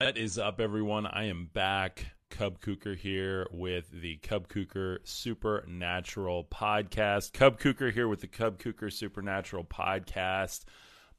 What 0.00 0.16
is 0.16 0.38
up, 0.38 0.60
everyone? 0.60 1.06
I 1.06 1.24
am 1.24 1.50
back. 1.52 2.12
Cub 2.30 2.60
Kuker 2.60 2.96
here 2.96 3.48
with 3.50 3.90
the 3.90 4.14
Cub 4.18 4.46
Kuker 4.46 4.98
Supernatural 5.02 6.44
Podcast. 6.44 7.32
Cub 7.32 7.58
Kuker 7.58 7.92
here 7.92 8.06
with 8.06 8.20
the 8.20 8.28
Cub 8.28 8.60
Kuker 8.60 8.92
Supernatural 8.92 9.64
Podcast. 9.64 10.66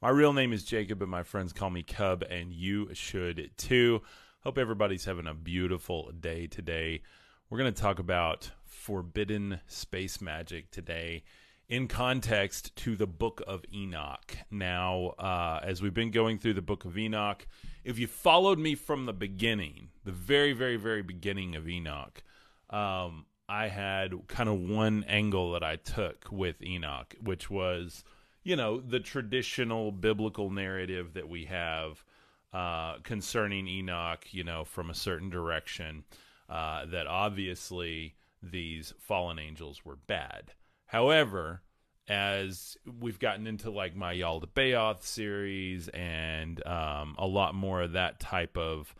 My 0.00 0.08
real 0.08 0.32
name 0.32 0.54
is 0.54 0.64
Jacob, 0.64 0.98
but 0.98 1.10
my 1.10 1.22
friends 1.22 1.52
call 1.52 1.68
me 1.68 1.82
Cub, 1.82 2.22
and 2.22 2.54
you 2.54 2.88
should 2.94 3.50
too. 3.58 4.00
Hope 4.44 4.56
everybody's 4.56 5.04
having 5.04 5.26
a 5.26 5.34
beautiful 5.34 6.10
day 6.18 6.46
today. 6.46 7.02
We're 7.50 7.58
going 7.58 7.74
to 7.74 7.82
talk 7.82 7.98
about 7.98 8.50
forbidden 8.64 9.60
space 9.66 10.22
magic 10.22 10.70
today 10.70 11.24
in 11.70 11.86
context 11.86 12.74
to 12.74 12.96
the 12.96 13.06
book 13.06 13.40
of 13.46 13.64
Enoch. 13.72 14.36
Now, 14.50 15.14
uh, 15.20 15.60
as 15.62 15.80
we've 15.80 15.94
been 15.94 16.10
going 16.10 16.36
through 16.38 16.54
the 16.54 16.62
book 16.62 16.84
of 16.84 16.98
Enoch, 16.98 17.46
if 17.84 17.96
you 17.96 18.08
followed 18.08 18.58
me 18.58 18.74
from 18.74 19.06
the 19.06 19.12
beginning, 19.12 19.90
the 20.04 20.10
very, 20.10 20.52
very, 20.52 20.76
very 20.76 21.02
beginning 21.02 21.54
of 21.54 21.68
Enoch, 21.68 22.24
um, 22.70 23.24
I 23.48 23.68
had 23.68 24.26
kind 24.26 24.48
of 24.48 24.58
one 24.58 25.04
angle 25.06 25.52
that 25.52 25.62
I 25.62 25.76
took 25.76 26.26
with 26.32 26.60
Enoch, 26.60 27.14
which 27.22 27.48
was, 27.48 28.02
you 28.42 28.56
know, 28.56 28.80
the 28.80 29.00
traditional 29.00 29.92
biblical 29.92 30.50
narrative 30.50 31.14
that 31.14 31.28
we 31.28 31.44
have 31.44 32.04
uh, 32.52 32.98
concerning 33.04 33.68
Enoch, 33.68 34.26
you 34.32 34.42
know, 34.42 34.64
from 34.64 34.90
a 34.90 34.94
certain 34.94 35.30
direction, 35.30 36.02
uh, 36.48 36.86
that 36.86 37.06
obviously 37.06 38.16
these 38.42 38.92
fallen 38.98 39.38
angels 39.38 39.84
were 39.84 39.96
bad. 39.96 40.52
However, 40.90 41.62
as 42.08 42.76
we've 42.98 43.20
gotten 43.20 43.46
into 43.46 43.70
like 43.70 43.94
my 43.94 44.12
Yaldabaoth 44.12 45.04
series 45.04 45.86
and 45.88 46.66
um, 46.66 47.14
a 47.16 47.28
lot 47.28 47.54
more 47.54 47.82
of 47.82 47.92
that 47.92 48.18
type 48.18 48.56
of 48.56 48.92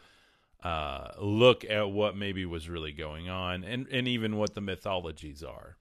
uh, 0.63 1.09
look 1.19 1.65
at 1.65 1.91
what 1.91 2.17
maybe 2.17 2.47
was 2.47 2.69
really 2.69 2.93
going 2.93 3.29
on 3.29 3.65
and, 3.65 3.89
and 3.89 4.07
even 4.07 4.37
what 4.37 4.55
the 4.55 4.61
mythologies 4.61 5.43
are 5.43 5.79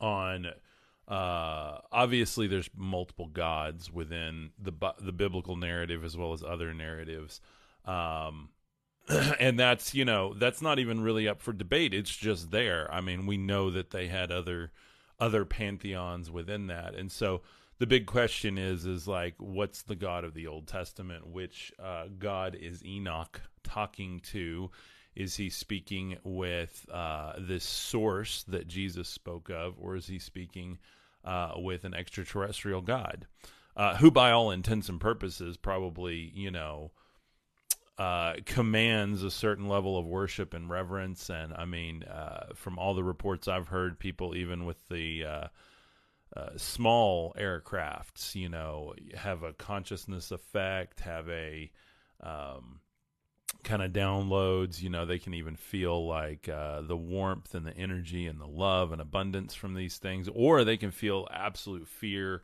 on 0.00 0.46
uh, 1.06 1.78
obviously 1.92 2.46
there's 2.46 2.70
multiple 2.74 3.26
gods 3.26 3.92
within 3.92 4.50
the 4.58 4.72
the 5.00 5.12
biblical 5.12 5.56
narrative 5.56 6.02
as 6.02 6.16
well 6.16 6.32
as 6.32 6.42
other 6.42 6.72
narratives 6.72 7.42
um, 7.84 8.48
and 9.38 9.58
that's 9.58 9.94
you 9.94 10.06
know 10.06 10.32
that's 10.32 10.62
not 10.62 10.78
even 10.78 11.00
really 11.02 11.28
up 11.28 11.42
for 11.42 11.52
debate. 11.52 11.92
It's 11.92 12.14
just 12.14 12.50
there. 12.50 12.88
I 12.92 13.00
mean 13.00 13.26
we 13.26 13.36
know 13.36 13.70
that 13.70 13.90
they 13.90 14.06
had 14.06 14.30
other 14.30 14.70
other 15.20 15.44
pantheons 15.44 16.30
within 16.30 16.66
that. 16.68 16.94
And 16.94 17.10
so 17.10 17.42
the 17.78 17.86
big 17.86 18.06
question 18.06 18.58
is 18.58 18.86
is 18.86 19.08
like 19.08 19.34
what's 19.38 19.82
the 19.82 19.96
God 19.96 20.24
of 20.24 20.34
the 20.34 20.46
Old 20.46 20.66
Testament? 20.66 21.26
Which 21.26 21.72
uh, 21.82 22.04
God 22.18 22.54
is 22.54 22.84
Enoch 22.84 23.40
talking 23.62 24.20
to? 24.30 24.70
Is 25.16 25.36
he 25.36 25.50
speaking 25.50 26.16
with 26.22 26.86
uh, 26.92 27.32
this 27.38 27.64
source 27.64 28.44
that 28.48 28.68
Jesus 28.68 29.08
spoke 29.08 29.50
of, 29.50 29.74
or 29.78 29.96
is 29.96 30.06
he 30.06 30.18
speaking 30.18 30.78
uh, 31.24 31.52
with 31.56 31.84
an 31.84 31.94
extraterrestrial 31.94 32.80
God, 32.80 33.26
uh, 33.76 33.96
who, 33.96 34.10
by 34.10 34.30
all 34.30 34.50
intents 34.50 34.88
and 34.88 35.00
purposes, 35.00 35.56
probably 35.56 36.30
you 36.34 36.50
know 36.50 36.92
uh, 38.00 38.36
commands 38.46 39.22
a 39.22 39.30
certain 39.30 39.68
level 39.68 39.98
of 39.98 40.06
worship 40.06 40.54
and 40.54 40.70
reverence. 40.70 41.28
And 41.28 41.52
I 41.52 41.66
mean, 41.66 42.02
uh, 42.04 42.46
from 42.54 42.78
all 42.78 42.94
the 42.94 43.04
reports 43.04 43.46
I've 43.46 43.68
heard, 43.68 43.98
people 43.98 44.34
even 44.34 44.64
with 44.64 44.78
the 44.88 45.24
uh, 45.26 45.48
uh 46.34 46.56
small 46.56 47.34
aircrafts, 47.38 48.34
you 48.34 48.48
know, 48.48 48.94
have 49.14 49.42
a 49.42 49.52
consciousness 49.52 50.30
effect, 50.30 51.00
have 51.00 51.28
a 51.28 51.70
um, 52.22 52.80
kind 53.64 53.82
of 53.82 53.92
downloads. 53.92 54.80
You 54.80 54.88
know, 54.88 55.04
they 55.04 55.18
can 55.18 55.34
even 55.34 55.56
feel 55.56 56.06
like 56.06 56.48
uh, 56.48 56.80
the 56.80 56.96
warmth 56.96 57.54
and 57.54 57.66
the 57.66 57.76
energy 57.76 58.26
and 58.26 58.40
the 58.40 58.46
love 58.46 58.92
and 58.92 59.02
abundance 59.02 59.54
from 59.54 59.74
these 59.74 59.98
things, 59.98 60.26
or 60.32 60.64
they 60.64 60.78
can 60.78 60.90
feel 60.90 61.28
absolute 61.30 61.86
fear 61.86 62.40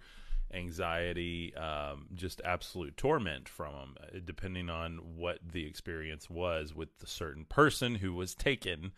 anxiety, 0.57 1.55
um, 1.55 2.07
just 2.15 2.41
absolute 2.45 2.97
torment 2.97 3.49
from 3.49 3.73
them, 3.73 3.97
uh, 4.01 4.19
depending 4.25 4.71
on 4.71 4.99
what 5.17 5.39
the 5.53 5.67
experience 5.67 6.31
was 6.31 6.75
with 6.75 6.99
the 6.99 7.07
certain 7.07 7.45
person 7.45 7.97
who 7.97 8.13
was 8.13 8.35
taken. 8.35 8.93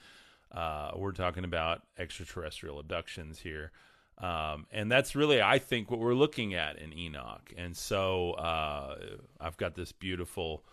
Uh, 0.52 0.92
we're 0.96 1.12
talking 1.12 1.44
about 1.44 1.82
extraterrestrial 1.98 2.78
abductions 2.78 3.40
here. 3.40 3.72
Um, 4.18 4.66
and 4.72 4.90
that's 4.90 5.14
really, 5.14 5.40
I 5.40 5.58
think, 5.58 5.90
what 5.90 6.00
we're 6.00 6.14
looking 6.14 6.54
at 6.54 6.78
in 6.78 6.96
Enoch. 6.96 7.52
And 7.56 7.76
so 7.76 8.32
uh, 8.32 8.96
I've 9.40 9.56
got 9.56 9.74
this 9.74 9.92
beautiful 9.92 10.64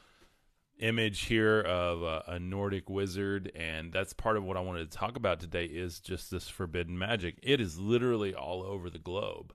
image 0.80 1.26
here 1.26 1.62
of 1.62 2.02
a, 2.02 2.24
a, 2.28 2.40
Nordic 2.40 2.90
wizard, 2.90 3.52
and 3.56 3.94
that's 3.94 4.14
part 4.14 4.36
of 4.36 4.44
what 4.44 4.58
I 4.58 4.62
wanted 4.62 4.92
to 4.92 4.98
talk 4.98 5.16
about 5.16 5.40
today 5.40 5.66
is 5.66 6.00
just 6.00 6.32
this 6.32 6.50
forbidden 6.50 6.98
magic. 6.98 7.38
It 7.42 7.62
is 7.62 7.80
literally 7.80 8.34
all 8.34 8.64
over 8.64 8.90
the 8.90 9.00
globe. 9.00 9.54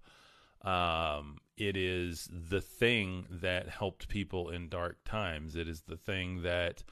Um, 0.63 1.39
it 1.57 1.77
is 1.77 2.29
the 2.31 2.61
thing 2.61 3.27
that 3.31 3.69
helped 3.69 4.09
people 4.09 4.51
in 4.51 4.69
dark 4.69 4.99
times. 5.05 5.57
It 5.57 5.69
is 5.69 5.83
the 5.83 5.97
thing 5.97 6.43
that 6.43 6.83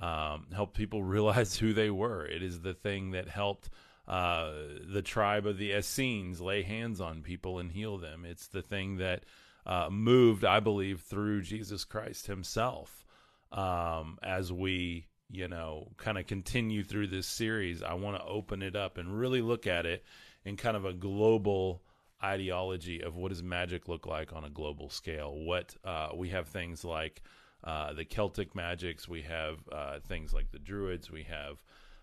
um, 0.00 0.46
helped 0.54 0.74
people 0.74 1.02
realize 1.02 1.56
who 1.56 1.72
they 1.72 1.90
were. 1.90 2.24
It 2.24 2.42
is 2.42 2.60
the 2.60 2.74
thing 2.74 3.12
that 3.12 3.28
helped 3.28 3.70
uh, 4.06 4.50
the 4.92 5.02
tribe 5.02 5.46
of 5.46 5.58
the 5.58 5.72
Essenes 5.72 6.40
lay 6.40 6.62
hands 6.62 7.00
on 7.00 7.22
people 7.22 7.58
and 7.58 7.70
heal 7.70 7.98
them. 7.98 8.24
It's 8.24 8.48
the 8.48 8.62
thing 8.62 8.96
that 8.96 9.24
uh, 9.64 9.88
moved, 9.90 10.44
I 10.44 10.60
believe, 10.60 11.00
through 11.00 11.42
Jesus 11.42 11.84
Christ 11.84 12.26
Himself. 12.26 13.04
Um, 13.52 14.18
as 14.22 14.52
we, 14.52 15.06
you 15.30 15.46
know, 15.46 15.88
kind 15.98 16.18
of 16.18 16.26
continue 16.26 16.82
through 16.82 17.08
this 17.08 17.26
series, 17.26 17.82
I 17.82 17.94
want 17.94 18.16
to 18.16 18.24
open 18.24 18.62
it 18.62 18.74
up 18.74 18.98
and 18.98 19.18
really 19.18 19.42
look 19.42 19.66
at 19.66 19.86
it 19.86 20.04
in 20.44 20.56
kind 20.56 20.76
of 20.76 20.84
a 20.84 20.92
global 20.92 21.82
ideology 22.24 23.02
of 23.02 23.16
what 23.16 23.30
does 23.30 23.42
magic 23.42 23.88
look 23.88 24.06
like 24.06 24.32
on 24.32 24.44
a 24.44 24.50
global 24.50 24.88
scale. 24.88 25.34
What 25.34 25.74
uh, 25.84 26.10
we 26.14 26.28
have 26.30 26.48
things 26.48 26.84
like 26.84 27.22
uh, 27.64 27.92
the 27.92 28.04
Celtic 28.04 28.54
magics, 28.54 29.08
we 29.08 29.22
have 29.22 29.58
uh, 29.70 29.98
things 30.00 30.32
like 30.32 30.50
the 30.50 30.58
Druids, 30.58 31.10
we 31.10 31.24
have 31.24 31.62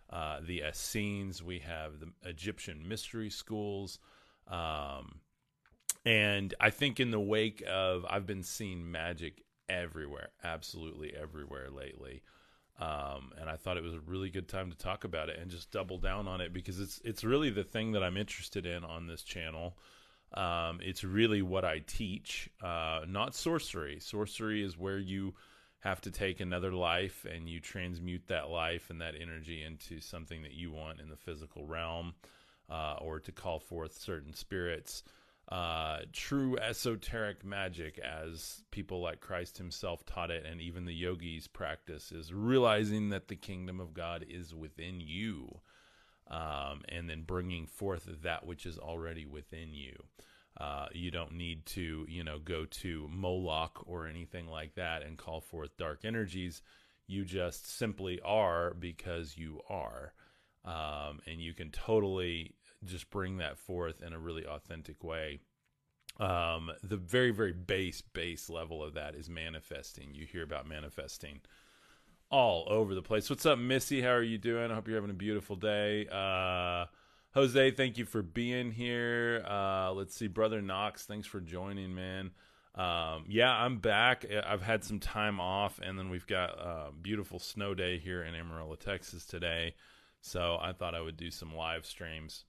uh, 0.09 0.39
the 0.45 0.63
Essenes, 0.67 1.43
we 1.43 1.59
have 1.59 1.99
the 1.99 2.11
Egyptian 2.23 2.87
mystery 2.87 3.29
schools. 3.29 3.99
Um, 4.47 5.19
and 6.05 6.53
I 6.59 6.69
think 6.69 6.99
in 6.99 7.11
the 7.11 7.19
wake 7.19 7.63
of, 7.67 8.05
I've 8.09 8.25
been 8.25 8.43
seeing 8.43 8.89
magic 8.89 9.43
everywhere, 9.67 10.29
absolutely 10.43 11.13
everywhere 11.15 11.69
lately. 11.69 12.23
Um, 12.79 13.33
and 13.39 13.49
I 13.49 13.57
thought 13.57 13.75
it 13.75 13.83
was 13.83 13.93
a 13.93 13.99
really 13.99 14.29
good 14.29 14.47
time 14.47 14.71
to 14.71 14.77
talk 14.77 15.03
about 15.03 15.27
it 15.27 15.37
and 15.39 15.51
just 15.51 15.71
double 15.71 15.97
down 15.97 16.27
on 16.27 16.39
it 16.39 16.53
because 16.53 16.79
it's 16.79 17.01
it's 17.03 17.25
really 17.25 17.49
the 17.49 17.63
thing 17.63 17.91
that 17.91 18.03
I'm 18.03 18.15
interested 18.15 18.65
in 18.65 18.85
on 18.85 19.05
this 19.05 19.21
channel. 19.23 19.77
Um, 20.33 20.79
it's 20.81 21.03
really 21.03 21.41
what 21.41 21.65
I 21.65 21.79
teach, 21.79 22.49
uh, 22.63 23.01
not 23.07 23.35
sorcery. 23.35 23.99
Sorcery 23.99 24.63
is 24.63 24.77
where 24.77 24.99
you 24.99 25.33
have 25.79 26.01
to 26.01 26.11
take 26.11 26.39
another 26.39 26.71
life 26.71 27.25
and 27.25 27.49
you 27.49 27.59
transmute 27.59 28.27
that 28.27 28.49
life 28.49 28.89
and 28.89 29.01
that 29.01 29.15
energy 29.19 29.63
into 29.63 29.99
something 29.99 30.43
that 30.43 30.53
you 30.53 30.71
want 30.71 30.99
in 30.99 31.09
the 31.09 31.15
physical 31.15 31.65
realm 31.65 32.13
uh, 32.69 32.95
or 32.99 33.19
to 33.19 33.31
call 33.31 33.59
forth 33.59 33.97
certain 33.97 34.33
spirits. 34.33 35.03
Uh, 35.49 35.99
true 36.13 36.57
esoteric 36.59 37.43
magic, 37.43 37.97
as 37.97 38.61
people 38.69 39.01
like 39.01 39.19
Christ 39.19 39.57
himself 39.57 40.05
taught 40.05 40.29
it, 40.29 40.45
and 40.45 40.61
even 40.61 40.85
the 40.85 40.93
yogis 40.93 41.47
practice, 41.47 42.11
is 42.11 42.31
realizing 42.31 43.09
that 43.09 43.29
the 43.29 43.35
kingdom 43.35 43.79
of 43.79 43.95
God 43.95 44.23
is 44.29 44.53
within 44.53 44.99
you 44.99 45.59
um, 46.29 46.81
and 46.89 47.09
then 47.09 47.23
bringing 47.23 47.65
forth 47.65 48.07
that 48.23 48.45
which 48.45 48.65
is 48.65 48.77
already 48.77 49.25
within 49.25 49.73
you. 49.73 49.95
Uh, 50.59 50.87
you 50.93 51.09
don't 51.09 51.33
need 51.33 51.65
to, 51.65 52.05
you 52.09 52.23
know, 52.23 52.37
go 52.37 52.65
to 52.65 53.07
Moloch 53.09 53.83
or 53.85 54.07
anything 54.07 54.47
like 54.47 54.75
that 54.75 55.03
and 55.03 55.17
call 55.17 55.39
forth 55.39 55.77
dark 55.77 56.01
energies. 56.03 56.61
You 57.07 57.23
just 57.23 57.77
simply 57.77 58.19
are 58.23 58.73
because 58.73 59.37
you 59.37 59.61
are. 59.69 60.13
Um, 60.65 61.19
and 61.25 61.39
you 61.39 61.53
can 61.53 61.71
totally 61.71 62.55
just 62.83 63.09
bring 63.09 63.37
that 63.37 63.57
forth 63.57 64.01
in 64.01 64.13
a 64.13 64.19
really 64.19 64.45
authentic 64.45 65.03
way. 65.03 65.39
Um, 66.19 66.71
the 66.83 66.97
very, 66.97 67.31
very 67.31 67.53
base, 67.53 68.01
base 68.01 68.49
level 68.49 68.83
of 68.83 68.93
that 68.95 69.15
is 69.15 69.29
manifesting. 69.29 70.13
You 70.13 70.25
hear 70.25 70.43
about 70.43 70.67
manifesting 70.67 71.39
all 72.31 72.65
over 72.67 72.93
the 72.93 73.01
place. 73.01 73.29
What's 73.29 73.45
up, 73.45 73.57
Missy? 73.57 74.01
How 74.01 74.11
are 74.11 74.23
you 74.23 74.37
doing? 74.37 74.71
I 74.71 74.75
hope 74.75 74.87
you're 74.87 74.97
having 74.97 75.09
a 75.09 75.13
beautiful 75.13 75.55
day. 75.55 76.07
Uh, 76.07 76.85
Jose, 77.33 77.71
thank 77.71 77.97
you 77.97 78.05
for 78.05 78.21
being 78.21 78.71
here. 78.71 79.43
Uh, 79.47 79.91
let's 79.93 80.15
see, 80.15 80.27
brother 80.27 80.61
Knox, 80.61 81.05
thanks 81.05 81.27
for 81.27 81.39
joining, 81.39 81.93
man. 81.93 82.31
Um, 82.75 83.25
yeah, 83.27 83.51
I'm 83.51 83.77
back. 83.77 84.25
I've 84.45 84.61
had 84.61 84.83
some 84.83 84.99
time 84.99 85.39
off, 85.39 85.79
and 85.83 85.97
then 85.97 86.09
we've 86.09 86.27
got 86.27 86.51
a 86.51 86.91
beautiful 87.01 87.39
snow 87.39 87.73
day 87.73 87.97
here 87.97 88.23
in 88.23 88.35
Amarillo, 88.35 88.75
Texas 88.75 89.25
today. 89.25 89.75
So 90.21 90.57
I 90.61 90.73
thought 90.73 90.95
I 90.95 91.01
would 91.01 91.17
do 91.17 91.31
some 91.31 91.55
live 91.55 91.85
streams. 91.85 92.45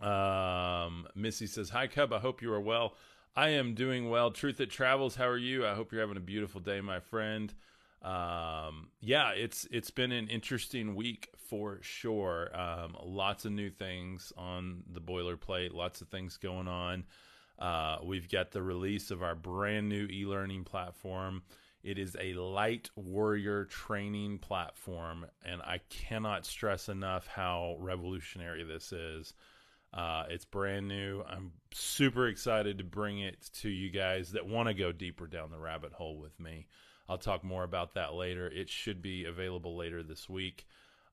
Um, 0.00 1.08
Missy 1.14 1.46
says, 1.46 1.70
"Hi, 1.70 1.86
Cub. 1.86 2.12
I 2.12 2.18
hope 2.18 2.42
you 2.42 2.52
are 2.52 2.60
well. 2.60 2.94
I 3.34 3.50
am 3.50 3.74
doing 3.74 4.10
well. 4.10 4.30
Truth 4.30 4.58
that 4.58 4.70
travels. 4.70 5.16
How 5.16 5.28
are 5.28 5.38
you? 5.38 5.66
I 5.66 5.74
hope 5.74 5.92
you're 5.92 6.00
having 6.00 6.16
a 6.16 6.20
beautiful 6.20 6.60
day, 6.60 6.80
my 6.80 7.00
friend." 7.00 7.54
Um, 8.02 8.88
yeah, 9.00 9.30
it's 9.30 9.66
it's 9.70 9.90
been 9.90 10.12
an 10.12 10.28
interesting 10.28 10.94
week 10.94 11.30
for 11.48 11.78
sure. 11.82 12.50
Um, 12.58 12.96
lots 13.02 13.44
of 13.44 13.52
new 13.52 13.70
things 13.70 14.32
on 14.36 14.84
the 14.92 15.00
boilerplate. 15.00 15.72
Lots 15.72 16.00
of 16.00 16.08
things 16.08 16.36
going 16.36 16.68
on. 16.68 17.04
Uh, 17.58 17.98
we've 18.04 18.30
got 18.30 18.52
the 18.52 18.62
release 18.62 19.10
of 19.10 19.22
our 19.22 19.34
brand 19.34 19.88
new 19.88 20.06
e-learning 20.06 20.64
platform. 20.64 21.42
It 21.82 21.98
is 21.98 22.16
a 22.20 22.34
light 22.34 22.90
warrior 22.96 23.64
training 23.64 24.38
platform, 24.38 25.26
and 25.44 25.60
I 25.62 25.80
cannot 25.90 26.46
stress 26.46 26.88
enough 26.88 27.26
how 27.26 27.76
revolutionary 27.80 28.64
this 28.64 28.92
is. 28.92 29.32
Uh, 29.92 30.24
it's 30.28 30.44
brand 30.44 30.86
new. 30.86 31.24
I'm 31.26 31.52
super 31.72 32.28
excited 32.28 32.78
to 32.78 32.84
bring 32.84 33.20
it 33.20 33.48
to 33.60 33.70
you 33.70 33.90
guys 33.90 34.32
that 34.32 34.46
want 34.46 34.68
to 34.68 34.74
go 34.74 34.92
deeper 34.92 35.26
down 35.26 35.50
the 35.50 35.58
rabbit 35.58 35.92
hole 35.92 36.18
with 36.18 36.38
me. 36.38 36.66
I'll 37.08 37.18
talk 37.18 37.42
more 37.42 37.64
about 37.64 37.94
that 37.94 38.14
later. 38.14 38.46
It 38.46 38.68
should 38.68 39.00
be 39.00 39.24
available 39.24 39.76
later 39.76 40.02
this 40.02 40.28
week. 40.28 40.66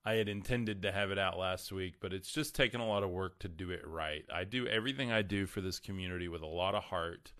I 0.03 0.13
had 0.13 0.27
intended 0.27 0.83
to 0.83 0.92
have 0.92 1.09
it 1.09 1.18
out 1.18 1.39
last 1.39 1.71
week, 1.71 1.95
but 2.00 2.13
it's 2.13 2.31
just 2.31 2.53
taken 2.53 2.80
a 2.80 2.88
lot 2.88 3.01
of 3.01 3.09
work 3.09 3.39
to 3.39 3.47
do 3.47 3.71
it 3.71 3.81
right. 3.88 4.24
I 4.31 4.44
do 4.44 4.68
everything 4.68 5.12
I 5.12 5.24
do 5.24 5.47
for 5.47 5.62
this 5.62 5.80
community 5.80 6.27
with 6.27 6.44
a 6.44 6.47
lot 6.47 6.75
of 6.75 6.83
heart. 6.83 7.31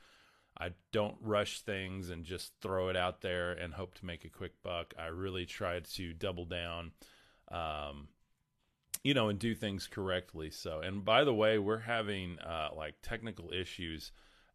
I 0.58 0.70
don't 0.92 1.18
rush 1.22 1.62
things 1.62 2.10
and 2.10 2.24
just 2.24 2.54
throw 2.62 2.88
it 2.88 2.96
out 2.96 3.22
there 3.22 3.52
and 3.52 3.74
hope 3.74 3.94
to 3.96 4.06
make 4.06 4.26
a 4.26 4.30
quick 4.30 4.54
buck. 4.64 4.94
I 4.98 5.08
really 5.08 5.46
try 5.46 5.80
to 5.82 6.14
double 6.14 6.46
down, 6.46 6.92
um, 7.52 8.08
you 9.04 9.14
know, 9.14 9.30
and 9.30 9.38
do 9.38 9.54
things 9.54 9.86
correctly. 9.86 10.50
So, 10.50 10.80
and 10.80 11.04
by 11.06 11.24
the 11.24 11.34
way, 11.34 11.60
we're 11.60 11.80
having 11.80 12.40
uh, 12.40 12.70
like 12.76 12.96
technical 13.04 13.52
issues 13.52 14.12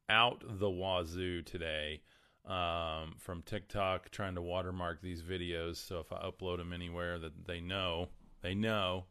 out 0.08 0.42
the 0.44 0.70
wazoo 0.70 1.42
today 1.42 2.00
um, 2.46 3.14
from 3.18 3.42
TikTok 3.42 4.10
trying 4.10 4.34
to 4.34 4.42
watermark 4.42 5.02
these 5.02 5.22
videos. 5.22 5.76
So 5.76 5.98
if 5.98 6.12
I 6.12 6.18
upload 6.22 6.58
them 6.58 6.72
anywhere 6.72 7.18
that 7.18 7.46
they 7.46 7.60
know, 7.60 8.08
they 8.42 8.54
know. 8.54 9.06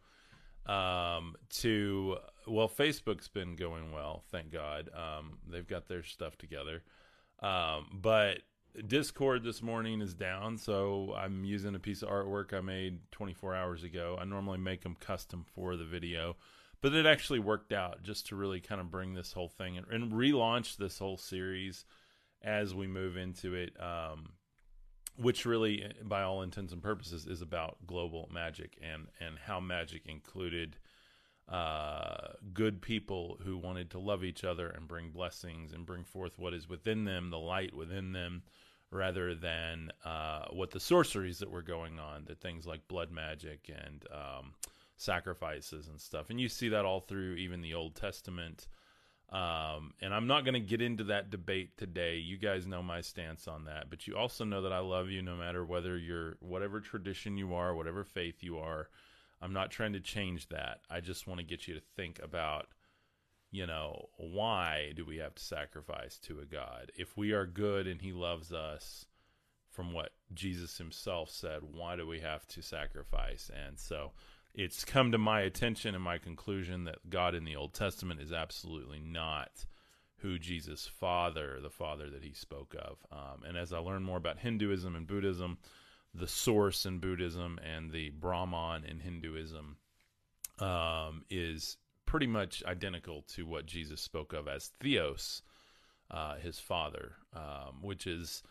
Um, 0.66 1.36
to 1.62 2.18
well, 2.48 2.70
Facebook's 2.70 3.28
been 3.28 3.56
going 3.56 3.92
well, 3.92 4.24
thank 4.32 4.52
God. 4.52 4.90
Um, 4.94 5.40
they've 5.48 5.68
got 5.68 5.88
their 5.88 6.04
stuff 6.04 6.38
together. 6.38 6.84
Um, 7.42 8.00
but 8.02 8.40
Discord 8.88 9.44
this 9.44 9.62
morning 9.64 10.02
is 10.02 10.14
down, 10.14 10.58
so 10.58 11.14
I'm 11.18 11.44
using 11.44 11.76
a 11.76 11.80
piece 11.80 12.02
of 12.02 12.10
artwork 12.10 12.54
I 12.54 12.62
made 12.62 13.00
24 13.12 13.56
hours 13.56 13.84
ago. 13.84 14.18
I 14.20 14.26
normally 14.26 14.60
make 14.60 14.82
them 14.82 14.96
custom 15.00 15.46
for 15.56 15.76
the 15.76 15.86
video, 15.86 16.36
but 16.82 16.94
it 16.94 17.06
actually 17.06 17.40
worked 17.40 17.74
out 17.74 18.04
just 18.04 18.28
to 18.28 18.36
really 18.36 18.62
kind 18.62 18.80
of 18.80 18.92
bring 18.92 19.14
this 19.14 19.34
whole 19.34 19.50
thing 19.50 19.78
and, 19.78 19.88
and 19.88 20.12
relaunch 20.12 20.78
this 20.78 21.00
whole 21.00 21.18
series 21.18 21.86
as 22.44 22.74
we 22.74 22.88
move 22.88 23.18
into 23.18 23.54
it, 23.56 23.74
um, 23.82 24.30
which 25.18 25.46
really, 25.46 25.92
by 26.04 26.22
all 26.22 26.42
intents 26.42 26.74
and 26.74 26.82
purposes, 26.82 27.26
is 27.26 27.42
about 27.42 27.78
global 27.86 28.30
magic 28.34 28.78
and 28.82 29.08
and 29.20 29.38
how 29.38 29.60
magic 29.60 30.04
included 30.06 30.78
uh, 31.50 32.34
good 32.54 32.82
people 32.82 33.38
who 33.44 33.58
wanted 33.58 33.90
to 33.90 34.00
love 34.00 34.24
each 34.24 34.44
other 34.44 34.70
and 34.70 34.88
bring 34.88 35.10
blessings 35.10 35.74
and 35.74 35.86
bring 35.86 36.04
forth 36.04 36.38
what 36.38 36.54
is 36.54 36.70
within 36.70 37.06
them, 37.06 37.32
the 37.32 37.40
light 37.40 37.74
within 37.76 38.12
them, 38.12 38.44
rather 38.92 39.34
than 39.34 39.90
uh, 40.06 40.46
what 40.52 40.72
the 40.72 40.80
sorceries 40.80 41.40
that 41.40 41.50
were 41.50 41.64
going 41.64 41.98
on, 42.00 42.24
the 42.26 42.36
things 42.36 42.68
like 42.68 42.88
blood 42.88 43.12
magic 43.12 43.70
and 43.70 44.06
um, 44.14 44.54
sacrifices 44.96 45.88
and 45.88 46.00
stuff. 46.00 46.30
And 46.30 46.40
you 46.40 46.50
see 46.50 46.70
that 46.70 46.86
all 46.86 47.00
through 47.00 47.34
even 47.34 47.62
the 47.62 47.74
Old 47.74 47.96
Testament. 47.96 48.68
Um, 49.32 49.94
and 50.02 50.14
I'm 50.14 50.26
not 50.26 50.44
going 50.44 50.56
to 50.56 50.60
get 50.60 50.82
into 50.82 51.04
that 51.06 51.30
debate 51.30 51.78
today. 51.78 52.18
You 52.18 52.38
guys 52.38 52.66
know 52.66 52.82
my 52.82 53.02
stance 53.02 53.48
on 53.48 53.66
that, 53.66 53.90
but 53.90 54.08
you 54.08 54.18
also 54.18 54.44
know 54.44 54.64
that 54.64 54.74
I 54.74 54.80
love 54.80 55.10
you 55.10 55.22
no 55.22 55.36
matter 55.36 55.64
whether 55.64 55.98
you're 55.98 56.38
whatever 56.40 56.80
tradition 56.80 57.38
you 57.38 57.54
are, 57.54 57.76
whatever 57.76 58.04
faith 58.04 58.42
you 58.42 58.58
are. 58.58 58.90
I'm 59.42 59.54
not 59.54 59.70
trying 59.72 59.94
to 59.94 60.00
change 60.00 60.50
that. 60.50 60.80
I 60.90 61.00
just 61.00 61.28
want 61.28 61.40
to 61.40 61.46
get 61.46 61.68
you 61.68 61.76
to 61.76 61.82
think 61.96 62.20
about, 62.24 62.68
you 63.52 63.68
know, 63.68 64.10
why 64.18 64.94
do 64.96 65.06
we 65.06 65.18
have 65.18 65.36
to 65.36 65.44
sacrifice 65.44 66.18
to 66.24 66.40
a 66.40 66.46
God? 66.46 66.92
If 66.96 67.16
we 67.16 67.32
are 67.32 67.46
good 67.46 67.86
and 67.86 68.02
he 68.02 68.12
loves 68.12 68.52
us, 68.52 69.06
from 69.70 69.94
what 69.94 70.12
Jesus 70.34 70.78
himself 70.78 71.30
said, 71.30 71.62
why 71.62 71.96
do 71.96 72.06
we 72.06 72.20
have 72.20 72.46
to 72.48 72.62
sacrifice? 72.62 73.50
And 73.66 73.80
so, 73.80 74.12
it's 74.60 74.84
come 74.84 75.14
to 75.14 75.18
my 75.18 75.40
attention 75.40 75.96
and 75.96 76.04
my 76.04 76.18
conclusion 76.18 76.84
that 76.84 77.10
God 77.10 77.34
in 77.34 77.46
the 77.46 77.56
Old 77.56 77.74
Testament 77.74 78.20
is 78.20 78.34
absolutely 78.34 79.00
not 79.00 79.66
who 80.18 80.38
Jesus' 80.38 80.86
father, 80.86 81.60
the 81.62 81.70
father 81.70 82.10
that 82.10 82.26
he 82.26 82.34
spoke 82.34 82.76
of. 82.78 82.98
Um, 83.10 83.44
and 83.48 83.58
as 83.58 83.72
I 83.72 83.78
learn 83.78 84.04
more 84.04 84.18
about 84.18 84.40
Hinduism 84.40 84.98
and 84.98 85.08
Buddhism, 85.08 85.60
the 86.14 86.28
source 86.28 86.86
in 86.86 87.00
Buddhism 87.00 87.58
and 87.64 87.94
the 87.94 88.10
Brahman 88.10 88.84
in 88.84 89.00
Hinduism 89.00 89.78
um, 90.60 91.24
is 91.30 91.78
pretty 92.06 92.28
much 92.28 92.62
identical 92.66 93.22
to 93.30 93.46
what 93.46 93.66
Jesus 93.66 94.02
spoke 94.02 94.34
of 94.34 94.50
as 94.50 94.72
Theos, 94.82 95.42
uh, 96.12 96.36
his 96.36 96.60
father, 96.60 97.14
um, 97.34 97.82
which 97.82 98.06
is 98.06 98.44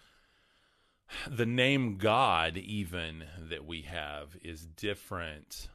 the 1.29 1.45
name 1.45 1.99
God, 1.99 2.57
even 2.57 3.25
that 3.51 3.67
we 3.67 3.83
have, 3.83 4.39
is 4.43 4.65
different 4.65 5.69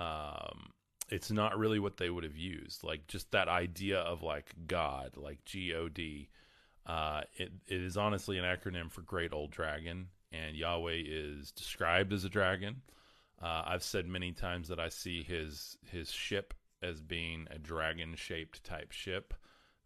um, 0.00 0.70
it's 1.10 1.30
not 1.30 1.58
really 1.58 1.78
what 1.78 1.96
they 1.98 2.08
would 2.08 2.24
have 2.24 2.36
used. 2.36 2.82
Like 2.84 3.06
just 3.06 3.30
that 3.32 3.48
idea 3.48 3.98
of 3.98 4.22
like 4.22 4.54
God, 4.66 5.16
like 5.16 5.44
G 5.44 5.74
O 5.74 5.88
D. 5.88 6.28
Uh, 6.86 7.20
it, 7.36 7.52
it 7.68 7.82
is 7.82 7.96
honestly 7.96 8.38
an 8.38 8.44
acronym 8.44 8.90
for 8.90 9.02
Great 9.02 9.32
Old 9.32 9.50
Dragon, 9.50 10.08
and 10.32 10.56
Yahweh 10.56 11.02
is 11.04 11.52
described 11.52 12.12
as 12.12 12.24
a 12.24 12.30
dragon. 12.30 12.82
Uh, 13.42 13.62
I've 13.66 13.82
said 13.82 14.06
many 14.06 14.32
times 14.32 14.68
that 14.68 14.80
I 14.80 14.88
see 14.88 15.22
his 15.22 15.76
his 15.90 16.10
ship 16.10 16.54
as 16.82 17.02
being 17.02 17.46
a 17.50 17.58
dragon 17.58 18.14
shaped 18.16 18.64
type 18.64 18.92
ship 18.92 19.34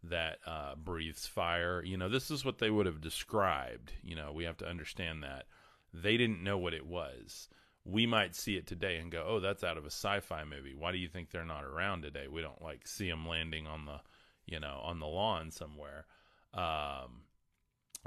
that 0.03 0.37
uh, 0.45 0.75
breathes 0.75 1.27
fire. 1.27 1.83
You 1.83 1.97
know, 1.97 2.09
this 2.09 2.31
is 2.31 2.45
what 2.45 2.59
they 2.59 2.69
would 2.69 2.85
have 2.85 3.01
described. 3.01 3.91
You 4.01 4.15
know, 4.15 4.31
we 4.31 4.45
have 4.45 4.57
to 4.57 4.67
understand 4.67 5.23
that 5.23 5.45
they 5.93 6.15
didn't 6.15 6.43
know 6.43 6.57
what 6.57 6.73
it 6.73 6.85
was 6.85 7.49
we 7.85 8.07
might 8.07 8.35
see 8.35 8.57
it 8.57 8.65
today 8.67 8.97
and 8.97 9.11
go, 9.11 9.23
"Oh, 9.25 9.39
that's 9.39 9.63
out 9.63 9.77
of 9.77 9.83
a 9.83 9.91
sci-fi 9.91 10.43
movie." 10.43 10.73
Why 10.73 10.91
do 10.91 10.97
you 10.97 11.07
think 11.07 11.29
they're 11.29 11.45
not 11.45 11.63
around 11.63 12.01
today? 12.01 12.27
We 12.27 12.41
don't 12.41 12.61
like 12.61 12.87
see 12.87 13.09
them 13.09 13.27
landing 13.27 13.67
on 13.67 13.85
the, 13.85 14.01
you 14.45 14.59
know, 14.59 14.81
on 14.83 14.99
the 14.99 15.07
lawn 15.07 15.51
somewhere. 15.51 16.05
Um, 16.53 17.25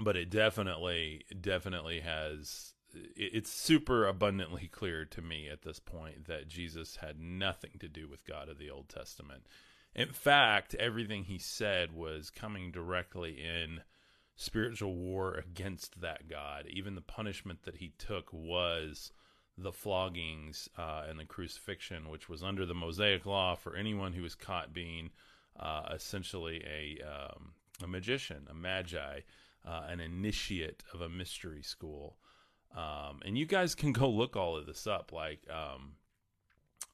but 0.00 0.16
it 0.16 0.30
definitely, 0.30 1.24
definitely 1.40 2.00
has. 2.00 2.74
It's 2.94 3.52
super 3.52 4.06
abundantly 4.06 4.66
clear 4.72 5.04
to 5.06 5.22
me 5.22 5.48
at 5.48 5.62
this 5.62 5.78
point 5.78 6.26
that 6.26 6.48
Jesus 6.48 6.96
had 6.96 7.20
nothing 7.20 7.72
to 7.80 7.88
do 7.88 8.08
with 8.08 8.24
God 8.24 8.48
of 8.48 8.58
the 8.58 8.70
Old 8.70 8.88
Testament. 8.88 9.46
In 9.94 10.12
fact, 10.12 10.74
everything 10.74 11.24
he 11.24 11.38
said 11.38 11.92
was 11.92 12.30
coming 12.30 12.70
directly 12.70 13.42
in 13.42 13.82
spiritual 14.36 14.94
war 14.94 15.34
against 15.34 16.00
that 16.00 16.28
God. 16.28 16.66
Even 16.68 16.94
the 16.94 17.00
punishment 17.00 17.62
that 17.62 17.76
he 17.76 17.92
took 17.98 18.32
was 18.32 19.12
the 19.58 19.72
floggings 19.72 20.68
uh, 20.78 21.04
and 21.08 21.18
the 21.18 21.24
crucifixion, 21.24 22.08
which 22.08 22.28
was 22.28 22.42
under 22.42 22.64
the 22.64 22.74
Mosaic 22.74 23.26
law 23.26 23.56
for 23.56 23.76
anyone 23.76 24.12
who 24.12 24.22
was 24.22 24.34
caught 24.34 24.72
being 24.72 25.10
uh, 25.58 25.88
essentially 25.92 26.62
a 26.64 27.02
um, 27.04 27.52
a 27.82 27.86
magician, 27.86 28.46
a 28.50 28.54
magi, 28.54 29.20
uh, 29.66 29.82
an 29.88 30.00
initiate 30.00 30.84
of 30.94 31.00
a 31.00 31.08
mystery 31.08 31.62
school. 31.62 32.16
Um, 32.76 33.20
and 33.24 33.36
you 33.36 33.46
guys 33.46 33.74
can 33.74 33.92
go 33.92 34.08
look 34.08 34.36
all 34.36 34.56
of 34.56 34.66
this 34.66 34.86
up. 34.86 35.12
Like, 35.12 35.40
um, 35.50 35.92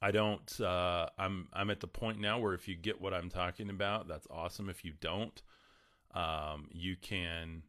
I 0.00 0.10
don't. 0.10 0.60
Uh, 0.60 1.08
I'm 1.18 1.48
I'm 1.52 1.70
at 1.70 1.80
the 1.80 1.86
point 1.86 2.20
now 2.20 2.38
where 2.38 2.54
if 2.54 2.68
you 2.68 2.76
get 2.76 3.00
what 3.00 3.14
I'm 3.14 3.30
talking 3.30 3.70
about, 3.70 4.08
that's 4.08 4.26
awesome. 4.30 4.68
If 4.68 4.84
you 4.84 4.92
don't, 5.00 5.42
um, 6.14 6.68
you 6.72 6.96
can 6.96 7.62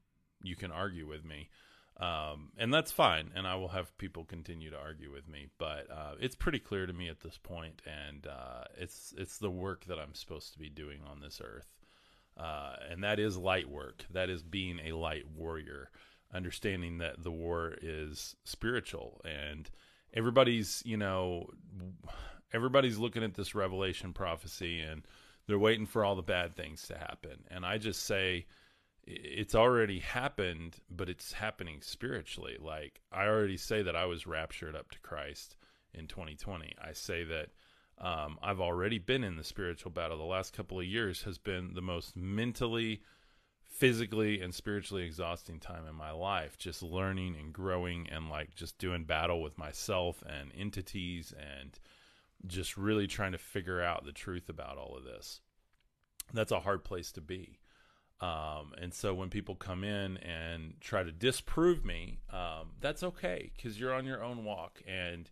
you 0.43 0.55
can 0.55 0.71
argue 0.71 1.07
with 1.07 1.25
me. 1.25 1.49
Um, 1.97 2.49
and 2.57 2.73
that's 2.73 2.91
fine. 2.91 3.31
And 3.35 3.47
I 3.47 3.55
will 3.55 3.69
have 3.69 3.97
people 3.97 4.25
continue 4.25 4.69
to 4.69 4.77
argue 4.77 5.11
with 5.11 5.29
me, 5.29 5.47
but 5.57 5.89
uh, 5.89 6.15
it's 6.19 6.35
pretty 6.35 6.59
clear 6.59 6.85
to 6.85 6.93
me 6.93 7.07
at 7.07 7.21
this 7.21 7.37
point, 7.37 7.81
and 7.85 8.27
uh, 8.27 8.65
it's 8.77 9.13
it's 9.17 9.37
the 9.37 9.49
work 9.49 9.85
that 9.85 9.97
I'm 9.97 10.13
supposed 10.13 10.51
to 10.53 10.59
be 10.59 10.69
doing 10.69 10.99
on 11.09 11.21
this 11.21 11.39
earth, 11.43 11.67
uh, 12.37 12.75
and 12.89 13.03
that 13.03 13.19
is 13.19 13.37
light 13.37 13.69
work. 13.69 14.05
That 14.11 14.29
is 14.29 14.43
being 14.43 14.79
a 14.83 14.91
light 14.91 15.23
warrior, 15.33 15.89
understanding 16.33 16.97
that 16.97 17.23
the 17.23 17.31
war 17.31 17.75
is 17.81 18.35
spiritual, 18.43 19.21
and 19.23 19.69
everybody's 20.13 20.83
you 20.85 20.97
know 20.97 21.49
everybody's 22.53 22.97
looking 22.97 23.23
at 23.23 23.35
this 23.35 23.55
Revelation 23.55 24.11
prophecy, 24.11 24.81
and 24.81 25.03
they're 25.47 25.57
waiting 25.57 25.85
for 25.85 26.03
all 26.03 26.17
the 26.17 26.21
bad 26.21 26.57
things 26.57 26.87
to 26.89 26.97
happen, 26.97 27.45
and 27.49 27.65
I 27.65 27.77
just 27.77 28.03
say 28.03 28.47
it's 29.05 29.55
already 29.55 30.00
happened, 30.00 30.77
but 30.89 31.09
it's 31.09 31.33
happening 31.33 31.81
spiritually. 31.81 32.57
Like 32.59 33.01
I 33.12 33.25
already 33.25 33.57
say 33.57 33.83
that 33.83 33.95
I 33.95 34.05
was 34.05 34.27
raptured 34.27 34.75
up 34.75 34.91
to 34.91 35.00
Christ 35.00 35.55
in 35.93 36.07
2020. 36.07 36.74
I 36.81 36.93
say 36.93 37.24
that 37.24 37.50
um, 37.97 38.38
I've 38.41 38.59
already 38.59 39.00
been 39.00 39.24
in 39.24 39.38
the 39.38 39.43
spiritual 39.43 39.91
battle. 39.91 40.17
The 40.17 40.24
last 40.24 40.53
couple 40.53 40.79
of 40.79 40.85
years 40.85 41.24
has 41.24 41.38
been 41.38 41.74
the 41.74 41.81
most 41.81 42.15
mentally, 42.17 43.01
physically 43.75 44.41
and 44.41 44.53
spiritually 44.53 45.03
exhausting 45.03 45.59
time 45.59 45.85
in 45.85 45.95
my 45.95 46.12
life 46.12 46.57
just 46.57 46.81
learning 46.81 47.35
and 47.38 47.51
growing 47.51 48.07
and 48.09 48.29
like 48.29 48.55
just 48.55 48.77
doing 48.77 49.03
battle 49.03 49.41
with 49.41 49.57
myself 49.57 50.24
and 50.25 50.50
entities 50.57 51.33
and 51.38 51.77
just 52.47 52.77
really 52.77 53.05
trying 53.05 53.33
to 53.33 53.38
figure 53.38 53.81
out 53.81 54.05
the 54.05 54.13
truth 54.13 54.47
about 54.47 54.77
all 54.77 54.95
of 54.95 55.03
this 55.03 55.41
that's 56.33 56.53
a 56.53 56.62
hard 56.62 56.85
place 56.85 57.12
to 57.12 57.19
be 57.19 57.59
um, 58.22 58.74
and 58.81 58.93
so 58.93 59.13
when 59.13 59.29
people 59.29 59.55
come 59.55 59.84
in 59.84 60.17
and 60.17 60.74
try 60.79 61.03
to 61.03 61.12
disprove 61.12 61.84
me 61.84 62.19
um, 62.31 62.72
that's 62.79 63.03
okay 63.03 63.51
because 63.55 63.79
you're 63.79 63.93
on 63.93 64.05
your 64.05 64.24
own 64.24 64.43
walk 64.43 64.81
and 64.88 65.29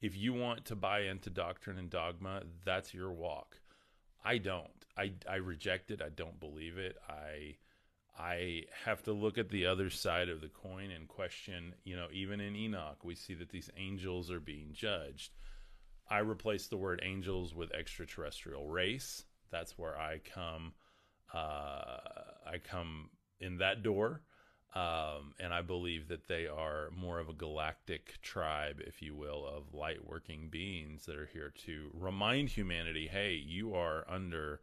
if 0.00 0.16
you 0.16 0.32
want 0.32 0.64
to 0.64 0.76
buy 0.76 1.00
into 1.00 1.30
doctrine 1.30 1.78
and 1.78 1.90
dogma 1.90 2.42
that's 2.64 2.92
your 2.92 3.12
walk 3.12 3.58
i 4.24 4.38
don't 4.38 4.84
i, 4.96 5.12
I 5.28 5.36
reject 5.36 5.90
it 5.90 6.02
i 6.02 6.08
don't 6.08 6.40
believe 6.40 6.78
it 6.78 6.96
i 7.08 7.56
I 8.16 8.64
have 8.84 9.02
to 9.04 9.12
look 9.12 9.38
at 9.38 9.48
the 9.48 9.66
other 9.66 9.90
side 9.90 10.28
of 10.28 10.40
the 10.40 10.48
coin 10.48 10.90
and 10.90 11.08
question, 11.08 11.74
you 11.84 11.96
know, 11.96 12.06
even 12.12 12.40
in 12.40 12.54
Enoch, 12.54 13.02
we 13.02 13.14
see 13.14 13.34
that 13.34 13.48
these 13.48 13.70
angels 13.76 14.30
are 14.30 14.40
being 14.40 14.70
judged. 14.72 15.32
I 16.08 16.18
replace 16.18 16.68
the 16.68 16.76
word 16.76 17.00
angels 17.02 17.54
with 17.54 17.72
extraterrestrial 17.72 18.68
race. 18.68 19.24
That's 19.50 19.76
where 19.78 19.98
I 19.98 20.18
come. 20.18 20.74
Uh, 21.34 21.98
I 22.46 22.58
come 22.62 23.10
in 23.40 23.58
that 23.58 23.82
door. 23.82 24.22
Um, 24.74 25.34
and 25.38 25.54
I 25.54 25.62
believe 25.62 26.08
that 26.08 26.26
they 26.26 26.48
are 26.48 26.90
more 26.90 27.20
of 27.20 27.28
a 27.28 27.32
galactic 27.32 28.20
tribe, 28.22 28.82
if 28.84 29.00
you 29.00 29.14
will, 29.14 29.46
of 29.46 29.72
light 29.72 30.04
working 30.04 30.48
beings 30.48 31.06
that 31.06 31.16
are 31.16 31.30
here 31.32 31.52
to 31.66 31.90
remind 31.92 32.48
humanity 32.48 33.06
hey, 33.06 33.34
you 33.34 33.74
are 33.74 34.04
under 34.08 34.60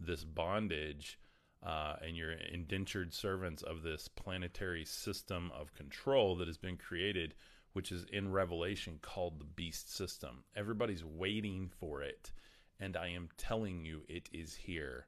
this 0.00 0.24
bondage 0.24 1.16
uh, 1.64 1.94
and 2.04 2.16
you're 2.16 2.32
indentured 2.32 3.14
servants 3.14 3.62
of 3.62 3.82
this 3.82 4.08
planetary 4.08 4.84
system 4.84 5.52
of 5.54 5.74
control 5.74 6.34
that 6.36 6.48
has 6.48 6.58
been 6.58 6.76
created, 6.76 7.34
which 7.72 7.92
is 7.92 8.04
in 8.12 8.32
Revelation 8.32 8.98
called 9.00 9.38
the 9.38 9.44
beast 9.44 9.94
system. 9.94 10.42
Everybody's 10.56 11.04
waiting 11.04 11.70
for 11.78 12.02
it, 12.02 12.32
and 12.80 12.96
I 12.96 13.08
am 13.08 13.28
telling 13.38 13.84
you, 13.84 14.02
it 14.08 14.28
is 14.32 14.56
here. 14.56 15.06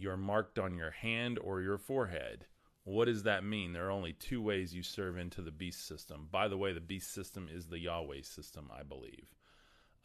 You're 0.00 0.16
marked 0.16 0.58
on 0.58 0.74
your 0.74 0.90
hand 0.90 1.38
or 1.38 1.60
your 1.60 1.76
forehead. 1.76 2.46
What 2.84 3.04
does 3.04 3.24
that 3.24 3.44
mean? 3.44 3.74
There 3.74 3.86
are 3.86 3.90
only 3.90 4.14
two 4.14 4.40
ways 4.40 4.74
you 4.74 4.82
serve 4.82 5.18
into 5.18 5.42
the 5.42 5.50
beast 5.50 5.86
system. 5.86 6.26
By 6.30 6.48
the 6.48 6.56
way, 6.56 6.72
the 6.72 6.80
beast 6.80 7.12
system 7.12 7.48
is 7.52 7.66
the 7.66 7.78
Yahweh 7.78 8.22
system, 8.22 8.70
I 8.74 8.82
believe. 8.82 9.26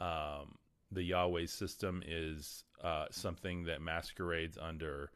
Um, 0.02 0.58
the 0.92 1.04
Yahweh 1.04 1.46
system 1.46 2.04
is 2.06 2.66
uh, 2.84 3.06
something 3.10 3.64
that 3.64 3.82
masquerades 3.82 4.58
under 4.62 5.12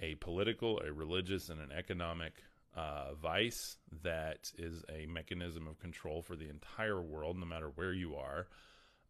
a 0.00 0.16
political, 0.16 0.80
a 0.80 0.92
religious, 0.92 1.48
and 1.48 1.60
an 1.60 1.70
economic 1.70 2.32
uh, 2.76 3.14
vice 3.14 3.76
that 4.02 4.50
is 4.58 4.82
a 4.92 5.06
mechanism 5.06 5.68
of 5.68 5.78
control 5.78 6.22
for 6.22 6.34
the 6.34 6.50
entire 6.50 7.00
world, 7.00 7.38
no 7.38 7.46
matter 7.46 7.70
where 7.76 7.92
you 7.92 8.16
are. 8.16 8.48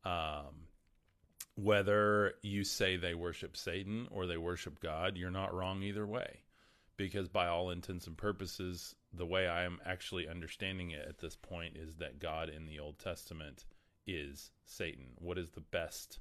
Um, 0.05 0.67
whether 1.57 2.35
you 2.43 2.65
say 2.65 2.97
they 2.97 3.15
worship 3.15 3.57
Satan 3.57 4.09
or 4.11 4.27
they 4.27 4.37
worship 4.37 4.81
God, 4.81 5.17
you're 5.17 5.31
not 5.31 5.55
wrong 5.55 5.83
either 5.83 6.07
way. 6.07 6.41
Because 6.97 7.29
by 7.29 7.49
all 7.49 7.71
intents 7.71 8.07
and 8.07 8.17
purposes, 8.17 8.95
the 9.13 9.27
way 9.27 9.49
I 9.49 9.65
am 9.65 9.81
actually 9.85 10.29
understanding 10.29 10.93
it 10.93 11.05
at 11.09 11.19
this 11.19 11.35
point 11.35 11.77
is 11.77 11.97
that 11.97 12.21
God 12.21 12.49
in 12.49 12.67
the 12.67 12.79
Old 12.79 12.99
Testament 12.99 13.65
is 14.07 14.53
Satan. 14.65 15.07
What 15.19 15.39
is 15.39 15.51
the 15.51 15.61
best? 15.61 16.21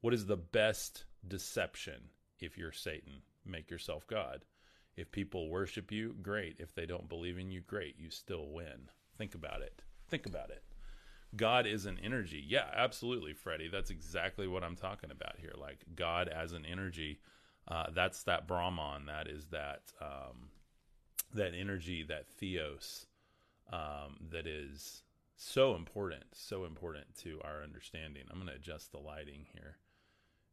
What 0.00 0.14
is 0.14 0.26
the 0.26 0.36
best 0.36 1.04
deception 1.28 2.10
if 2.40 2.58
you're 2.58 2.72
Satan? 2.72 3.22
make 3.44 3.70
yourself 3.70 4.06
God. 4.06 4.44
If 4.96 5.12
people 5.12 5.48
worship 5.48 5.90
you, 5.90 6.14
great. 6.22 6.56
If 6.58 6.74
they 6.74 6.86
don't 6.86 7.08
believe 7.08 7.38
in 7.38 7.50
you, 7.50 7.60
great. 7.60 7.96
You 7.98 8.10
still 8.10 8.48
win. 8.48 8.90
Think 9.16 9.34
about 9.34 9.62
it. 9.62 9.82
Think 10.08 10.26
about 10.26 10.50
it. 10.50 10.62
God 11.36 11.66
is 11.66 11.86
an 11.86 11.98
energy. 12.02 12.44
Yeah, 12.46 12.66
absolutely, 12.74 13.34
Freddie. 13.34 13.68
That's 13.68 13.90
exactly 13.90 14.48
what 14.48 14.64
I'm 14.64 14.76
talking 14.76 15.10
about 15.10 15.36
here. 15.38 15.54
Like 15.56 15.84
God 15.94 16.28
as 16.28 16.52
an 16.52 16.66
energy. 16.66 17.20
Uh, 17.68 17.86
that's 17.94 18.24
that 18.24 18.48
Brahman. 18.48 19.06
That 19.06 19.28
is 19.28 19.46
that 19.46 19.92
um, 20.00 20.48
that 21.34 21.54
energy, 21.54 22.02
that 22.08 22.26
theos, 22.28 23.06
um, 23.72 24.16
that 24.30 24.46
is 24.46 25.02
so 25.36 25.74
important, 25.74 26.24
so 26.32 26.64
important 26.64 27.14
to 27.22 27.40
our 27.44 27.62
understanding. 27.62 28.24
I'm 28.30 28.38
going 28.38 28.48
to 28.48 28.54
adjust 28.54 28.92
the 28.92 28.98
lighting 28.98 29.46
here, 29.52 29.76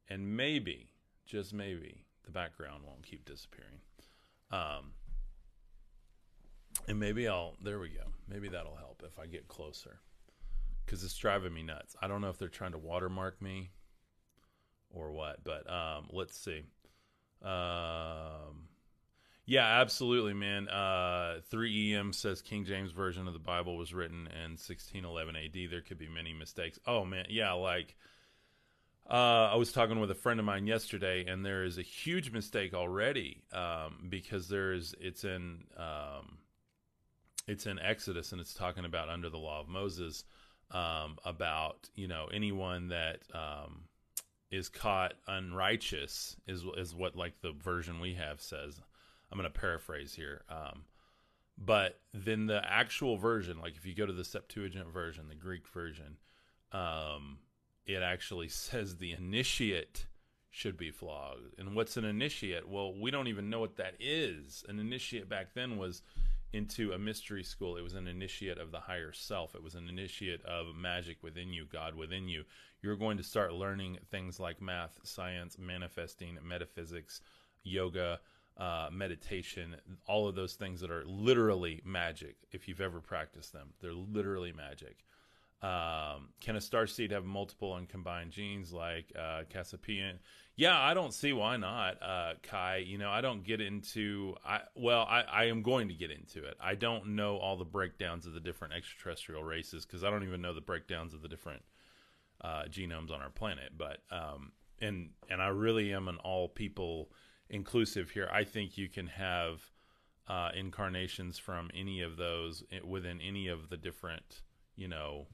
and 0.09 0.37
maybe, 0.37 0.91
just 1.25 1.53
maybe, 1.53 2.05
the 2.23 2.31
background 2.31 2.83
won't 2.85 3.03
keep 3.03 3.25
disappearing. 3.25 3.79
Um, 4.51 4.91
and 6.87 6.99
maybe 6.99 7.27
I'll, 7.27 7.55
there 7.63 7.79
we 7.79 7.89
go. 7.89 8.03
Maybe 8.29 8.47
that'll 8.47 8.75
help 8.75 9.03
if 9.05 9.19
I 9.19 9.25
get 9.25 9.47
closer. 9.47 9.99
Because 10.87 11.03
it's 11.03 11.17
driving 11.17 11.53
me 11.53 11.63
nuts. 11.63 11.97
I 12.01 12.07
don't 12.07 12.21
know 12.21 12.29
if 12.29 12.39
they're 12.39 12.47
trying 12.47 12.71
to 12.71 12.77
watermark 12.77 13.41
me 13.41 13.71
or 14.89 15.11
what, 15.11 15.43
but 15.43 15.69
um, 15.69 16.07
let's 16.13 16.39
see. 16.39 16.63
Um, 17.43 18.69
yeah, 19.45 19.81
absolutely, 19.81 20.33
man. 20.33 20.69
Uh, 20.69 21.41
3EM 21.51 22.15
says 22.15 22.41
King 22.41 22.63
James 22.63 22.93
Version 22.93 23.27
of 23.27 23.33
the 23.33 23.39
Bible 23.39 23.77
was 23.77 23.93
written 23.93 24.27
in 24.27 24.51
1611 24.51 25.35
AD. 25.35 25.69
There 25.69 25.81
could 25.81 25.99
be 25.99 26.07
many 26.07 26.33
mistakes. 26.33 26.79
Oh, 26.87 27.03
man. 27.03 27.25
Yeah, 27.29 27.51
like 27.51 27.95
uh, 29.09 29.49
I 29.51 29.55
was 29.55 29.71
talking 29.71 29.99
with 29.99 30.11
a 30.11 30.15
friend 30.15 30.39
of 30.39 30.45
mine 30.45 30.67
yesterday, 30.67 31.25
and 31.25 31.45
there 31.45 31.63
is 31.63 31.77
a 31.77 31.81
huge 31.81 32.31
mistake 32.31 32.73
already 32.73 33.41
um, 33.53 34.07
because 34.09 34.49
there's 34.49 34.95
it's 34.99 35.23
in 35.23 35.63
um, 35.77 36.39
it's 37.47 37.65
in 37.65 37.79
Exodus, 37.79 38.33
and 38.33 38.41
it's 38.41 38.53
talking 38.53 38.83
about 38.83 39.07
under 39.07 39.29
the 39.29 39.37
law 39.37 39.61
of 39.61 39.69
Moses 39.69 40.25
um, 40.71 41.17
about 41.23 41.89
you 41.95 42.07
know 42.07 42.27
anyone 42.33 42.89
that 42.89 43.19
um, 43.33 43.83
is 44.51 44.69
caught 44.69 45.13
unrighteous 45.27 46.35
is 46.47 46.63
is 46.77 46.95
what 46.95 47.15
like 47.15 47.41
the 47.41 47.51
version 47.51 47.99
we 47.99 48.13
have 48.13 48.41
says. 48.41 48.79
I'm 49.31 49.37
going 49.37 49.51
to 49.51 49.59
paraphrase 49.59 50.13
here, 50.13 50.43
um, 50.49 50.85
but 51.57 51.99
then 52.13 52.45
the 52.45 52.61
actual 52.65 53.17
version, 53.17 53.59
like 53.59 53.75
if 53.75 53.85
you 53.85 53.93
go 53.93 54.05
to 54.05 54.13
the 54.13 54.23
Septuagint 54.23 54.93
version, 54.93 55.27
the 55.27 55.35
Greek 55.35 55.67
version. 55.67 56.17
Um, 56.71 57.39
it 57.85 58.03
actually 58.03 58.47
says 58.49 58.97
the 58.97 59.13
initiate 59.13 60.05
should 60.49 60.77
be 60.77 60.91
flogged. 60.91 61.59
And 61.59 61.75
what's 61.75 61.97
an 61.97 62.05
initiate? 62.05 62.67
Well, 62.67 62.93
we 62.93 63.11
don't 63.11 63.27
even 63.27 63.49
know 63.49 63.59
what 63.59 63.77
that 63.77 63.95
is. 63.99 64.63
An 64.67 64.79
initiate 64.79 65.29
back 65.29 65.53
then 65.53 65.77
was 65.77 66.01
into 66.53 66.93
a 66.93 66.97
mystery 66.97 67.43
school. 67.43 67.77
It 67.77 67.83
was 67.83 67.93
an 67.93 68.07
initiate 68.07 68.57
of 68.57 68.71
the 68.71 68.79
higher 68.79 69.11
self. 69.11 69.55
It 69.55 69.63
was 69.63 69.75
an 69.75 69.89
initiate 69.89 70.43
of 70.45 70.75
magic 70.75 71.17
within 71.21 71.51
you, 71.51 71.65
God 71.65 71.95
within 71.95 72.27
you. 72.27 72.43
You're 72.81 72.95
going 72.95 73.17
to 73.17 73.23
start 73.23 73.53
learning 73.53 73.99
things 74.11 74.39
like 74.39 74.61
math, 74.61 74.99
science, 75.03 75.57
manifesting, 75.59 76.37
metaphysics, 76.43 77.21
yoga, 77.63 78.19
uh, 78.57 78.89
meditation, 78.91 79.75
all 80.07 80.27
of 80.27 80.35
those 80.35 80.53
things 80.53 80.79
that 80.81 80.91
are 80.91 81.03
literally 81.05 81.81
magic. 81.85 82.37
If 82.51 82.67
you've 82.67 82.81
ever 82.81 82.99
practiced 82.99 83.53
them, 83.53 83.73
they're 83.81 83.93
literally 83.93 84.53
magic. 84.53 85.03
Um, 85.61 86.29
can 86.39 86.55
a 86.55 86.61
star 86.61 86.87
seed 86.87 87.11
have 87.11 87.25
multiple 87.25 87.73
uncombined 87.73 88.31
genes 88.31 88.71
like 88.71 89.11
uh? 89.17 89.43
Yeah, 90.57 90.79
I 90.79 90.95
don't 90.95 91.13
see 91.13 91.33
why 91.33 91.55
not, 91.57 92.01
uh, 92.01 92.33
Kai. 92.41 92.77
You 92.77 92.97
know, 92.97 93.11
I 93.11 93.21
don't 93.21 93.43
get 93.43 93.61
into. 93.61 94.35
I 94.43 94.61
well, 94.75 95.05
I, 95.07 95.21
I 95.21 95.43
am 95.45 95.61
going 95.61 95.87
to 95.89 95.93
get 95.93 96.09
into 96.09 96.43
it. 96.43 96.57
I 96.59 96.73
don't 96.73 97.09
know 97.15 97.37
all 97.37 97.57
the 97.57 97.63
breakdowns 97.63 98.25
of 98.25 98.33
the 98.33 98.39
different 98.39 98.73
extraterrestrial 98.73 99.43
races 99.43 99.85
because 99.85 100.03
I 100.03 100.09
don't 100.09 100.23
even 100.23 100.41
know 100.41 100.55
the 100.55 100.61
breakdowns 100.61 101.13
of 101.13 101.21
the 101.21 101.27
different 101.27 101.61
uh, 102.41 102.63
genomes 102.63 103.11
on 103.11 103.21
our 103.21 103.29
planet. 103.29 103.73
But 103.77 103.99
um, 104.11 104.51
and 104.81 105.11
and 105.29 105.43
I 105.43 105.49
really 105.49 105.93
am 105.93 106.07
an 106.07 106.17
all 106.17 106.49
people 106.49 107.11
inclusive 107.51 108.09
here. 108.09 108.27
I 108.33 108.43
think 108.43 108.79
you 108.79 108.89
can 108.89 109.05
have 109.07 109.61
uh, 110.27 110.49
incarnations 110.55 111.37
from 111.37 111.69
any 111.75 112.01
of 112.01 112.17
those 112.17 112.63
eh, 112.71 112.79
within 112.83 113.21
any 113.21 113.47
of 113.47 113.69
the 113.69 113.77
different 113.77 114.41
you 114.75 114.87
know 114.87 115.27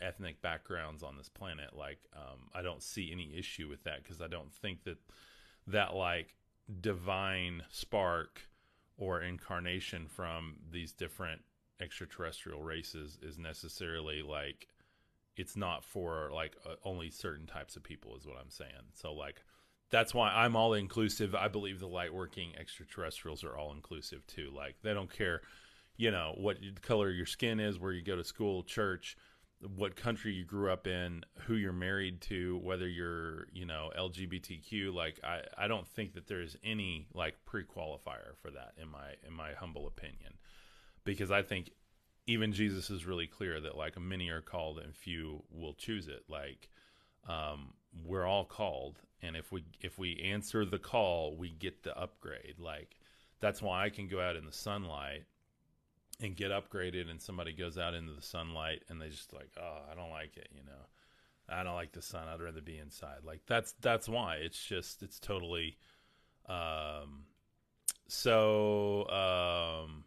ethnic 0.00 0.40
backgrounds 0.42 1.02
on 1.02 1.16
this 1.16 1.28
planet. 1.28 1.76
Like, 1.76 1.98
um, 2.16 2.50
I 2.54 2.62
don't 2.62 2.82
see 2.82 3.10
any 3.12 3.36
issue 3.36 3.68
with 3.68 3.84
that 3.84 4.02
because 4.02 4.20
I 4.20 4.28
don't 4.28 4.52
think 4.52 4.84
that 4.84 4.98
that 5.66 5.94
like 5.94 6.34
divine 6.80 7.62
spark 7.70 8.42
or 8.96 9.22
incarnation 9.22 10.06
from 10.06 10.56
these 10.70 10.92
different 10.92 11.40
extraterrestrial 11.80 12.62
races 12.62 13.18
is 13.22 13.38
necessarily 13.38 14.22
like 14.22 14.68
it's 15.36 15.56
not 15.56 15.84
for 15.84 16.30
like 16.34 16.56
uh, 16.66 16.74
only 16.84 17.08
certain 17.10 17.46
types 17.46 17.76
of 17.76 17.84
people 17.84 18.16
is 18.16 18.26
what 18.26 18.36
i'm 18.36 18.50
saying 18.50 18.70
so 18.94 19.12
like 19.12 19.42
that's 19.90 20.12
why 20.12 20.28
i'm 20.30 20.56
all 20.56 20.74
inclusive 20.74 21.34
i 21.36 21.46
believe 21.46 21.78
the 21.78 21.86
light 21.86 22.12
working 22.12 22.50
extraterrestrials 22.58 23.44
are 23.44 23.56
all 23.56 23.72
inclusive 23.72 24.26
too 24.26 24.50
like 24.54 24.74
they 24.82 24.92
don't 24.92 25.16
care 25.16 25.40
you 25.96 26.10
know 26.10 26.34
what 26.36 26.58
color 26.82 27.10
your 27.10 27.26
skin 27.26 27.60
is 27.60 27.78
where 27.78 27.92
you 27.92 28.02
go 28.02 28.16
to 28.16 28.24
school 28.24 28.64
church 28.64 29.16
what 29.76 29.96
country 29.96 30.32
you 30.32 30.44
grew 30.44 30.70
up 30.70 30.86
in, 30.86 31.24
who 31.40 31.54
you're 31.54 31.72
married 31.72 32.20
to, 32.22 32.58
whether 32.62 32.88
you're, 32.88 33.48
you 33.52 33.66
know, 33.66 33.90
LGBTQ, 33.98 34.94
like 34.94 35.18
I, 35.24 35.40
I 35.56 35.68
don't 35.68 35.86
think 35.86 36.14
that 36.14 36.28
there's 36.28 36.56
any 36.62 37.08
like 37.12 37.34
pre-qualifier 37.44 38.36
for 38.40 38.50
that 38.52 38.74
in 38.80 38.88
my 38.88 39.14
in 39.26 39.32
my 39.32 39.52
humble 39.54 39.86
opinion. 39.86 40.34
Because 41.04 41.30
I 41.30 41.42
think 41.42 41.70
even 42.26 42.52
Jesus 42.52 42.90
is 42.90 43.06
really 43.06 43.26
clear 43.26 43.60
that 43.60 43.76
like 43.76 43.98
many 43.98 44.28
are 44.28 44.42
called 44.42 44.78
and 44.78 44.94
few 44.94 45.42
will 45.50 45.74
choose 45.74 46.06
it. 46.06 46.24
Like 46.28 46.68
um, 47.28 47.74
we're 48.04 48.26
all 48.26 48.44
called 48.44 49.00
and 49.22 49.36
if 49.36 49.50
we 49.50 49.64
if 49.80 49.98
we 49.98 50.20
answer 50.24 50.64
the 50.64 50.78
call, 50.78 51.36
we 51.36 51.50
get 51.50 51.82
the 51.82 51.96
upgrade. 51.98 52.56
Like 52.58 52.96
that's 53.40 53.60
why 53.60 53.84
I 53.84 53.90
can 53.90 54.08
go 54.08 54.20
out 54.20 54.36
in 54.36 54.44
the 54.44 54.52
sunlight 54.52 55.24
and 56.20 56.36
get 56.36 56.50
upgraded 56.50 57.10
and 57.10 57.20
somebody 57.22 57.52
goes 57.52 57.78
out 57.78 57.94
into 57.94 58.12
the 58.12 58.22
sunlight 58.22 58.82
and 58.88 59.00
they 59.00 59.08
just 59.08 59.32
like 59.32 59.50
oh 59.60 59.78
i 59.90 59.94
don't 59.94 60.10
like 60.10 60.36
it 60.36 60.48
you 60.52 60.64
know? 60.64 60.86
I 61.48 61.62
don't 61.62 61.74
like 61.74 61.92
the 61.92 62.02
sun. 62.02 62.28
I'd 62.28 62.42
rather 62.42 62.60
be 62.60 62.78
inside. 62.78 63.24
Like 63.24 63.40
that's 63.46 63.74
that's 63.80 64.08
why. 64.08 64.36
It's 64.36 64.62
just 64.62 65.02
it's 65.02 65.18
totally 65.18 65.76
um 66.48 67.24
so 68.06 69.08
um 69.08 70.04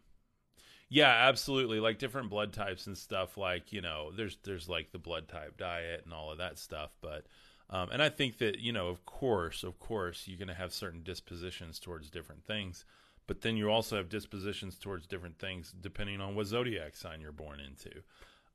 yeah 0.90 1.28
absolutely. 1.28 1.80
Like 1.80 1.98
different 1.98 2.30
blood 2.30 2.54
types 2.54 2.88
and 2.88 2.98
stuff 2.98 3.38
like 3.38 3.74
you 3.74 3.82
know 3.82 4.12
there's 4.16 4.38
there's 4.44 4.70
like 4.70 4.92
the 4.92 5.00
blood 5.00 5.28
type 5.28 5.58
diet 5.58 6.04
and 6.06 6.14
all 6.14 6.32
of 6.32 6.38
that 6.38 6.60
stuff 6.60 6.92
but 7.02 7.26
um, 7.70 7.90
and 7.92 8.04
i 8.04 8.10
think 8.10 8.38
that 8.40 8.60
you 8.60 8.74
know 8.74 8.88
of 8.90 9.06
course 9.06 9.64
of 9.64 9.80
course 9.80 10.24
you're 10.26 10.38
going 10.38 10.48
to 10.48 10.54
have 10.54 10.74
certain 10.74 11.04
dispositions 11.04 11.80
towards 11.80 12.10
different 12.10 12.46
things 12.46 12.84
but 13.28 13.42
then 13.42 13.58
you 13.58 13.70
also 13.70 13.98
have 13.98 14.10
dispositions 14.10 14.78
towards 14.78 15.08
different 15.08 15.40
things 15.40 15.74
depending 15.82 16.22
on 16.22 16.36
what 16.36 16.48
zodiac 16.48 16.96
sign 16.96 17.22
you're 17.22 17.32
born 17.32 17.60
into. 17.60 18.02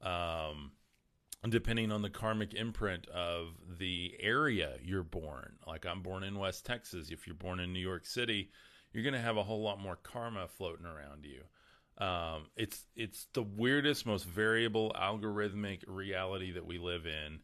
Um, 0.08 0.72
depending 1.48 1.92
on 1.92 2.02
the 2.02 2.10
karmic 2.10 2.54
imprint 2.54 3.06
of 3.08 3.48
the 3.78 4.14
area 4.20 4.74
you're 4.82 5.02
born. 5.02 5.56
Like 5.66 5.86
I'm 5.86 6.02
born 6.02 6.22
in 6.22 6.38
West 6.38 6.66
Texas. 6.66 7.10
If 7.10 7.26
you're 7.26 7.36
born 7.36 7.60
in 7.60 7.72
New 7.72 7.80
York 7.80 8.06
City, 8.06 8.50
you're 8.92 9.04
going 9.04 9.14
to 9.14 9.20
have 9.20 9.36
a 9.36 9.42
whole 9.42 9.62
lot 9.62 9.80
more 9.80 9.96
karma 9.96 10.48
floating 10.48 10.86
around 10.86 11.24
you. 11.24 11.42
Um, 12.04 12.46
it's 12.56 12.84
it's 12.94 13.26
the 13.32 13.42
weirdest, 13.42 14.04
most 14.04 14.24
variable 14.24 14.94
algorithmic 14.98 15.82
reality 15.86 16.52
that 16.52 16.66
we 16.66 16.78
live 16.78 17.06
in 17.06 17.40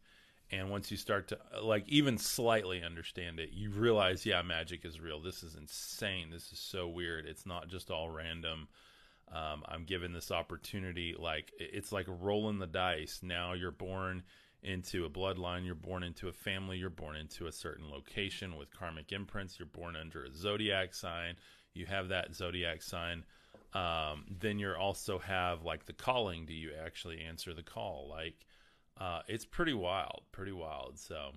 and 0.53 0.69
once 0.69 0.91
you 0.91 0.97
start 0.97 1.27
to 1.27 1.37
like 1.61 1.87
even 1.87 2.17
slightly 2.17 2.83
understand 2.83 3.39
it 3.39 3.49
you 3.51 3.69
realize 3.71 4.25
yeah 4.25 4.41
magic 4.41 4.85
is 4.85 4.99
real. 4.99 5.19
This 5.19 5.43
is 5.43 5.55
insane. 5.55 6.29
This 6.29 6.51
is 6.51 6.59
so 6.59 6.87
weird. 6.87 7.25
It's 7.25 7.45
not 7.45 7.67
just 7.67 7.91
all 7.91 8.09
random. 8.09 8.67
Um, 9.31 9.63
i'm 9.67 9.85
given 9.85 10.13
this 10.13 10.29
opportunity 10.31 11.15
like 11.17 11.51
it's 11.57 11.91
like 11.91 12.05
rolling 12.07 12.59
the 12.59 12.67
dice. 12.67 13.21
Now 13.23 13.53
you're 13.53 13.71
born 13.71 14.23
into 14.63 15.05
a 15.05 15.09
bloodline. 15.09 15.65
You're 15.65 15.75
born 15.75 16.03
into 16.03 16.29
a 16.29 16.33
family. 16.33 16.77
You're 16.77 16.89
born 16.89 17.15
into 17.15 17.47
a 17.47 17.51
certain 17.51 17.89
location 17.89 18.57
with 18.57 18.71
karmic 18.71 19.11
imprints. 19.11 19.59
You're 19.59 19.65
born 19.67 19.95
under 19.95 20.23
a 20.23 20.33
zodiac 20.33 20.93
sign. 20.93 21.35
You 21.73 21.85
have 21.85 22.09
that 22.09 22.33
zodiac 22.33 22.81
sign. 22.81 23.23
Um, 23.73 24.25
then 24.39 24.59
you're 24.59 24.77
also 24.77 25.19
have 25.19 25.63
like 25.63 25.85
the 25.85 25.93
calling. 25.93 26.45
Do 26.45 26.53
you 26.53 26.71
actually 26.83 27.21
answer 27.21 27.53
the 27.53 27.63
call? 27.63 28.07
Like 28.09 28.45
uh, 28.97 29.21
it's 29.27 29.45
pretty 29.45 29.73
wild, 29.73 30.21
pretty 30.31 30.51
wild. 30.51 30.99
So, 30.99 31.31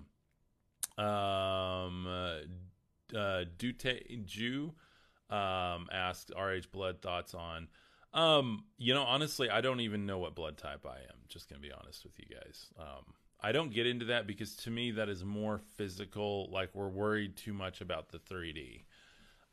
um, 1.01 2.07
uh, 2.07 3.15
uh 3.15 3.45
Dute 3.57 4.25
Jew 4.25 4.73
um, 5.29 5.87
asked 5.91 6.31
RH 6.35 6.67
Blood 6.71 7.01
thoughts 7.01 7.33
on. 7.33 7.67
Um, 8.13 8.63
you 8.77 8.93
know, 8.93 9.03
honestly, 9.03 9.49
I 9.49 9.61
don't 9.61 9.81
even 9.81 10.05
know 10.05 10.17
what 10.17 10.33
blood 10.35 10.57
type 10.57 10.85
I 10.85 10.95
am. 10.95 11.17
Just 11.27 11.49
gonna 11.49 11.61
be 11.61 11.71
honest 11.71 12.03
with 12.03 12.17
you 12.17 12.25
guys. 12.33 12.67
Um, 12.79 13.13
I 13.39 13.51
don't 13.51 13.71
get 13.71 13.85
into 13.85 14.05
that 14.05 14.25
because 14.25 14.55
to 14.57 14.71
me 14.71 14.91
that 14.91 15.09
is 15.09 15.23
more 15.23 15.59
physical. 15.75 16.49
Like 16.51 16.73
we're 16.73 16.87
worried 16.87 17.35
too 17.35 17.53
much 17.53 17.81
about 17.81 18.09
the 18.09 18.19
3D. 18.19 18.83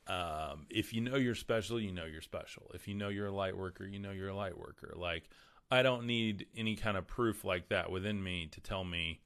Um, 0.07 0.67
if 0.71 0.93
you 0.93 1.01
know 1.01 1.17
you're 1.17 1.35
special, 1.35 1.81
you 1.81 1.93
know 1.93 2.05
you're 2.05 2.23
special. 2.23 2.71
If 2.75 2.89
you 2.89 2.95
know 2.95 3.09
you're 3.09 3.27
a 3.27 3.33
light 3.33 3.57
worker, 3.57 3.87
you 3.87 3.99
know 3.99 4.13
you're 4.13 4.29
a 4.29 4.37
light 4.37 4.57
worker. 4.59 4.95
Like 4.97 5.29
I 5.75 5.83
don't 5.83 6.07
need 6.07 6.47
any 6.57 6.77
kind 6.77 6.97
of 6.97 7.07
proof 7.07 7.45
like 7.45 7.69
that 7.69 7.91
within 7.91 8.23
me 8.23 8.49
to 8.53 8.61
tell 8.61 8.85
me 8.85 9.21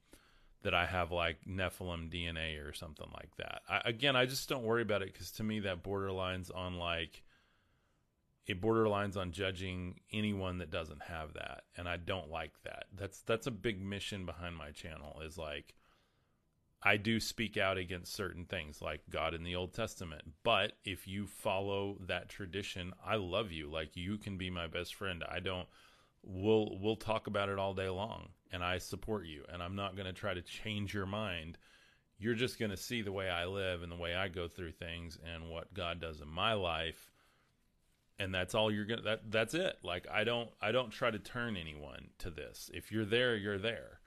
that 0.63 0.73
I 0.73 0.85
have 0.85 1.11
like 1.11 1.37
Nephilim 1.47 2.11
DNA 2.11 2.67
or 2.67 2.73
something 2.73 3.07
like 3.13 3.35
that. 3.37 3.61
I, 3.69 3.81
again, 3.85 4.15
I 4.15 4.25
just 4.25 4.49
don't 4.49 4.63
worry 4.63 4.81
about 4.81 5.03
it 5.03 5.13
because 5.13 5.31
to 5.33 5.43
me 5.43 5.59
that 5.61 5.83
borderlines 5.83 6.49
on 6.53 6.77
like 6.79 7.23
it 8.47 8.59
borderlines 8.59 9.15
on 9.15 9.31
judging 9.31 9.99
anyone 10.11 10.57
that 10.57 10.71
doesn't 10.71 11.03
have 11.03 11.33
that, 11.35 11.65
and 11.77 11.87
I 11.87 11.97
don't 11.97 12.31
like 12.31 12.53
that. 12.63 12.85
That's 12.97 13.21
that's 13.21 13.45
a 13.45 13.51
big 13.51 13.79
mission 13.79 14.25
behind 14.25 14.55
my 14.57 14.71
channel 14.71 15.21
is 15.23 15.37
like 15.37 15.75
I 16.81 16.97
do 16.97 17.19
speak 17.19 17.57
out 17.57 17.77
against 17.77 18.15
certain 18.15 18.45
things 18.45 18.81
like 18.81 19.01
God 19.09 19.35
in 19.35 19.43
the 19.43 19.55
Old 19.55 19.73
Testament. 19.73 20.23
But 20.43 20.73
if 20.83 21.07
you 21.07 21.27
follow 21.27 21.97
that 22.07 22.27
tradition, 22.27 22.93
I 23.05 23.17
love 23.17 23.51
you. 23.51 23.69
Like 23.69 23.95
you 23.95 24.17
can 24.17 24.37
be 24.37 24.49
my 24.49 24.65
best 24.65 24.95
friend. 24.95 25.23
I 25.29 25.41
don't 25.41 25.67
we'll 26.23 26.77
we'll 26.81 26.95
talk 26.95 27.27
about 27.27 27.49
it 27.49 27.59
all 27.59 27.73
day 27.73 27.89
long 27.89 28.29
and 28.51 28.63
I 28.63 28.77
support 28.77 29.25
you 29.25 29.43
and 29.51 29.61
I'm 29.61 29.75
not 29.75 29.95
going 29.95 30.07
to 30.07 30.13
try 30.13 30.33
to 30.33 30.41
change 30.41 30.93
your 30.93 31.05
mind. 31.05 31.57
You're 32.17 32.35
just 32.35 32.59
going 32.59 32.71
to 32.71 32.77
see 32.77 33.01
the 33.01 33.11
way 33.11 33.29
I 33.29 33.45
live 33.45 33.81
and 33.81 33.91
the 33.91 33.95
way 33.95 34.13
I 34.15 34.27
go 34.27 34.47
through 34.47 34.73
things 34.73 35.17
and 35.33 35.49
what 35.49 35.73
God 35.73 36.01
does 36.01 36.21
in 36.21 36.27
my 36.27 36.53
life 36.53 37.11
and 38.19 38.35
that's 38.35 38.53
all 38.53 38.69
you're 38.69 38.85
going 38.85 38.99
to 38.99 39.05
that 39.05 39.31
that's 39.31 39.53
it. 39.53 39.77
Like 39.83 40.05
I 40.11 40.23
don't 40.23 40.49
I 40.61 40.71
don't 40.71 40.91
try 40.91 41.09
to 41.09 41.19
turn 41.19 41.55
anyone 41.55 42.09
to 42.19 42.29
this. 42.29 42.69
If 42.73 42.91
you're 42.91 43.05
there, 43.05 43.35
you're 43.35 43.57
there. 43.57 43.99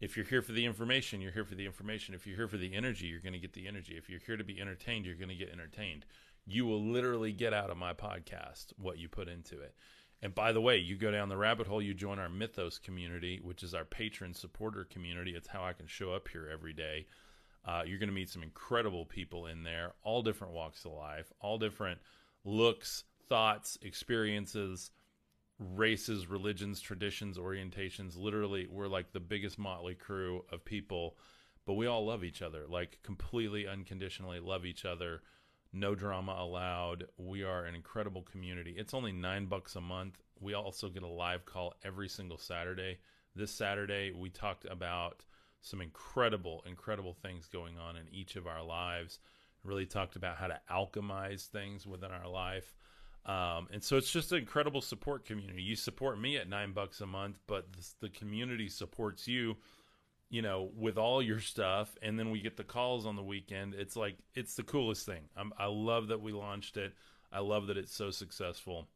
If 0.00 0.16
you're 0.16 0.26
here 0.26 0.40
for 0.40 0.52
the 0.52 0.64
information, 0.64 1.20
you're 1.20 1.30
here 1.30 1.44
for 1.44 1.54
the 1.54 1.66
information. 1.66 2.14
If 2.14 2.26
you're 2.26 2.36
here 2.36 2.48
for 2.48 2.56
the 2.56 2.74
energy, 2.74 3.06
you're 3.06 3.20
going 3.20 3.34
to 3.34 3.38
get 3.38 3.52
the 3.52 3.68
energy. 3.68 3.98
If 3.98 4.08
you're 4.08 4.20
here 4.24 4.38
to 4.38 4.44
be 4.44 4.58
entertained, 4.58 5.04
you're 5.04 5.14
going 5.14 5.28
to 5.28 5.34
get 5.34 5.50
entertained. 5.50 6.06
You 6.46 6.64
will 6.64 6.82
literally 6.82 7.32
get 7.32 7.52
out 7.52 7.68
of 7.68 7.76
my 7.76 7.92
podcast 7.92 8.72
what 8.78 8.96
you 8.96 9.10
put 9.10 9.28
into 9.28 9.60
it. 9.60 9.74
And 10.22 10.34
by 10.34 10.52
the 10.52 10.60
way, 10.60 10.76
you 10.76 10.96
go 10.96 11.10
down 11.10 11.28
the 11.28 11.36
rabbit 11.36 11.66
hole, 11.66 11.80
you 11.80 11.94
join 11.94 12.18
our 12.18 12.28
Mythos 12.28 12.78
community, 12.78 13.40
which 13.42 13.62
is 13.62 13.74
our 13.74 13.86
patron 13.86 14.34
supporter 14.34 14.84
community. 14.84 15.34
It's 15.34 15.48
how 15.48 15.64
I 15.64 15.72
can 15.72 15.86
show 15.86 16.12
up 16.12 16.28
here 16.28 16.48
every 16.52 16.74
day. 16.74 17.06
Uh, 17.64 17.82
you're 17.86 17.98
going 17.98 18.08
to 18.08 18.14
meet 18.14 18.28
some 18.28 18.42
incredible 18.42 19.06
people 19.06 19.46
in 19.46 19.62
there, 19.62 19.92
all 20.02 20.22
different 20.22 20.54
walks 20.54 20.84
of 20.84 20.92
life, 20.92 21.32
all 21.40 21.58
different 21.58 22.00
looks, 22.44 23.04
thoughts, 23.28 23.78
experiences, 23.82 24.90
races, 25.58 26.26
religions, 26.26 26.80
traditions, 26.80 27.38
orientations. 27.38 28.16
Literally, 28.16 28.66
we're 28.70 28.88
like 28.88 29.12
the 29.12 29.20
biggest 29.20 29.58
motley 29.58 29.94
crew 29.94 30.44
of 30.50 30.64
people, 30.64 31.16
but 31.66 31.74
we 31.74 31.86
all 31.86 32.04
love 32.04 32.24
each 32.24 32.42
other, 32.42 32.64
like 32.68 32.98
completely 33.02 33.66
unconditionally 33.68 34.40
love 34.40 34.64
each 34.64 34.84
other 34.84 35.22
no 35.72 35.94
drama 35.94 36.36
allowed. 36.38 37.06
We 37.16 37.44
are 37.44 37.64
an 37.64 37.74
incredible 37.74 38.22
community. 38.22 38.74
It's 38.76 38.94
only 38.94 39.12
nine 39.12 39.46
bucks 39.46 39.76
a 39.76 39.80
month. 39.80 40.20
We 40.40 40.54
also 40.54 40.88
get 40.88 41.02
a 41.02 41.08
live 41.08 41.44
call 41.44 41.74
every 41.84 42.08
single 42.08 42.38
Saturday. 42.38 42.98
This 43.36 43.52
Saturday, 43.52 44.12
we 44.12 44.30
talked 44.30 44.64
about 44.64 45.24
some 45.62 45.80
incredible, 45.80 46.64
incredible 46.66 47.14
things 47.22 47.46
going 47.46 47.78
on 47.78 47.96
in 47.96 48.08
each 48.10 48.36
of 48.36 48.46
our 48.46 48.62
lives. 48.62 49.20
Really 49.62 49.86
talked 49.86 50.16
about 50.16 50.38
how 50.38 50.48
to 50.48 50.60
alchemize 50.70 51.46
things 51.46 51.86
within 51.86 52.10
our 52.10 52.28
life. 52.28 52.74
Um, 53.26 53.68
and 53.70 53.84
so 53.84 53.96
it's 53.96 54.10
just 54.10 54.32
an 54.32 54.38
incredible 54.38 54.80
support 54.80 55.26
community. 55.26 55.62
You 55.62 55.76
support 55.76 56.18
me 56.18 56.38
at 56.38 56.48
nine 56.48 56.72
bucks 56.72 57.02
a 57.02 57.06
month, 57.06 57.38
but 57.46 57.66
the 58.00 58.08
community 58.08 58.68
supports 58.68 59.28
you 59.28 59.56
you 60.30 60.42
know, 60.42 60.70
with 60.76 60.96
all 60.96 61.20
your 61.20 61.40
stuff, 61.40 61.96
and 62.02 62.18
then 62.18 62.30
we 62.30 62.40
get 62.40 62.56
the 62.56 62.64
calls 62.64 63.04
on 63.04 63.16
the 63.16 63.22
weekend. 63.22 63.74
It's 63.74 63.96
like 63.96 64.16
it's 64.34 64.54
the 64.54 64.62
coolest 64.62 65.04
thing. 65.04 65.22
I'm, 65.36 65.52
i 65.58 65.66
love 65.66 66.08
that 66.08 66.22
we 66.22 66.32
launched 66.32 66.76
it. 66.76 66.94
I 67.32 67.40
love 67.40 67.66
that 67.66 67.76
it's 67.76 67.94
so 67.94 68.10
successful. 68.10 68.88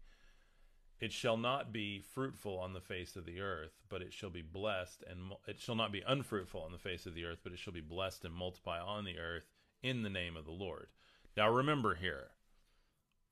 It 0.98 1.12
shall 1.12 1.36
not 1.36 1.72
be 1.72 2.00
fruitful 2.00 2.58
on 2.58 2.72
the 2.72 2.80
face 2.80 3.14
of 3.14 3.24
the 3.24 3.40
earth, 3.40 3.84
but 3.88 4.02
it 4.02 4.12
shall 4.12 4.30
be 4.30 4.42
blessed, 4.42 5.04
and 5.04 5.34
it 5.46 5.60
shall 5.60 5.76
not 5.76 5.92
be 5.92 6.00
unfruitful 6.00 6.60
on 6.60 6.72
the 6.72 6.78
face 6.78 7.06
of 7.06 7.14
the 7.14 7.24
earth, 7.24 7.38
but 7.44 7.52
it 7.52 7.58
shall 7.60 7.72
be 7.72 7.80
blessed 7.80 8.24
and 8.24 8.34
multiply 8.34 8.80
on 8.80 9.04
the 9.04 9.16
earth 9.18 9.48
in 9.80 10.02
the 10.02 10.10
name 10.10 10.36
of 10.36 10.44
the 10.44 10.50
Lord. 10.50 10.88
Now, 11.36 11.48
remember 11.48 11.94
here, 11.94 12.32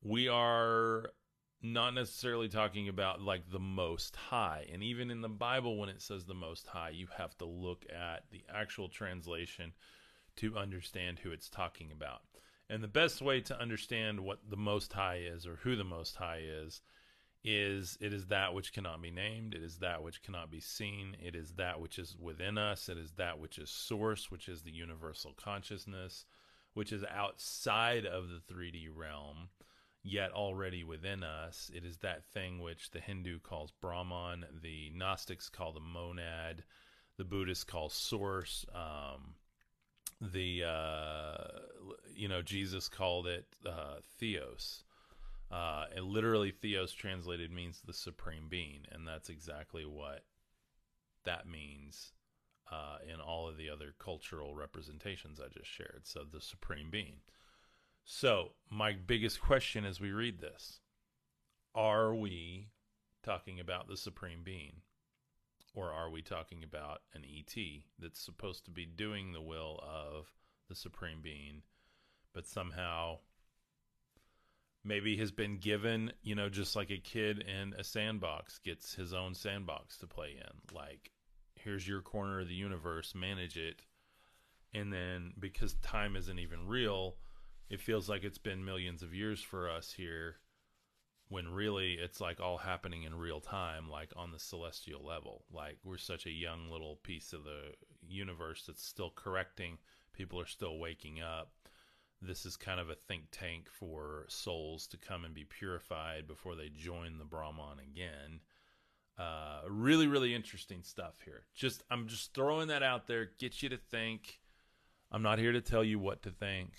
we 0.01 0.29
are 0.29 1.13
not 1.61 1.93
necessarily 1.93 2.47
talking 2.47 2.87
about 2.87 3.21
like 3.21 3.49
the 3.49 3.59
most 3.59 4.15
high. 4.15 4.65
And 4.71 4.81
even 4.81 5.11
in 5.11 5.19
the 5.19 5.27
Bible, 5.29 5.77
when 5.77 5.89
it 5.89 6.01
says 6.01 6.25
the 6.25 6.33
most 6.33 6.67
high, 6.67 6.91
you 6.91 7.07
have 7.17 7.37
to 7.39 7.45
look 7.45 7.85
at 7.89 8.29
the 8.31 8.45
actual 8.47 8.87
translation 8.87 9.73
to 10.37 10.57
understand 10.57 11.19
who 11.19 11.31
it's 11.31 11.49
talking 11.49 11.91
about. 11.91 12.21
And 12.69 12.83
the 12.83 12.87
best 12.87 13.21
way 13.21 13.41
to 13.41 13.59
understand 13.59 14.19
what 14.21 14.49
the 14.49 14.57
most 14.57 14.93
high 14.93 15.21
is 15.23 15.45
or 15.45 15.57
who 15.57 15.75
the 15.75 15.83
most 15.83 16.15
high 16.15 16.41
is 16.43 16.81
is 17.43 17.97
it 17.99 18.13
is 18.13 18.27
that 18.27 18.53
which 18.53 18.71
cannot 18.71 19.01
be 19.01 19.11
named 19.11 19.53
it 19.53 19.61
is 19.61 19.79
that 19.79 20.01
which 20.01 20.23
cannot 20.23 20.49
be 20.49 20.61
seen 20.61 21.17
it 21.21 21.35
is 21.35 21.51
that 21.55 21.79
which 21.81 21.99
is 21.99 22.15
within 22.17 22.57
us 22.57 22.87
it 22.87 22.97
is 22.97 23.11
that 23.17 23.37
which 23.37 23.57
is 23.57 23.69
source 23.69 24.31
which 24.31 24.47
is 24.47 24.61
the 24.61 24.71
universal 24.71 25.33
consciousness 25.35 26.25
which 26.73 26.93
is 26.93 27.03
outside 27.13 28.05
of 28.05 28.29
the 28.29 28.53
3D 28.53 28.87
realm 28.95 29.49
yet 30.03 30.31
already 30.31 30.85
within 30.85 31.21
us 31.21 31.69
it 31.75 31.83
is 31.83 31.97
that 31.97 32.23
thing 32.33 32.61
which 32.61 32.91
the 32.91 33.01
Hindu 33.01 33.39
calls 33.39 33.71
Brahman 33.81 34.45
the 34.61 34.89
Gnostics 34.95 35.49
call 35.49 35.73
the 35.73 35.81
monad 35.81 36.63
the 37.17 37.25
Buddhists 37.25 37.65
call 37.65 37.89
source 37.89 38.65
um, 38.73 39.35
the 40.31 40.63
uh, 40.63 41.59
you 42.15 42.27
know 42.27 42.41
Jesus 42.41 42.87
called 42.87 43.27
it 43.27 43.45
uh, 43.65 43.97
theos 44.19 44.83
uh, 45.53 45.85
and 45.95 46.07
literally, 46.07 46.49
theos 46.49 46.93
translated 46.93 47.51
means 47.51 47.81
the 47.85 47.93
supreme 47.93 48.47
being, 48.49 48.87
and 48.91 49.07
that's 49.07 49.29
exactly 49.29 49.85
what 49.85 50.23
that 51.25 51.47
means 51.47 52.11
uh, 52.71 52.97
in 53.07 53.21
all 53.21 53.47
of 53.47 53.55
the 53.55 53.69
other 53.69 53.93
cultural 53.99 54.55
representations 54.55 55.39
I 55.39 55.49
just 55.55 55.69
shared. 55.69 56.01
So, 56.05 56.23
the 56.23 56.41
supreme 56.41 56.89
being. 56.89 57.17
So, 58.03 58.53
my 58.71 58.93
biggest 58.93 59.41
question 59.41 59.85
as 59.85 60.01
we 60.01 60.11
read 60.11 60.39
this 60.39 60.79
are 61.75 62.15
we 62.15 62.69
talking 63.21 63.59
about 63.59 63.87
the 63.87 63.97
supreme 63.97 64.41
being? 64.43 64.81
Or 65.73 65.91
are 65.91 66.09
we 66.09 66.21
talking 66.21 66.63
about 66.63 67.01
an 67.13 67.23
ET 67.25 67.55
that's 67.97 68.19
supposed 68.19 68.65
to 68.65 68.71
be 68.71 68.85
doing 68.85 69.31
the 69.31 69.41
will 69.41 69.79
of 69.83 70.27
the 70.69 70.75
supreme 70.75 71.21
being, 71.21 71.63
but 72.33 72.45
somehow 72.45 73.17
maybe 74.83 75.17
has 75.17 75.31
been 75.31 75.57
given, 75.57 76.11
you 76.21 76.35
know, 76.35 76.49
just 76.49 76.75
like 76.75 76.91
a 76.91 76.97
kid 76.97 77.39
in 77.39 77.73
a 77.77 77.83
sandbox 77.83 78.59
gets 78.59 78.93
his 78.93 79.13
own 79.13 79.33
sandbox 79.33 79.97
to 79.97 80.07
play 80.07 80.35
in. 80.37 80.75
Like, 80.75 81.11
here's 81.55 81.87
your 81.87 82.01
corner 82.01 82.41
of 82.41 82.47
the 82.47 82.53
universe, 82.53 83.15
manage 83.15 83.57
it. 83.57 83.81
And 84.73 84.91
then 84.91 85.33
because 85.39 85.75
time 85.75 86.15
isn't 86.15 86.39
even 86.39 86.67
real, 86.67 87.15
it 87.69 87.79
feels 87.79 88.09
like 88.09 88.23
it's 88.23 88.37
been 88.37 88.65
millions 88.65 89.01
of 89.01 89.13
years 89.13 89.41
for 89.41 89.69
us 89.69 89.91
here 89.91 90.37
when 91.33 91.47
really 91.47 91.93
it's 91.93 92.21
like 92.21 92.39
all 92.39 92.57
happening 92.57 93.03
in 93.03 93.15
real 93.15 93.41
time, 93.41 93.89
like 93.89 94.11
on 94.15 94.31
the 94.31 94.39
celestial 94.39 95.03
level. 95.03 95.45
Like, 95.51 95.77
we're 95.83 95.97
such 95.97 96.27
a 96.27 96.31
young 96.31 96.69
little 96.69 96.97
piece 96.97 97.33
of 97.33 97.43
the 97.43 97.73
universe 98.07 98.65
that's 98.67 98.85
still 98.85 99.11
correcting. 99.15 99.79
People 100.13 100.39
are 100.39 100.45
still 100.45 100.77
waking 100.77 101.21
up 101.21 101.49
this 102.25 102.45
is 102.45 102.55
kind 102.55 102.79
of 102.79 102.89
a 102.89 102.95
think 102.95 103.23
tank 103.31 103.67
for 103.69 104.25
souls 104.29 104.87
to 104.87 104.97
come 104.97 105.25
and 105.25 105.33
be 105.33 105.43
purified 105.43 106.27
before 106.27 106.55
they 106.55 106.69
join 106.69 107.17
the 107.17 107.25
Brahman 107.25 107.79
again. 107.79 108.39
Uh, 109.17 109.61
really, 109.69 110.07
really 110.07 110.33
interesting 110.33 110.81
stuff 110.83 111.15
here. 111.25 111.43
Just 111.53 111.83
I'm 111.91 112.07
just 112.07 112.33
throwing 112.33 112.69
that 112.69 112.83
out 112.83 113.07
there, 113.07 113.31
get 113.39 113.61
you 113.61 113.69
to 113.69 113.77
think. 113.77 114.39
I'm 115.11 115.21
not 115.21 115.39
here 115.39 115.51
to 115.51 115.61
tell 115.61 115.83
you 115.83 115.99
what 115.99 116.23
to 116.23 116.31
think, 116.31 116.71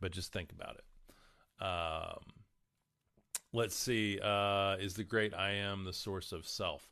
but 0.00 0.12
just 0.12 0.32
think 0.32 0.52
about 0.52 0.76
it. 0.76 1.64
Um, 1.64 2.39
let's 3.52 3.76
see. 3.76 4.18
Uh, 4.22 4.76
is 4.80 4.94
the 4.94 5.04
great 5.04 5.34
I 5.34 5.52
am 5.52 5.84
the 5.84 5.92
source 5.92 6.32
of 6.32 6.46
self? 6.46 6.90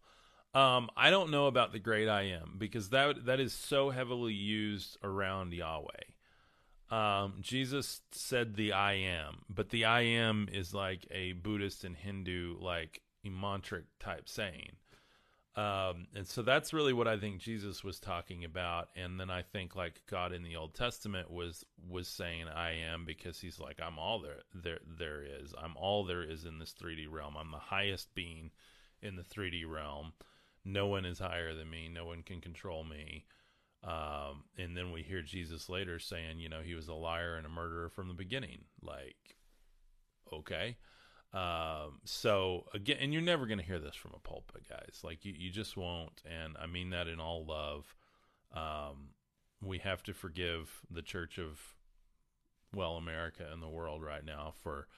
Um, 0.55 0.88
I 0.97 1.11
don't 1.11 1.31
know 1.31 1.47
about 1.47 1.73
the 1.73 1.79
great 1.79 2.09
I 2.09 2.23
am 2.23 2.55
because 2.59 2.90
that 2.90 3.27
that 3.27 3.38
is 3.38 3.53
so 3.53 3.90
heavily 3.90 4.33
used 4.33 4.97
around 5.03 5.53
Yahweh. 5.53 5.87
Um, 6.90 7.35
Jesus 7.40 8.01
said 8.12 8.57
the 8.57 8.73
I 8.73 8.94
am, 8.94 9.42
but 9.51 9.68
the 9.68 9.85
I 9.85 10.01
am 10.01 10.49
is 10.51 10.73
like 10.73 11.07
a 11.11 11.33
Buddhist 11.33 11.85
and 11.85 11.94
Hindu 11.94 12.57
like 12.61 13.03
mantric 13.27 13.85
type 14.01 14.29
saying. 14.29 14.73
Um, 15.59 16.07
and 16.14 16.25
so 16.25 16.42
that's 16.42 16.73
really 16.73 16.92
what 16.92 17.09
I 17.09 17.18
think 17.18 17.40
Jesus 17.40 17.83
was 17.83 17.99
talking 17.99 18.44
about. 18.44 18.90
And 18.94 19.18
then 19.18 19.29
I 19.29 19.42
think 19.42 19.75
like 19.75 20.03
God 20.09 20.33
in 20.33 20.44
the 20.44 20.55
Old 20.55 20.73
Testament 20.75 21.33
was 21.33 21.64
was 21.90 22.07
saying 22.07 22.47
I 22.47 22.75
am 22.75 23.05
because 23.05 23.40
he's 23.40 23.59
like 23.59 23.81
I'm 23.85 23.99
all 23.99 24.21
there 24.21 24.42
there 24.55 24.79
there 24.87 25.25
is. 25.25 25.55
I'm 25.61 25.77
all 25.77 26.05
there 26.05 26.23
is 26.23 26.44
in 26.44 26.61
this 26.61 26.73
3D 26.81 27.11
realm. 27.11 27.37
I'm 27.37 27.51
the 27.51 27.59
highest 27.59 28.14
being 28.14 28.53
in 29.03 29.16
the 29.16 29.25
3D 29.25 29.68
realm. 29.68 30.12
No 30.64 30.87
one 30.87 31.05
is 31.05 31.18
higher 31.18 31.53
than 31.55 31.68
me. 31.68 31.88
No 31.92 32.05
one 32.05 32.23
can 32.23 32.40
control 32.40 32.85
me. 32.85 33.25
Um, 33.83 34.44
and 34.57 34.77
then 34.77 34.92
we 34.92 35.03
hear 35.03 35.23
Jesus 35.23 35.68
later 35.68 35.99
saying, 35.99 36.38
you 36.38 36.49
know, 36.49 36.61
he 36.61 36.75
was 36.75 36.87
a 36.87 36.94
liar 36.94 37.37
and 37.37 37.47
a 37.47 37.51
murderer 37.51 37.88
from 37.88 38.07
the 38.07 38.14
beginning. 38.14 38.64
Like, 38.81 39.37
okay. 40.33 40.77
Um, 41.32 42.00
so 42.04 42.64
again, 42.72 42.98
and 43.00 43.12
you're 43.12 43.22
never 43.22 43.46
going 43.46 43.58
to 43.58 43.64
hear 43.64 43.78
this 43.78 43.94
from 43.94 44.12
a 44.14 44.18
pulpit, 44.18 44.68
guys. 44.68 45.00
Like, 45.02 45.24
you, 45.24 45.34
you 45.36 45.50
just 45.50 45.76
won't. 45.76 46.22
And 46.24 46.56
I 46.60 46.66
mean 46.66 46.90
that 46.90 47.08
in 47.08 47.20
all 47.20 47.44
love. 47.44 47.94
Um, 48.52 49.10
we 49.60 49.78
have 49.78 50.02
to 50.04 50.14
forgive 50.14 50.80
the 50.90 51.02
church 51.02 51.38
of, 51.38 51.60
well, 52.74 52.96
America 52.96 53.44
and 53.52 53.62
the 53.62 53.68
world 53.68 54.02
right 54.02 54.24
now 54.24 54.54
for 54.62 54.88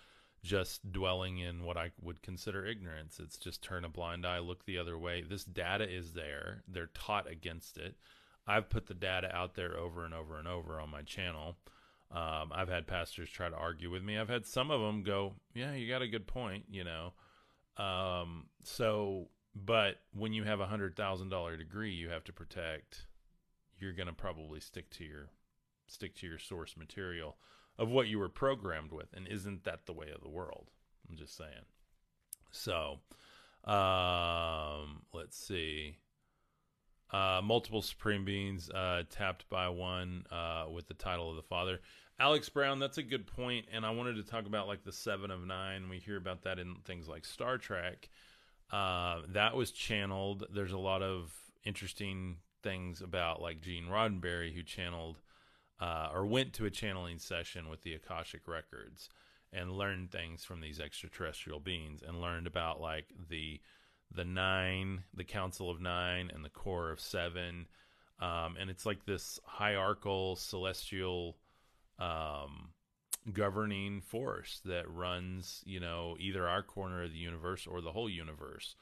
just 0.42 0.90
dwelling 0.92 1.38
in 1.38 1.64
what 1.64 1.76
I 1.76 1.90
would 2.00 2.22
consider 2.22 2.64
ignorance. 2.64 3.18
It's 3.20 3.36
just 3.36 3.62
turn 3.62 3.84
a 3.84 3.88
blind 3.88 4.24
eye, 4.24 4.38
look 4.38 4.64
the 4.64 4.78
other 4.78 4.98
way. 4.98 5.22
This 5.22 5.44
data 5.44 5.88
is 5.90 6.12
there, 6.12 6.62
they're 6.68 6.90
taught 6.94 7.30
against 7.30 7.76
it 7.76 7.96
I've 8.50 8.68
put 8.68 8.86
the 8.86 8.94
data 8.94 9.34
out 9.34 9.54
there 9.54 9.76
over 9.76 10.04
and 10.04 10.12
over 10.12 10.38
and 10.38 10.48
over 10.48 10.80
on 10.80 10.90
my 10.90 11.02
channel. 11.02 11.56
Um, 12.12 12.50
I've 12.52 12.68
had 12.68 12.86
pastors 12.86 13.30
try 13.30 13.48
to 13.48 13.56
argue 13.56 13.90
with 13.90 14.02
me. 14.02 14.18
I've 14.18 14.28
had 14.28 14.46
some 14.46 14.70
of 14.70 14.80
them 14.80 15.02
go, 15.02 15.34
"Yeah, 15.54 15.74
you 15.74 15.88
got 15.88 16.02
a 16.02 16.08
good 16.08 16.26
point," 16.26 16.64
you 16.68 16.84
know. 16.84 17.12
Um, 17.76 18.46
so, 18.64 19.28
but 19.54 20.00
when 20.12 20.32
you 20.32 20.44
have 20.44 20.60
a 20.60 20.66
hundred 20.66 20.96
thousand 20.96 21.28
dollar 21.28 21.56
degree, 21.56 21.92
you 21.92 22.08
have 22.08 22.24
to 22.24 22.32
protect. 22.32 23.06
You're 23.78 23.92
going 23.92 24.08
to 24.08 24.12
probably 24.12 24.60
stick 24.60 24.90
to 24.90 25.04
your 25.04 25.30
stick 25.86 26.16
to 26.16 26.26
your 26.26 26.38
source 26.38 26.76
material 26.76 27.36
of 27.78 27.88
what 27.88 28.08
you 28.08 28.18
were 28.18 28.28
programmed 28.28 28.92
with, 28.92 29.12
and 29.14 29.26
isn't 29.28 29.64
that 29.64 29.86
the 29.86 29.92
way 29.92 30.10
of 30.14 30.20
the 30.20 30.28
world? 30.28 30.70
I'm 31.08 31.16
just 31.16 31.36
saying. 31.36 31.64
So, 32.50 32.98
um, 33.64 35.02
let's 35.12 35.36
see. 35.36 35.96
Uh, 37.12 37.40
multiple 37.42 37.82
supreme 37.82 38.24
beings 38.24 38.70
uh, 38.70 39.02
tapped 39.10 39.48
by 39.50 39.68
one 39.68 40.24
uh, 40.30 40.66
with 40.72 40.86
the 40.86 40.94
title 40.94 41.28
of 41.28 41.36
the 41.36 41.42
father. 41.42 41.80
Alex 42.20 42.48
Brown, 42.48 42.78
that's 42.78 42.98
a 42.98 43.02
good 43.02 43.26
point, 43.26 43.66
and 43.72 43.84
I 43.84 43.90
wanted 43.90 44.16
to 44.16 44.22
talk 44.22 44.46
about 44.46 44.68
like 44.68 44.84
the 44.84 44.92
Seven 44.92 45.30
of 45.30 45.46
Nine. 45.46 45.88
We 45.88 45.98
hear 45.98 46.16
about 46.16 46.42
that 46.42 46.58
in 46.58 46.76
things 46.84 47.08
like 47.08 47.24
Star 47.24 47.58
Trek. 47.58 48.08
Uh, 48.70 49.22
that 49.28 49.56
was 49.56 49.70
channeled. 49.72 50.44
There's 50.52 50.72
a 50.72 50.78
lot 50.78 51.02
of 51.02 51.32
interesting 51.64 52.36
things 52.62 53.00
about 53.00 53.40
like 53.40 53.60
Gene 53.60 53.86
Roddenberry, 53.86 54.54
who 54.54 54.62
channeled 54.62 55.16
uh, 55.80 56.10
or 56.12 56.26
went 56.26 56.52
to 56.54 56.66
a 56.66 56.70
channeling 56.70 57.18
session 57.18 57.68
with 57.68 57.82
the 57.82 57.94
Akashic 57.94 58.46
Records 58.46 59.08
and 59.52 59.72
learned 59.72 60.10
things 60.12 60.44
from 60.44 60.60
these 60.60 60.78
extraterrestrial 60.78 61.58
beings 61.58 62.02
and 62.06 62.20
learned 62.20 62.46
about 62.46 62.80
like 62.80 63.06
the 63.28 63.60
the 64.14 64.24
nine, 64.24 65.04
the 65.14 65.24
Council 65.24 65.70
of 65.70 65.80
Nine, 65.80 66.30
and 66.34 66.44
the 66.44 66.50
Core 66.50 66.90
of 66.90 67.00
Seven. 67.00 67.66
Um, 68.20 68.56
and 68.60 68.68
it's 68.68 68.84
like 68.84 69.06
this 69.06 69.40
hierarchical 69.44 70.36
celestial 70.36 71.36
um, 71.98 72.70
governing 73.32 74.00
force 74.00 74.60
that 74.64 74.90
runs, 74.90 75.62
you 75.64 75.80
know, 75.80 76.16
either 76.18 76.46
our 76.48 76.62
corner 76.62 77.04
of 77.04 77.12
the 77.12 77.18
universe 77.18 77.66
or 77.66 77.80
the 77.80 77.92
whole 77.92 78.10
universe. 78.10 78.74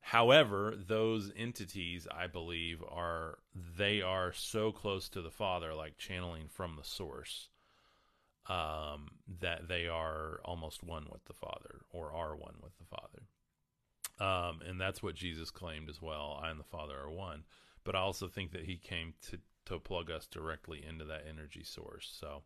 However, 0.00 0.74
those 0.76 1.32
entities, 1.34 2.06
I 2.10 2.26
believe, 2.26 2.82
are 2.86 3.38
they 3.54 4.02
are 4.02 4.34
so 4.34 4.70
close 4.70 5.08
to 5.10 5.22
the 5.22 5.30
Father, 5.30 5.72
like 5.72 5.96
channeling 5.96 6.48
from 6.48 6.76
the 6.76 6.84
source, 6.84 7.48
um, 8.46 9.12
that 9.40 9.66
they 9.66 9.88
are 9.88 10.40
almost 10.44 10.82
one 10.82 11.06
with 11.10 11.24
the 11.24 11.32
Father, 11.32 11.86
or 11.90 12.12
are 12.12 12.36
one 12.36 12.56
with 12.62 12.76
the 12.76 12.84
Father. 12.84 13.28
Um, 14.20 14.60
and 14.66 14.80
that's 14.80 15.02
what 15.02 15.14
Jesus 15.14 15.50
claimed 15.50 15.88
as 15.90 16.00
well. 16.00 16.40
I 16.42 16.50
and 16.50 16.60
the 16.60 16.64
Father 16.64 16.96
are 16.98 17.10
one. 17.10 17.44
But 17.82 17.96
I 17.96 18.00
also 18.00 18.28
think 18.28 18.52
that 18.52 18.64
he 18.64 18.76
came 18.76 19.14
to 19.30 19.38
to 19.66 19.78
plug 19.78 20.10
us 20.10 20.26
directly 20.26 20.84
into 20.86 21.06
that 21.06 21.24
energy 21.26 21.64
source. 21.64 22.14
So 22.20 22.42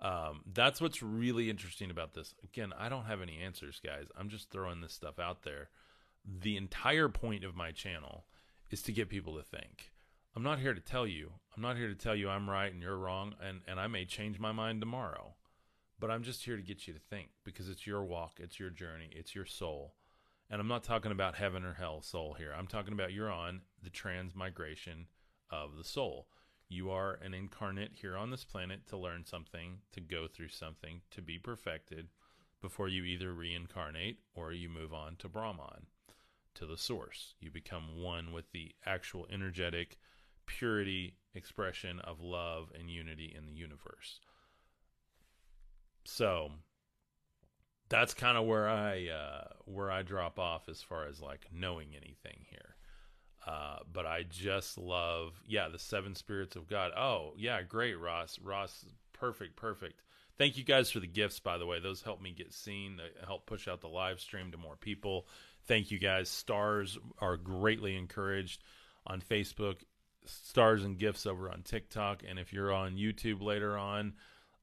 um, 0.00 0.40
that's 0.54 0.80
what's 0.80 1.02
really 1.02 1.50
interesting 1.50 1.90
about 1.90 2.14
this. 2.14 2.34
Again, 2.42 2.72
I 2.78 2.88
don't 2.88 3.04
have 3.04 3.20
any 3.20 3.40
answers, 3.44 3.78
guys. 3.84 4.06
I'm 4.18 4.30
just 4.30 4.48
throwing 4.50 4.80
this 4.80 4.94
stuff 4.94 5.18
out 5.18 5.42
there 5.42 5.68
the 6.26 6.56
entire 6.56 7.08
point 7.08 7.44
of 7.44 7.54
my 7.54 7.70
channel 7.70 8.26
is 8.70 8.82
to 8.82 8.92
get 8.92 9.08
people 9.08 9.36
to 9.36 9.42
think. 9.42 9.92
I'm 10.34 10.42
not 10.42 10.58
here 10.58 10.74
to 10.74 10.80
tell 10.80 11.06
you. 11.06 11.32
I'm 11.54 11.62
not 11.62 11.76
here 11.76 11.88
to 11.88 11.94
tell 11.94 12.14
you 12.14 12.28
I'm 12.28 12.50
right 12.50 12.72
and 12.72 12.82
you're 12.82 12.98
wrong, 12.98 13.34
and, 13.40 13.60
and 13.66 13.80
I 13.80 13.86
may 13.86 14.04
change 14.04 14.38
my 14.38 14.52
mind 14.52 14.80
tomorrow. 14.80 15.34
But 15.98 16.10
I'm 16.10 16.24
just 16.24 16.44
here 16.44 16.56
to 16.56 16.62
get 16.62 16.86
you 16.86 16.92
to 16.92 17.00
think 17.00 17.28
because 17.42 17.70
it's 17.70 17.86
your 17.86 18.04
walk, 18.04 18.34
it's 18.38 18.60
your 18.60 18.68
journey, 18.68 19.08
it's 19.12 19.34
your 19.34 19.46
soul. 19.46 19.94
And 20.48 20.60
I'm 20.60 20.68
not 20.68 20.84
talking 20.84 21.12
about 21.12 21.34
heaven 21.34 21.64
or 21.64 21.74
hell 21.74 22.02
soul 22.02 22.34
here. 22.34 22.54
I'm 22.56 22.68
talking 22.68 22.92
about 22.92 23.12
you're 23.12 23.32
on 23.32 23.62
the 23.82 23.90
transmigration 23.90 25.06
of 25.50 25.76
the 25.76 25.84
soul. 25.84 26.28
You 26.68 26.90
are 26.90 27.18
an 27.22 27.34
incarnate 27.34 27.92
here 27.94 28.16
on 28.16 28.30
this 28.30 28.44
planet 28.44 28.86
to 28.88 28.96
learn 28.96 29.24
something, 29.24 29.78
to 29.92 30.00
go 30.00 30.26
through 30.26 30.48
something, 30.48 31.00
to 31.10 31.22
be 31.22 31.38
perfected 31.38 32.08
before 32.60 32.88
you 32.88 33.04
either 33.04 33.32
reincarnate 33.32 34.18
or 34.34 34.52
you 34.52 34.68
move 34.68 34.92
on 34.92 35.16
to 35.16 35.28
Brahman 35.28 35.86
to 36.54 36.66
the 36.66 36.76
source. 36.76 37.34
You 37.40 37.50
become 37.50 38.02
one 38.02 38.32
with 38.32 38.50
the 38.52 38.72
actual 38.84 39.26
energetic 39.30 39.98
purity 40.46 41.16
expression 41.34 42.00
of 42.00 42.20
love 42.20 42.72
and 42.78 42.90
unity 42.90 43.34
in 43.36 43.46
the 43.46 43.52
universe. 43.52 44.20
So 46.04 46.50
that's 47.88 48.14
kind 48.14 48.36
of 48.36 48.46
where 48.46 48.68
I 48.68 49.08
uh, 49.08 49.48
where 49.64 49.90
I 49.90 50.02
drop 50.02 50.38
off 50.38 50.68
as 50.68 50.82
far 50.82 51.06
as 51.06 51.20
like 51.20 51.46
knowing 51.52 51.88
anything 51.90 52.44
here. 52.50 52.76
Uh, 53.46 53.78
but 53.92 54.06
I 54.06 54.24
just 54.28 54.76
love, 54.76 55.32
yeah, 55.46 55.68
the 55.68 55.78
seven 55.78 56.16
spirits 56.16 56.56
of 56.56 56.68
God. 56.68 56.90
Oh, 56.96 57.32
yeah, 57.36 57.62
great, 57.62 57.94
Ross. 57.94 58.40
Ross, 58.42 58.84
perfect, 59.12 59.54
perfect. 59.54 60.02
Thank 60.36 60.58
you 60.58 60.64
guys 60.64 60.90
for 60.90 60.98
the 60.98 61.06
gifts, 61.06 61.38
by 61.38 61.56
the 61.56 61.64
way. 61.64 61.78
Those 61.78 62.02
help 62.02 62.20
me 62.20 62.32
get 62.32 62.52
seen, 62.52 62.96
they 62.96 63.24
help 63.24 63.46
push 63.46 63.68
out 63.68 63.80
the 63.80 63.88
live 63.88 64.18
stream 64.18 64.50
to 64.50 64.58
more 64.58 64.74
people 64.74 65.28
thank 65.66 65.90
you 65.90 65.98
guys. 65.98 66.28
Stars 66.28 66.98
are 67.18 67.36
greatly 67.36 67.96
encouraged 67.96 68.62
on 69.06 69.20
Facebook, 69.20 69.76
stars 70.24 70.84
and 70.84 70.98
gifts 70.98 71.26
over 71.26 71.50
on 71.50 71.62
TikTok, 71.62 72.22
and 72.26 72.38
if 72.38 72.52
you're 72.52 72.72
on 72.72 72.96
YouTube 72.96 73.42
later 73.42 73.76
on. 73.76 74.14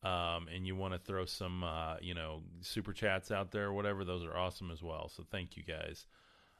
Um, 0.04 0.48
and 0.54 0.68
you 0.68 0.76
want 0.76 0.94
to 0.94 1.00
throw 1.00 1.26
some, 1.26 1.64
uh, 1.64 1.96
you 2.02 2.14
know, 2.14 2.42
super 2.62 2.92
chats 2.92 3.32
out 3.32 3.52
there 3.52 3.68
or 3.68 3.74
whatever, 3.74 4.04
those 4.04 4.26
are 4.26 4.38
awesome 4.38 4.70
as 4.70 4.84
well. 4.84 5.10
So 5.16 5.24
thank 5.32 5.56
you 5.56 5.64
guys. 5.64 6.08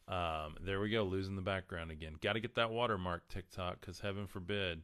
Um, 0.08 0.56
there 0.62 0.80
we 0.80 0.90
go, 0.90 1.04
losing 1.04 1.36
the 1.36 1.42
background 1.42 1.92
again. 1.92 2.16
Got 2.22 2.34
to 2.34 2.40
get 2.40 2.56
that 2.56 2.72
watermark 2.72 3.28
TikTok 3.28 3.82
because 3.82 4.00
heaven 4.00 4.28
forbid 4.28 4.84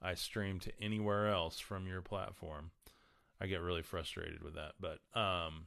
I 0.00 0.14
stream 0.14 0.58
to 0.60 0.72
anywhere 0.80 1.28
else 1.28 1.58
from 1.58 1.86
your 1.86 2.00
platform. 2.00 2.70
I 3.40 3.46
get 3.46 3.60
really 3.60 3.82
frustrated 3.82 4.42
with 4.42 4.54
that, 4.54 4.72
but 4.80 4.98
um, 5.18 5.66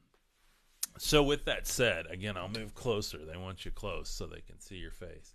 so, 0.98 1.24
with 1.24 1.46
that 1.46 1.68
said, 1.68 2.06
again, 2.10 2.38
I'll 2.38 2.50
move 2.50 2.74
closer. 2.74 3.18
They 3.18 3.38
want 3.38 3.66
you 3.66 3.72
close 3.72 4.10
so 4.10 4.26
they 4.26 4.42
can 4.42 4.60
see 4.60 4.78
your 4.78 4.92
face. 4.92 5.34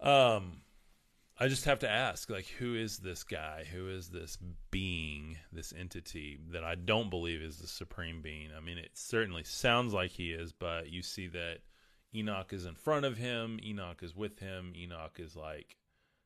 Um, 0.00 0.62
I 1.38 1.48
just 1.48 1.66
have 1.66 1.80
to 1.80 1.90
ask, 1.90 2.30
like, 2.30 2.46
who 2.46 2.74
is 2.74 2.98
this 2.98 3.22
guy? 3.22 3.64
Who 3.70 3.88
is 3.88 4.08
this 4.08 4.38
being, 4.70 5.36
this 5.52 5.74
entity 5.78 6.38
that 6.52 6.64
I 6.64 6.76
don't 6.76 7.10
believe 7.10 7.42
is 7.42 7.58
the 7.58 7.66
supreme 7.66 8.22
being? 8.22 8.48
I 8.56 8.60
mean, 8.60 8.78
it 8.78 8.92
certainly 8.94 9.44
sounds 9.44 9.92
like 9.92 10.12
he 10.12 10.32
is, 10.32 10.52
but 10.52 10.88
you 10.88 11.02
see 11.02 11.26
that 11.28 11.58
Enoch 12.14 12.54
is 12.54 12.64
in 12.64 12.74
front 12.74 13.04
of 13.04 13.18
him, 13.18 13.60
Enoch 13.62 14.02
is 14.02 14.16
with 14.16 14.38
him, 14.38 14.72
Enoch 14.74 15.18
is 15.18 15.36
like 15.36 15.76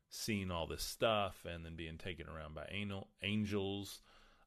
seeing 0.09 0.49
all 0.49 0.67
this 0.67 0.83
stuff 0.83 1.45
and 1.45 1.65
then 1.65 1.75
being 1.75 1.97
taken 1.97 2.27
around 2.29 2.55
by 2.55 2.67
angel, 2.71 3.07
angels. 3.21 4.01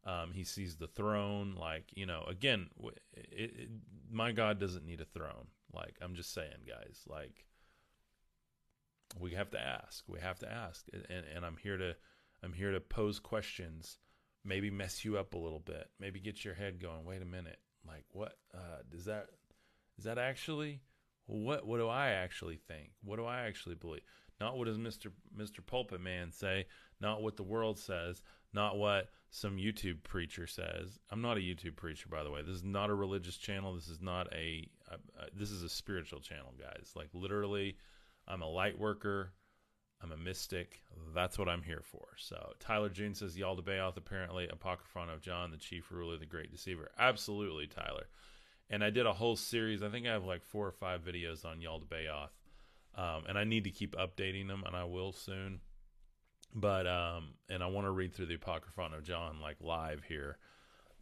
Um, 0.07 0.33
he 0.33 0.45
sees 0.45 0.77
the 0.77 0.87
throne, 0.87 1.57
like 1.59 1.85
you 1.95 2.05
know. 2.05 2.25
Again, 2.29 2.69
it, 3.15 3.31
it, 3.33 3.71
my 4.11 4.33
God 4.33 4.61
doesn't 4.61 4.87
need 4.87 5.01
a 5.01 5.07
throne. 5.07 5.47
Like 5.73 5.97
I'm 6.03 6.15
just 6.15 6.35
saying, 6.35 6.67
guys. 6.69 7.01
Like 7.09 7.47
we 9.19 9.33
have 9.33 9.51
to 9.51 9.61
ask. 9.61 10.05
We 10.09 10.21
have 10.21 10.39
to 10.41 10.53
ask, 10.53 10.85
and, 10.93 11.25
and 11.35 11.45
I'm 11.45 11.57
here 11.57 11.77
to, 11.77 11.97
I'm 12.43 12.53
here 12.53 12.73
to 12.73 12.81
pose 12.81 13.19
questions, 13.19 13.99
maybe 14.45 14.71
mess 14.71 15.05
you 15.05 15.19
up 15.19 15.35
a 15.35 15.39
little 15.39 15.61
bit, 15.61 15.89
maybe 15.99 16.21
get 16.21 16.45
your 16.45 16.55
head 16.55 16.81
going. 16.81 17.05
Wait 17.05 17.23
a 17.23 17.27
minute, 17.27 17.59
like 17.87 18.05
what? 18.11 18.37
Uh, 18.55 18.83
does 18.91 19.05
that, 19.07 19.27
is 19.99 20.05
that 20.05 20.19
actually? 20.19 20.81
What 21.27 21.67
what 21.67 21.79
do 21.79 21.89
I 21.89 22.11
actually 22.11 22.59
think? 22.69 22.91
What 23.03 23.17
do 23.17 23.25
I 23.25 23.47
actually 23.47 23.77
believe? 23.77 24.03
Not 24.41 24.59
what 24.59 24.67
does 24.67 24.77
Mister 24.77 25.11
Mister 25.35 25.63
Pulpit 25.63 26.03
Man 26.03 26.31
say? 26.31 26.67
Not 27.01 27.23
what 27.23 27.37
the 27.37 27.43
world 27.43 27.79
says 27.79 28.23
not 28.55 28.79
what 28.79 29.11
some 29.31 29.57
YouTube 29.57 30.03
preacher 30.05 30.47
says. 30.47 30.99
I'm 31.11 31.21
not 31.21 31.37
a 31.37 31.41
YouTube 31.41 31.77
preacher, 31.77 32.09
by 32.09 32.23
the 32.23 32.31
way. 32.31 32.41
This 32.43 32.55
is 32.55 32.65
not 32.65 32.89
a 32.89 32.95
religious 32.95 33.37
channel. 33.37 33.75
This 33.75 33.89
is 33.89 34.01
not 34.01 34.33
a, 34.33 34.69
a, 34.89 34.95
a 34.95 35.27
this 35.35 35.51
is 35.51 35.63
a 35.63 35.69
spiritual 35.69 36.21
channel, 36.21 36.55
guys. 36.59 36.93
Like 36.95 37.09
literally, 37.13 37.77
I'm 38.27 38.43
a 38.43 38.49
light 38.49 38.79
worker. 38.79 39.33
I'm 40.03 40.13
a 40.13 40.17
mystic. 40.17 40.83
That's 41.15 41.39
what 41.39 41.49
I'm 41.49 41.63
here 41.63 41.83
for. 41.83 42.09
So 42.17 42.53
Tyler 42.61 42.91
June 42.91 43.15
says 43.15 43.37
Yaldabaoth 43.37 43.97
apparently 43.97 44.49
Apocryphon 44.49 45.09
of 45.09 45.23
John, 45.23 45.51
the 45.51 45.57
chief 45.57 45.91
ruler, 45.91 46.19
the 46.19 46.27
great 46.27 46.51
deceiver. 46.51 46.91
Absolutely, 46.99 47.67
Tyler. 47.67 48.09
And 48.69 48.85
I 48.85 48.91
did 48.91 49.07
a 49.07 49.13
whole 49.13 49.37
series. 49.37 49.83
I 49.83 49.89
think 49.89 50.07
I 50.07 50.13
have 50.13 50.25
like 50.25 50.45
four 50.45 50.67
or 50.67 50.73
five 50.73 51.03
videos 51.03 51.45
on 51.45 51.61
Yaldabaoth. 51.61 52.31
Um, 52.97 53.25
and 53.29 53.39
I 53.39 53.45
need 53.45 53.65
to 53.65 53.71
keep 53.71 53.97
updating 53.97 54.47
them, 54.47 54.63
and 54.67 54.77
I 54.77 54.85
will 54.85 55.13
soon 55.13 55.61
but 56.55 56.87
um 56.87 57.35
and 57.49 57.63
i 57.63 57.67
want 57.67 57.87
to 57.87 57.91
read 57.91 58.15
through 58.15 58.27
the 58.27 58.35
apocryphon 58.35 58.95
of 58.95 59.03
john 59.03 59.41
like 59.41 59.57
live 59.61 60.03
here 60.05 60.39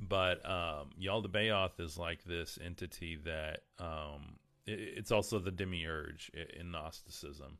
but 0.01 0.45
um 0.49 0.91
yaldabaoth 1.01 1.79
is 1.79 1.99
like 1.99 2.25
this 2.25 2.59
entity 2.65 3.19
that 3.23 3.61
um 3.79 4.37
it's 4.67 5.11
also 5.11 5.39
the 5.39 5.51
demiurge 5.51 6.31
in 6.59 6.71
gnosticism 6.71 7.59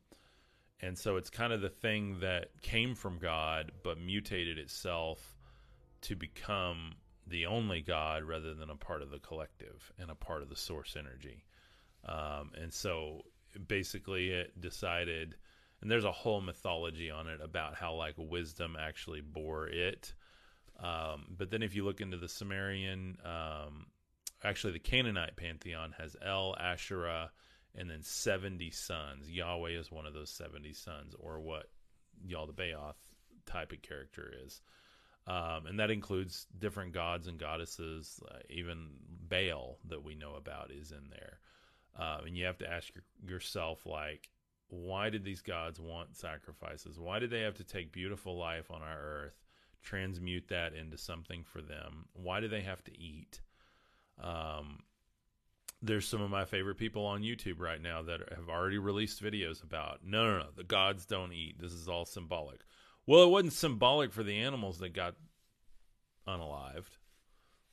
and 0.81 0.97
so 0.97 1.17
it's 1.17 1.29
kind 1.29 1.53
of 1.53 1.61
the 1.61 1.69
thing 1.69 2.19
that 2.19 2.49
came 2.61 2.95
from 2.95 3.17
god 3.17 3.71
but 3.83 3.99
mutated 3.99 4.57
itself 4.57 5.37
to 6.01 6.15
become 6.15 6.93
the 7.27 7.45
only 7.45 7.81
god 7.81 8.23
rather 8.23 8.53
than 8.53 8.69
a 8.69 8.75
part 8.75 9.01
of 9.01 9.09
the 9.09 9.19
collective 9.19 9.91
and 9.99 10.09
a 10.09 10.15
part 10.15 10.41
of 10.41 10.49
the 10.49 10.55
source 10.55 10.95
energy 10.97 11.43
um, 12.05 12.51
and 12.61 12.73
so 12.73 13.21
basically 13.67 14.29
it 14.29 14.59
decided 14.59 15.35
and 15.83 15.91
there's 15.91 16.05
a 16.05 16.11
whole 16.13 16.39
mythology 16.39 17.11
on 17.11 17.27
it 17.27 17.41
about 17.43 17.75
how 17.75 17.93
like 17.95 18.13
wisdom 18.17 18.77
actually 18.79 19.19
bore 19.19 19.67
it. 19.67 20.13
Um, 20.79 21.25
but 21.37 21.51
then 21.51 21.61
if 21.61 21.75
you 21.75 21.83
look 21.83 21.99
into 21.99 22.15
the 22.15 22.29
Sumerian, 22.29 23.17
um, 23.25 23.87
actually 24.43 24.73
the 24.73 24.79
Canaanite 24.79 25.35
pantheon 25.35 25.93
has 25.97 26.15
El, 26.23 26.55
Asherah, 26.59 27.31
and 27.75 27.89
then 27.89 28.03
70 28.03 28.69
sons. 28.71 29.29
Yahweh 29.29 29.71
is 29.71 29.91
one 29.91 30.05
of 30.05 30.13
those 30.13 30.29
70 30.29 30.73
sons, 30.73 31.15
or 31.19 31.39
what 31.39 31.69
Yaldabaoth 32.25 32.95
type 33.45 33.71
of 33.71 33.81
character 33.81 34.31
is. 34.45 34.61
Um, 35.25 35.67
and 35.67 35.79
that 35.79 35.91
includes 35.91 36.47
different 36.59 36.93
gods 36.93 37.27
and 37.27 37.39
goddesses, 37.39 38.19
uh, 38.29 38.39
even 38.49 38.89
Baal 39.29 39.77
that 39.87 40.03
we 40.03 40.15
know 40.15 40.35
about 40.35 40.69
is 40.71 40.91
in 40.91 41.09
there. 41.09 41.39
Uh, 41.97 42.19
and 42.25 42.37
you 42.37 42.45
have 42.45 42.57
to 42.57 42.69
ask 42.69 42.93
your, 42.93 43.35
yourself, 43.35 43.85
like, 43.85 44.29
why 44.67 45.09
did 45.09 45.23
these 45.23 45.41
gods 45.41 45.79
want 45.79 46.17
sacrifices? 46.17 46.99
Why 46.99 47.19
did 47.19 47.29
they 47.29 47.41
have 47.41 47.55
to 47.55 47.63
take 47.63 47.91
beautiful 47.91 48.37
life 48.37 48.69
on 48.71 48.81
our 48.81 48.99
earth, 48.99 49.43
transmute 49.83 50.47
that 50.47 50.73
into 50.73 50.97
something 50.97 51.43
for 51.43 51.61
them. 51.61 52.05
Why 52.13 52.39
do 52.39 52.47
they 52.47 52.61
have 52.61 52.83
to 52.85 52.97
eat? 52.97 53.41
Um, 54.21 54.79
there's 55.81 56.07
some 56.07 56.21
of 56.21 56.29
my 56.29 56.45
favorite 56.45 56.77
people 56.77 57.05
on 57.05 57.21
YouTube 57.21 57.59
right 57.59 57.81
now 57.81 58.01
that 58.03 58.21
have 58.35 58.49
already 58.49 58.77
released 58.77 59.21
videos 59.21 59.63
about 59.63 59.99
no, 60.03 60.25
no, 60.25 60.39
no, 60.39 60.45
the 60.55 60.63
gods 60.63 61.05
don't 61.05 61.33
eat. 61.33 61.59
This 61.59 61.73
is 61.73 61.89
all 61.89 62.05
symbolic. 62.05 62.61
Well, 63.05 63.23
it 63.23 63.29
wasn't 63.29 63.53
symbolic 63.53 64.13
for 64.13 64.23
the 64.23 64.37
animals 64.39 64.79
that 64.79 64.93
got 64.93 65.15
unalived. 66.25 66.97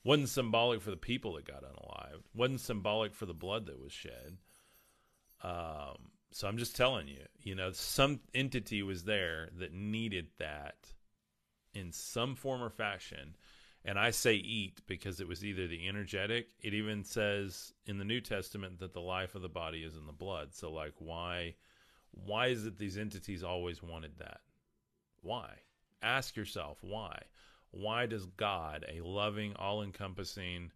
wasn't 0.03 0.29
symbolic 0.29 0.81
for 0.81 0.91
the 0.91 0.97
people 0.97 1.35
that 1.35 1.45
got 1.45 1.63
unalived. 1.63 2.25
wasn't 2.35 2.61
symbolic 2.61 3.15
for 3.15 3.27
the 3.27 3.35
blood 3.35 3.67
that 3.67 3.81
was 3.81 3.93
shed. 3.93 4.39
Um, 5.43 6.11
so 6.33 6.49
I'm 6.49 6.59
just 6.59 6.77
telling 6.77 7.07
you, 7.07 7.23
you 7.39 7.55
know, 7.55 7.71
some 7.73 8.21
entity 8.35 8.83
was 8.83 9.05
there 9.05 9.51
that 9.59 9.73
needed 9.73 10.29
that 10.39 10.93
in 11.75 11.93
some 11.93 12.35
form 12.35 12.63
or 12.63 12.71
fashion 12.71 13.37
and 13.85 13.99
I 13.99 14.11
say 14.11 14.35
eat 14.35 14.81
because 14.87 15.21
it 15.21 15.29
was 15.29 15.45
either 15.45 15.67
the 15.67 15.89
energetic. 15.89 16.49
It 16.61 16.75
even 16.75 17.05
says 17.05 17.73
in 17.87 17.99
the 17.99 18.05
New 18.05 18.21
Testament 18.21 18.79
that 18.81 18.93
the 18.93 19.01
life 19.01 19.35
of 19.35 19.43
the 19.43 19.49
body 19.49 19.83
is 19.85 19.97
in 19.97 20.07
the 20.07 20.13
blood. 20.13 20.55
So 20.55 20.71
like 20.71 20.95
why 20.99 21.55
why 22.13 22.49
is 22.49 22.67
it 22.67 22.79
these 22.79 22.99
entities 22.99 23.43
always 23.43 23.83
wanted 23.83 24.19
that? 24.19 24.41
Why? 25.23 25.51
Ask 26.03 26.37
yourself 26.37 26.79
why. 26.83 27.23
Why 27.71 28.07
does 28.07 28.27
God, 28.27 28.85
a 28.89 29.01
loving, 29.01 29.55
all-encompassing 29.57 30.73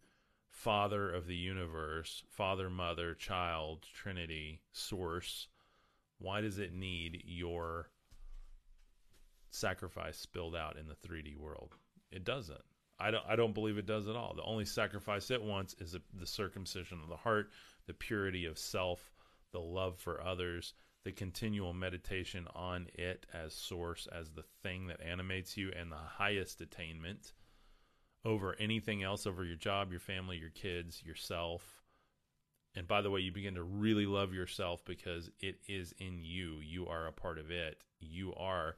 father 0.48 1.10
of 1.10 1.26
the 1.26 1.34
universe, 1.34 2.22
father, 2.30 2.70
mother, 2.70 3.14
child, 3.14 3.84
trinity, 3.92 4.60
source, 4.70 5.48
why 6.18 6.40
does 6.40 6.58
it 6.58 6.72
need 6.72 7.24
your 7.26 7.90
sacrifice 9.50 10.16
spilled 10.16 10.54
out 10.54 10.76
in 10.76 10.86
the 10.86 10.94
3D 10.94 11.36
world? 11.36 11.74
It 12.12 12.24
doesn't. 12.24 12.62
I 12.98 13.10
don't 13.10 13.24
I 13.28 13.36
don't 13.36 13.54
believe 13.54 13.78
it 13.78 13.86
does 13.86 14.08
at 14.08 14.16
all. 14.16 14.34
The 14.34 14.42
only 14.44 14.64
sacrifice 14.64 15.30
it 15.30 15.42
wants 15.42 15.74
is 15.80 15.92
the, 15.92 16.02
the 16.18 16.26
circumcision 16.26 17.00
of 17.02 17.08
the 17.08 17.16
heart, 17.16 17.50
the 17.86 17.94
purity 17.94 18.46
of 18.46 18.58
self, 18.58 19.12
the 19.52 19.60
love 19.60 19.98
for 19.98 20.22
others, 20.22 20.74
the 21.04 21.12
continual 21.12 21.72
meditation 21.72 22.46
on 22.54 22.88
it 22.94 23.26
as 23.32 23.52
source, 23.54 24.06
as 24.12 24.30
the 24.30 24.44
thing 24.62 24.86
that 24.86 25.00
animates 25.00 25.56
you, 25.56 25.72
and 25.76 25.90
the 25.90 25.96
highest 25.96 26.60
attainment 26.60 27.32
over 28.24 28.56
anything 28.58 29.02
else, 29.02 29.26
over 29.26 29.44
your 29.44 29.56
job, 29.56 29.90
your 29.90 30.00
family, 30.00 30.36
your 30.36 30.50
kids, 30.50 31.02
yourself. 31.04 31.82
And 32.76 32.88
by 32.88 33.02
the 33.02 33.10
way, 33.10 33.20
you 33.20 33.32
begin 33.32 33.54
to 33.54 33.62
really 33.62 34.06
love 34.06 34.32
yourself 34.32 34.84
because 34.84 35.30
it 35.40 35.56
is 35.68 35.94
in 35.98 36.20
you. 36.22 36.60
You 36.60 36.86
are 36.88 37.06
a 37.06 37.12
part 37.12 37.38
of 37.38 37.50
it. 37.50 37.78
You 38.00 38.34
are, 38.34 38.76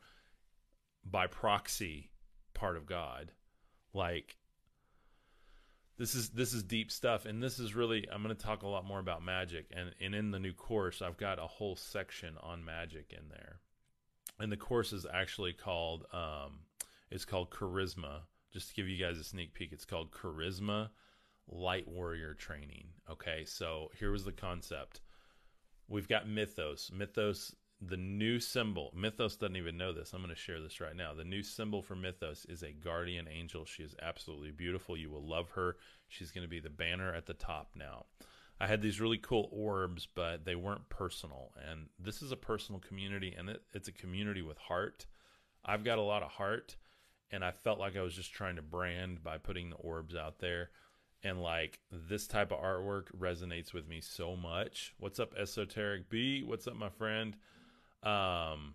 by 1.04 1.28
proxy, 1.28 2.10
part 2.54 2.76
of 2.76 2.86
God 2.86 3.32
like 3.96 4.36
this 5.98 6.14
is 6.14 6.28
this 6.30 6.52
is 6.52 6.62
deep 6.62 6.92
stuff. 6.92 7.24
And 7.24 7.42
this 7.42 7.58
is 7.58 7.74
really 7.74 8.06
i'm 8.12 8.22
going 8.22 8.34
to 8.34 8.42
talk 8.42 8.62
a 8.62 8.68
lot 8.68 8.84
more 8.84 9.00
about 9.00 9.24
magic. 9.24 9.66
And 9.74 9.92
and 10.00 10.14
in 10.14 10.30
the 10.30 10.38
new 10.38 10.52
course 10.52 11.02
i've 11.02 11.16
got 11.16 11.38
a 11.38 11.46
whole 11.46 11.76
section 11.76 12.34
on 12.42 12.64
magic 12.64 13.12
in 13.16 13.28
there. 13.30 13.60
And 14.38 14.52
the 14.52 14.56
course 14.56 14.92
is 14.92 15.06
actually 15.12 15.54
called 15.54 16.04
um 16.12 16.60
it's 17.10 17.24
called 17.24 17.50
charisma. 17.50 18.20
Just 18.52 18.68
to 18.68 18.74
give 18.74 18.88
you 18.88 19.02
guys 19.02 19.18
a 19.18 19.24
sneak 19.24 19.54
peek 19.54 19.72
it's 19.72 19.84
called 19.84 20.12
charisma 20.12 20.90
light 21.48 21.88
warrior 21.88 22.34
training. 22.34 22.88
Okay 23.10 23.44
so 23.46 23.90
here 23.98 24.10
was 24.10 24.24
the 24.24 24.32
concept. 24.32 25.00
We've 25.88 26.08
got 26.08 26.28
mythos. 26.28 26.90
Mythos 26.92 27.54
the 27.80 27.96
new 27.96 28.40
symbol 28.40 28.90
mythos 28.96 29.36
doesn't 29.36 29.56
even 29.56 29.76
know 29.76 29.92
this. 29.92 30.12
I'm 30.12 30.22
going 30.22 30.34
to 30.34 30.40
share 30.40 30.60
this 30.60 30.80
right 30.80 30.96
now. 30.96 31.12
The 31.12 31.24
new 31.24 31.42
symbol 31.42 31.82
for 31.82 31.94
mythos 31.94 32.46
is 32.48 32.62
a 32.62 32.72
guardian 32.72 33.28
angel. 33.28 33.64
She 33.64 33.82
is 33.82 33.94
absolutely 34.00 34.50
beautiful. 34.50 34.96
You 34.96 35.10
will 35.10 35.26
love 35.26 35.50
her. 35.50 35.76
She's 36.08 36.30
going 36.30 36.44
to 36.44 36.48
be 36.48 36.60
the 36.60 36.70
banner 36.70 37.12
at 37.12 37.26
the 37.26 37.34
top 37.34 37.72
now. 37.76 38.06
I 38.58 38.66
had 38.66 38.80
these 38.80 39.00
really 39.00 39.18
cool 39.18 39.50
orbs 39.52 40.08
but 40.14 40.46
they 40.46 40.54
weren't 40.54 40.88
personal. 40.88 41.52
And 41.68 41.88
this 41.98 42.22
is 42.22 42.32
a 42.32 42.36
personal 42.36 42.80
community 42.80 43.34
and 43.36 43.50
it, 43.50 43.62
it's 43.74 43.88
a 43.88 43.92
community 43.92 44.42
with 44.42 44.56
heart. 44.56 45.06
I've 45.64 45.84
got 45.84 45.98
a 45.98 46.02
lot 46.02 46.22
of 46.22 46.30
heart 46.30 46.76
and 47.32 47.44
i 47.44 47.50
felt 47.50 47.80
like 47.80 47.96
i 47.96 48.02
was 48.02 48.14
just 48.14 48.32
trying 48.32 48.54
to 48.54 48.62
brand 48.62 49.20
by 49.24 49.36
putting 49.36 49.68
the 49.70 49.76
orbs 49.76 50.16
out 50.16 50.38
there. 50.38 50.70
And 51.22 51.42
like 51.42 51.80
this 51.90 52.26
type 52.26 52.52
of 52.52 52.62
artwork 52.62 53.06
resonates 53.18 53.72
with 53.74 53.88
me 53.88 54.00
so 54.00 54.36
much. 54.36 54.94
What's 54.98 55.18
up 55.18 55.34
esoteric 55.36 56.08
b? 56.08 56.42
What's 56.42 56.66
up 56.66 56.76
my 56.76 56.88
friend 56.88 57.36
um, 58.06 58.74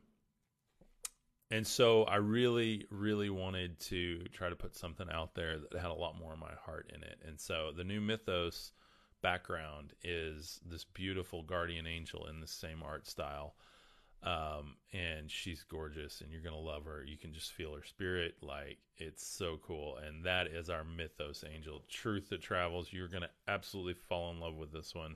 and 1.52 1.66
so 1.66 2.04
I 2.04 2.18
really, 2.18 2.86
really 2.90 3.30
wanted 3.30 3.80
to 3.82 4.24
try 4.34 4.50
to 4.50 4.56
put 4.56 4.76
something 4.76 5.08
out 5.12 5.36
there 5.36 5.58
that 5.60 5.82
had 5.82 5.92
a 5.92 5.96
lot 5.96 6.18
more 6.18 6.34
of 6.34 6.40
my 6.40 6.54
heart 6.66 6.92
in 6.96 7.04
it. 7.04 7.20
And 7.28 7.40
so 7.40 7.72
the 7.76 7.84
new 7.84 8.00
Mythos 8.02 8.72
background 9.22 9.94
is 10.04 10.60
this 10.66 10.86
beautiful 10.86 11.44
guardian 11.44 11.88
angel 11.88 12.28
in 12.28 12.40
the 12.40 12.48
same 12.48 12.84
art 12.84 13.08
style. 13.08 13.56
Um, 14.24 14.76
and 14.94 15.32
she's 15.32 15.64
gorgeous 15.64 16.22
and 16.22 16.32
you're 16.32 16.44
going 16.44 16.56
to 16.56 16.62
love 16.62 16.86
her. 16.86 17.04
You 17.04 17.18
can 17.18 17.34
just 17.34 17.54
feel 17.54 17.74
her 17.74 17.84
spirit. 17.84 18.36
Like 18.42 18.78
it's 18.98 19.26
so 19.26 19.60
cool. 19.66 19.98
And 19.98 20.26
that 20.26 20.48
is 20.48 20.70
our 20.70 20.84
Mythos 20.84 21.44
angel, 21.54 21.84
truth 21.90 22.30
that 22.30 22.42
travels. 22.42 22.90
You're 22.92 23.08
going 23.08 23.24
to 23.24 23.30
absolutely 23.48 23.96
fall 23.96 24.32
in 24.32 24.40
love 24.40 24.56
with 24.56 24.72
this 24.72 24.94
one 24.94 25.16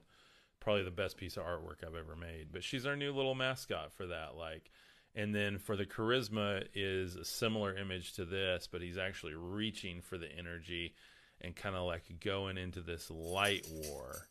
probably 0.65 0.83
the 0.83 0.89
best 0.89 1.15
piece 1.15 1.37
of 1.37 1.43
artwork 1.43 1.85
I've 1.85 1.95
ever 1.95 2.15
made. 2.15 2.47
But 2.51 2.63
she's 2.63 2.87
our 2.87 2.95
new 2.95 3.13
little 3.13 3.35
mascot 3.35 3.93
for 3.93 4.07
that. 4.07 4.35
Like, 4.35 4.71
and 5.13 5.33
then 5.33 5.59
for 5.59 5.77
the 5.77 5.85
charisma 5.85 6.65
is 6.73 7.15
a 7.15 7.23
similar 7.23 7.77
image 7.77 8.13
to 8.13 8.25
this, 8.25 8.67
but 8.69 8.81
he's 8.81 8.97
actually 8.97 9.35
reaching 9.35 10.01
for 10.01 10.17
the 10.17 10.27
energy 10.35 10.95
and 11.39 11.55
kind 11.55 11.75
of 11.75 11.83
like 11.83 12.19
going 12.19 12.57
into 12.57 12.81
this 12.81 13.11
light 13.11 13.67
war. 13.71 14.27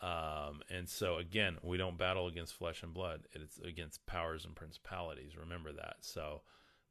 Um, 0.00 0.62
and 0.68 0.88
so 0.88 1.18
again, 1.18 1.58
we 1.62 1.76
don't 1.76 1.96
battle 1.96 2.26
against 2.26 2.54
flesh 2.54 2.82
and 2.82 2.92
blood; 2.92 3.20
it's 3.32 3.60
against 3.60 4.04
powers 4.04 4.44
and 4.44 4.56
principalities. 4.56 5.36
Remember 5.36 5.70
that. 5.70 5.98
So 6.00 6.42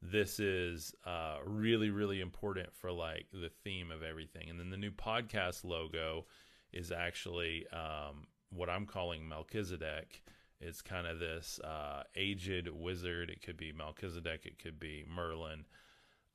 this 0.01 0.39
is 0.39 0.95
uh, 1.05 1.39
really, 1.45 1.89
really 1.89 2.21
important 2.21 2.73
for 2.73 2.89
like 2.89 3.25
the 3.33 3.51
theme 3.65 3.91
of 3.91 4.01
everything. 4.01 4.49
And 4.49 4.57
then 4.57 4.69
the 4.69 4.77
new 4.77 4.91
podcast 4.91 5.65
logo 5.65 6.25
is 6.71 6.93
actually 6.93 7.67
um, 7.73 8.27
what 8.51 8.69
I'm 8.69 8.85
calling 8.85 9.27
Melchizedek. 9.27 10.21
It's 10.59 10.81
kind 10.81 11.07
of 11.07 11.19
this 11.19 11.59
uh, 11.63 12.03
aged 12.15 12.67
wizard. 12.69 13.29
It 13.29 13.41
could 13.41 13.57
be 13.57 13.71
Melchizedek. 13.71 14.45
It 14.45 14.59
could 14.59 14.79
be 14.79 15.05
Merlin. 15.09 15.65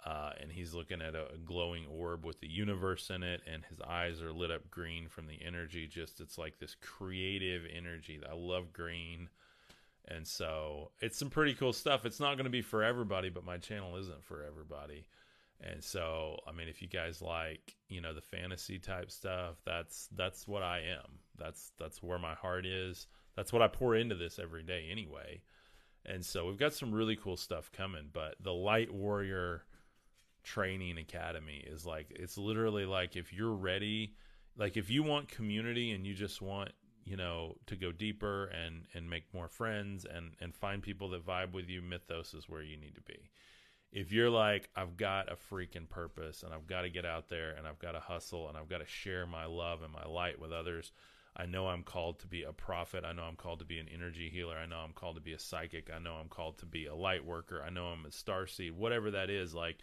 Uh, 0.05 0.31
and 0.41 0.53
he's 0.53 0.75
looking 0.75 1.03
at 1.03 1.15
a, 1.15 1.27
glowing 1.45 1.85
orb 1.87 2.25
with 2.25 2.41
the 2.41 2.49
universe 2.49 3.11
in 3.11 3.23
it, 3.23 3.41
and 3.53 3.65
his 3.65 3.81
eyes 3.81 4.23
are 4.23 4.33
lit 4.33 4.53
up 4.53 4.71
green 4.71 5.09
from 5.09 5.27
the 5.27 5.39
energy. 5.45 5.89
Just 5.89 6.21
it's 6.21 6.39
like 6.39 6.59
this 6.59 6.77
creative 6.81 7.63
energy. 7.75 8.21
I 8.29 8.35
love 8.35 8.73
green, 8.73 9.29
and 10.07 10.25
so 10.25 10.93
it's 11.01 11.19
some 11.19 11.31
pretty 11.31 11.55
cool 11.55 11.73
stuff. 11.73 12.07
It's 12.07 12.21
not 12.21 12.35
going 12.35 12.45
to 12.45 12.51
be 12.51 12.63
for 12.63 12.85
everybody, 12.85 13.31
but 13.31 13.45
my 13.45 13.59
channel 13.59 13.97
isn't 13.97 14.23
for 14.23 14.45
everybody. 14.45 15.07
And 15.61 15.83
so, 15.83 16.39
I 16.47 16.53
mean, 16.53 16.69
if 16.69 16.83
you 16.83 16.89
guys 16.89 17.23
like, 17.23 17.77
you 17.89 18.01
know, 18.01 18.13
the 18.13 18.21
fantasy 18.21 18.79
type 18.79 19.11
stuff, 19.11 19.57
that's 19.65 20.09
that's 20.15 20.47
what 20.47 20.63
I 20.63 20.81
am. 20.81 21.19
That's 21.39 21.73
that's 21.79 22.03
where 22.03 22.19
my 22.19 22.35
heart 22.35 22.67
is. 22.67 23.07
That's 23.37 23.53
what 23.53 23.63
I 23.63 23.69
pour 23.69 23.95
into 23.97 24.15
this 24.15 24.39
every 24.39 24.63
day 24.63 24.89
anyway. 24.91 25.41
And 26.05 26.25
so 26.25 26.47
we've 26.47 26.59
got 26.59 26.73
some 26.73 26.93
really 26.93 27.17
cool 27.17 27.37
stuff 27.37 27.73
coming, 27.73 28.11
but 28.13 28.37
the 28.41 28.53
Light 28.53 28.93
Warrior 28.93 29.65
Training 30.45 30.99
Academy 30.99 31.65
is 31.67 31.85
like 31.85 32.07
it's 32.11 32.39
literally 32.39 32.85
like 32.85 33.17
if 33.17 33.33
you're 33.33 33.55
ready, 33.55 34.15
like 34.57 34.77
if 34.77 34.91
you 34.91 35.03
want 35.03 35.29
community 35.29 35.91
and 35.91 36.07
you 36.07 36.15
just 36.15 36.41
want, 36.43 36.71
you 37.05 37.17
know, 37.17 37.57
to 37.67 37.77
go 37.77 37.93
deeper 37.93 38.45
and 38.47 38.85
and 38.95 39.09
make 39.09 39.25
more 39.33 39.49
friends 39.49 40.05
and 40.05 40.33
and 40.41 40.55
find 40.55 40.83
people 40.83 41.09
that 41.11 41.27
vibe 41.27 41.53
with 41.53 41.69
you, 41.69 41.81
Mythos 41.81 42.35
is 42.35 42.49
where 42.49 42.63
you 42.63 42.77
need 42.77 42.95
to 42.95 43.01
be 43.01 43.31
if 43.93 44.13
you're 44.13 44.31
like, 44.31 44.69
I've 44.77 44.97
got 44.97 45.33
a 45.33 45.37
freaking 45.37 45.89
purpose 45.89 46.43
and 46.43 46.53
I've 46.53 46.67
got 46.67 46.83
to 46.83 46.91
get 46.91 47.05
out 47.05 47.29
there 47.29 47.53
and 47.53 47.67
I've 47.67 47.79
got 47.79 47.93
to 47.93 48.01
hustle 48.01 48.49
and 48.49 48.57
I've 48.57 48.69
got 48.69 48.79
to 48.79 48.87
share 48.87 49.27
my 49.27 49.47
love 49.47 49.83
and 49.83 49.93
my 49.93 50.05
light 50.05 50.41
with 50.41 50.53
others, 50.53 50.93
I 51.37 51.47
know 51.47 51.69
I'm 51.69 51.83
called 51.83 52.19
to 52.21 52.27
be 52.27 52.43
a 52.43 52.53
prophet. 52.53 53.05
I 53.05 53.13
know 53.13 53.25
I'm 53.25 53.37
called 53.37 53.59
to 53.59 53.65
be 53.65 53.79
an 53.79 53.89
energy 53.93 54.31
healer. 54.31 54.57
I 54.57 54.67
know 54.67 54.79
I'm 54.79 54.93
called 54.93 55.17
to 55.17 55.23
be 55.23 55.35
a 55.35 55.39
psychic. 55.39 55.91
I 55.95 55.99
know 55.99 56.15
I'm 56.15 56.29
called 56.29 56.59
to 56.59 56.67
be 56.67 56.87
a 56.87 56.95
light 56.95 57.25
worker. 57.25 57.63
I 57.65 57.71
know 57.71 57.87
I'm 57.87 58.07
a 58.07 58.11
star 58.11 58.47
seed, 58.47 58.73
whatever 58.73 59.11
that 59.11 59.29
is, 59.29 59.55
like, 59.55 59.79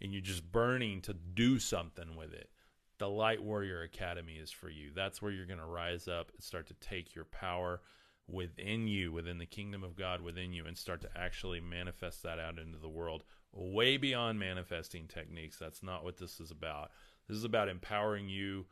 and 0.00 0.12
you're 0.12 0.20
just 0.20 0.52
burning 0.52 1.00
to 1.02 1.14
do 1.14 1.58
something 1.58 2.14
with 2.14 2.32
it. 2.32 2.50
The 2.98 3.08
Light 3.08 3.42
Warrior 3.42 3.82
Academy 3.82 4.34
is 4.34 4.50
for 4.50 4.68
you. 4.68 4.90
That's 4.94 5.22
where 5.22 5.30
you're 5.30 5.46
going 5.46 5.60
to 5.60 5.64
rise 5.64 6.08
up 6.08 6.30
and 6.34 6.42
start 6.42 6.66
to 6.66 6.74
take 6.74 7.14
your 7.14 7.24
power 7.26 7.80
within 8.28 8.86
you, 8.86 9.10
within 9.10 9.38
the 9.38 9.46
kingdom 9.46 9.82
of 9.82 9.96
God 9.96 10.20
within 10.20 10.52
you, 10.52 10.66
and 10.66 10.76
start 10.76 11.00
to 11.02 11.10
actually 11.16 11.60
manifest 11.60 12.22
that 12.24 12.38
out 12.38 12.58
into 12.58 12.78
the 12.78 12.88
world 12.88 13.24
way 13.52 13.96
beyond 13.96 14.38
manifesting 14.38 15.06
techniques. 15.06 15.58
That's 15.58 15.82
not 15.82 16.04
what 16.04 16.18
this 16.18 16.40
is 16.40 16.50
about. 16.50 16.90
This 17.28 17.36
is 17.36 17.44
about 17.44 17.68
empowering 17.68 18.28
you 18.28 18.66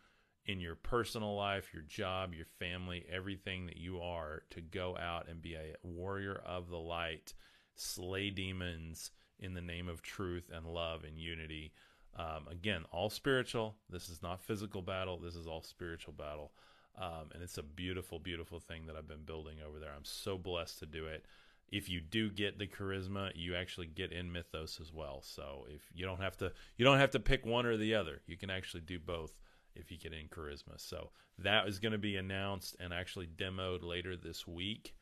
in 0.47 0.61
your 0.61 0.77
personal 0.77 1.35
life, 1.35 1.71
your 1.75 1.83
job, 1.83 2.33
your 2.33 2.47
family, 2.59 3.05
everything 3.11 3.67
that 3.67 3.77
you 3.77 4.01
are 4.01 4.43
to 4.51 4.61
go 4.61 4.97
out 4.97 5.29
and 5.29 5.43
be 5.43 5.55
a 5.55 5.75
warrior 5.83 6.41
of 6.47 6.69
the 6.69 6.79
light, 6.79 7.35
slay 7.75 8.31
demons, 8.31 9.11
in 9.39 9.55
the 9.55 9.61
name 9.61 9.89
of 9.89 10.03
truth 10.03 10.51
and 10.53 10.67
love 10.67 11.05
and 11.05 11.19
unity. 11.19 11.73
Um, 12.19 12.49
again, 12.51 12.85
all 12.91 13.11
spiritual. 13.11 13.77
This 13.91 14.09
is 14.09 14.23
not 14.23 14.41
physical 14.41 14.83
battle. 14.83 15.19
This 15.19 15.37
is 15.37 15.47
all 15.47 15.63
spiritual 15.63 16.15
battle. 16.15 16.53
Um, 16.99 17.31
and 17.35 17.43
it's 17.43 17.59
a 17.59 17.63
beautiful, 17.63 18.19
beautiful 18.19 18.59
thing 18.59 18.87
that 18.87 18.97
I've 18.97 19.09
been 19.09 19.25
building 19.25 19.59
over 19.67 19.79
there. 19.79 19.91
I'm 19.95 20.05
so 20.05 20.39
blessed 20.39 20.79
to 20.79 20.87
do 20.87 21.07
it. 21.07 21.27
If 21.71 21.89
you 21.89 22.01
do 22.01 22.31
get 22.31 22.59
the 22.59 22.67
charisma, 22.67 23.33
you 23.35 23.57
actually 23.57 23.89
get 23.89 24.13
in 24.13 24.31
mythos 24.31 24.79
as 24.81 24.93
well. 24.93 25.21
So 25.23 25.67
if 25.69 25.83
you 25.93 26.07
don't 26.07 26.21
have 26.21 26.37
to, 26.39 26.53
you 26.77 26.85
don't 26.85 26.99
have 26.99 27.11
to 27.11 27.21
pick 27.21 27.45
one 27.45 27.67
or 27.67 27.77
the 27.77 27.95
other. 27.95 28.21
You 28.27 28.37
can 28.37 28.51
actually 28.51 28.83
do 28.83 28.99
both 28.99 29.33
if 29.75 29.91
you 29.91 29.99
get 29.99 30.13
in 30.13 30.29
charisma. 30.29 30.79
So 30.79 31.11
that 31.39 31.69
is 31.69 31.79
going 31.79 31.93
to 31.93 31.99
be 31.99 32.17
announced 32.17 32.77
and 32.81 32.93
actually 32.93 33.27
demoed 33.27 33.83
later 33.83 34.17
this 34.17 34.47
week. 34.47 34.95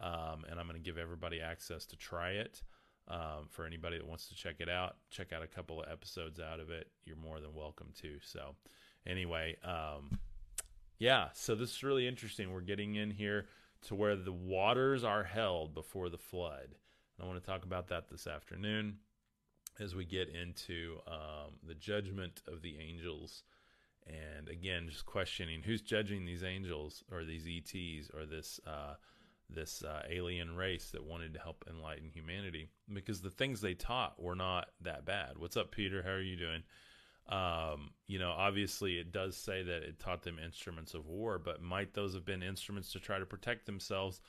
Um, 0.00 0.44
and 0.48 0.60
I'm 0.60 0.66
going 0.66 0.80
to 0.80 0.84
give 0.84 0.98
everybody 0.98 1.40
access 1.40 1.86
to 1.86 1.96
try 1.96 2.30
it. 2.30 2.62
Um, 3.10 3.48
for 3.48 3.64
anybody 3.64 3.96
that 3.96 4.06
wants 4.06 4.28
to 4.28 4.34
check 4.34 4.56
it 4.58 4.68
out, 4.68 4.96
check 5.10 5.32
out 5.32 5.42
a 5.42 5.46
couple 5.46 5.82
of 5.82 5.90
episodes 5.90 6.40
out 6.40 6.60
of 6.60 6.68
it. 6.68 6.88
You're 7.06 7.16
more 7.16 7.40
than 7.40 7.54
welcome 7.54 7.88
to. 8.02 8.18
So, 8.20 8.54
anyway, 9.06 9.56
um, 9.64 10.18
yeah, 10.98 11.28
so 11.32 11.54
this 11.54 11.70
is 11.70 11.82
really 11.82 12.06
interesting. 12.06 12.52
We're 12.52 12.60
getting 12.60 12.96
in 12.96 13.10
here 13.10 13.46
to 13.86 13.94
where 13.94 14.16
the 14.16 14.32
waters 14.32 15.04
are 15.04 15.24
held 15.24 15.74
before 15.74 16.08
the 16.08 16.18
flood. 16.18 16.68
And 17.16 17.24
I 17.24 17.26
want 17.26 17.42
to 17.42 17.46
talk 17.46 17.64
about 17.64 17.88
that 17.88 18.08
this 18.08 18.26
afternoon 18.26 18.98
as 19.80 19.94
we 19.94 20.04
get 20.04 20.28
into 20.28 20.98
um, 21.06 21.54
the 21.66 21.74
judgment 21.74 22.42
of 22.48 22.62
the 22.62 22.76
angels. 22.78 23.44
And 24.06 24.48
again, 24.48 24.88
just 24.88 25.06
questioning 25.06 25.62
who's 25.62 25.82
judging 25.82 26.24
these 26.24 26.42
angels 26.42 27.04
or 27.12 27.24
these 27.24 27.46
ETs 27.46 28.10
or 28.14 28.26
this 28.26 28.58
uh, 28.66 28.94
this 29.50 29.82
uh, 29.82 30.02
alien 30.10 30.56
race 30.56 30.90
that 30.90 31.04
wanted 31.04 31.32
to 31.32 31.40
help 31.40 31.64
enlighten 31.70 32.10
humanity 32.10 32.68
because 32.92 33.22
the 33.22 33.30
things 33.30 33.60
they 33.60 33.74
taught 33.74 34.20
were 34.22 34.34
not 34.34 34.68
that 34.82 35.06
bad. 35.06 35.38
What's 35.38 35.56
up, 35.56 35.70
Peter? 35.70 36.02
How 36.02 36.10
are 36.10 36.20
you 36.20 36.36
doing? 36.36 36.62
Um, 37.28 37.90
you 38.06 38.18
know, 38.18 38.30
obviously 38.30 38.98
it 38.98 39.12
does 39.12 39.36
say 39.36 39.62
that 39.62 39.82
it 39.82 39.98
taught 39.98 40.22
them 40.22 40.38
instruments 40.38 40.94
of 40.94 41.06
war, 41.06 41.38
but 41.38 41.62
might 41.62 41.92
those 41.92 42.14
have 42.14 42.24
been 42.24 42.42
instruments 42.42 42.92
to 42.92 43.00
try 43.00 43.18
to 43.18 43.26
protect 43.26 43.66
themselves 43.66 44.20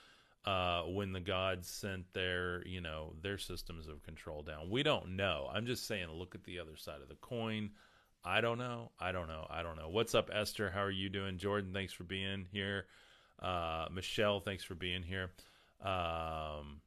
uh, 0.46 0.82
when 0.82 1.14
the 1.14 1.20
gods 1.22 1.70
sent 1.70 2.12
their, 2.14 2.66
you 2.68 2.82
know, 2.82 3.14
their 3.22 3.38
systems 3.38 3.88
of 3.88 4.04
control 4.04 4.42
down? 4.42 4.70
We 4.70 4.84
don't 4.84 5.16
know. 5.16 5.50
I'm 5.54 5.66
just 5.66 5.88
saying, 5.88 6.10
look 6.12 6.36
at 6.36 6.44
the 6.44 6.60
other 6.60 6.76
side 6.76 7.02
of 7.02 7.08
the 7.08 7.16
coin. 7.16 7.72
I 8.26 8.42
don't 8.42 8.58
know. 8.58 8.92
I 9.00 9.14
don't 9.14 9.30
know. 9.30 9.48
I 9.50 9.64
don't 9.64 9.78
know. 9.78 9.88
What's 9.90 10.14
up, 10.14 10.30
Esther? 10.34 10.70
How 10.70 10.84
are 10.84 10.92
you 10.92 11.08
doing? 11.08 11.38
Jordan, 11.38 11.72
thanks 11.74 11.94
for 11.94 12.04
being 12.04 12.46
here. 12.52 12.86
Uh, 13.42 13.86
Michelle, 13.94 14.42
thanks 14.42 14.66
for 14.66 14.76
being 14.76 15.04
here. 15.04 15.32
Um, 15.82 16.82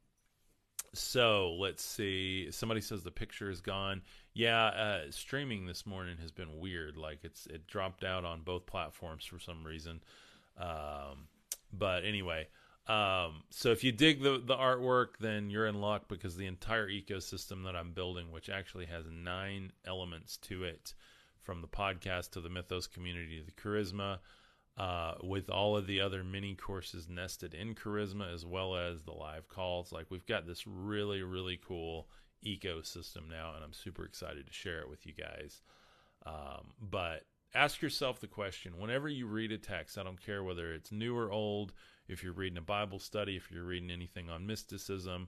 so 0.93 1.55
let's 1.59 1.83
see. 1.83 2.51
Somebody 2.51 2.81
says 2.81 3.03
the 3.03 3.11
picture 3.11 3.49
is 3.49 3.61
gone. 3.61 4.01
Yeah, 4.33 4.65
uh, 4.65 4.99
streaming 5.09 5.65
this 5.65 5.85
morning 5.85 6.17
has 6.21 6.31
been 6.31 6.59
weird. 6.59 6.97
Like 6.97 7.19
it's 7.23 7.45
it 7.47 7.67
dropped 7.67 8.03
out 8.03 8.25
on 8.25 8.41
both 8.41 8.65
platforms 8.65 9.25
for 9.25 9.39
some 9.39 9.63
reason. 9.63 10.01
Um, 10.57 11.27
but 11.71 12.05
anyway, 12.05 12.47
um, 12.87 13.43
so 13.49 13.71
if 13.71 13.83
you 13.83 13.91
dig 13.91 14.21
the 14.21 14.41
the 14.43 14.55
artwork, 14.55 15.17
then 15.19 15.49
you're 15.49 15.67
in 15.67 15.81
luck 15.81 16.07
because 16.07 16.35
the 16.35 16.47
entire 16.47 16.89
ecosystem 16.89 17.63
that 17.65 17.75
I'm 17.75 17.91
building, 17.91 18.31
which 18.31 18.49
actually 18.49 18.85
has 18.85 19.05
nine 19.09 19.71
elements 19.85 20.37
to 20.37 20.63
it, 20.63 20.93
from 21.43 21.61
the 21.61 21.67
podcast 21.67 22.31
to 22.31 22.41
the 22.41 22.49
Mythos 22.49 22.87
community 22.87 23.39
to 23.39 23.45
the 23.45 23.51
Charisma, 23.51 24.19
uh, 24.77 25.13
with 25.21 25.49
all 25.49 25.77
of 25.77 25.85
the 25.87 26.01
other 26.01 26.23
mini 26.23 26.55
courses 26.55 27.07
nested 27.07 27.53
in 27.53 27.75
Charisma 27.75 28.33
as 28.33 28.45
well 28.45 28.75
as 28.75 29.03
the 29.03 29.11
live 29.11 29.47
calls. 29.47 29.91
Like 29.91 30.07
we've 30.09 30.25
got 30.25 30.47
this 30.47 30.65
really 30.65 31.21
really 31.21 31.59
cool 31.65 32.07
ecosystem 32.45 33.29
now, 33.29 33.53
and 33.55 33.63
I'm 33.63 33.73
super 33.73 34.05
excited 34.05 34.47
to 34.47 34.53
share 34.53 34.79
it 34.79 34.89
with 34.89 35.05
you 35.05 35.13
guys. 35.13 35.61
Um, 36.25 36.71
but 36.79 37.25
ask 37.53 37.81
yourself 37.81 38.19
the 38.19 38.27
question 38.27 38.77
whenever 38.77 39.07
you 39.07 39.27
read 39.27 39.51
a 39.51 39.57
text, 39.57 39.97
I 39.97 40.03
don't 40.03 40.23
care 40.23 40.43
whether 40.43 40.73
it's 40.73 40.91
new 40.91 41.15
or 41.15 41.31
old, 41.31 41.73
if 42.07 42.23
you're 42.23 42.33
reading 42.33 42.57
a 42.57 42.61
Bible 42.61 42.99
study, 42.99 43.35
if 43.35 43.51
you're 43.51 43.63
reading 43.63 43.91
anything 43.91 44.29
on 44.29 44.47
mysticism, 44.47 45.27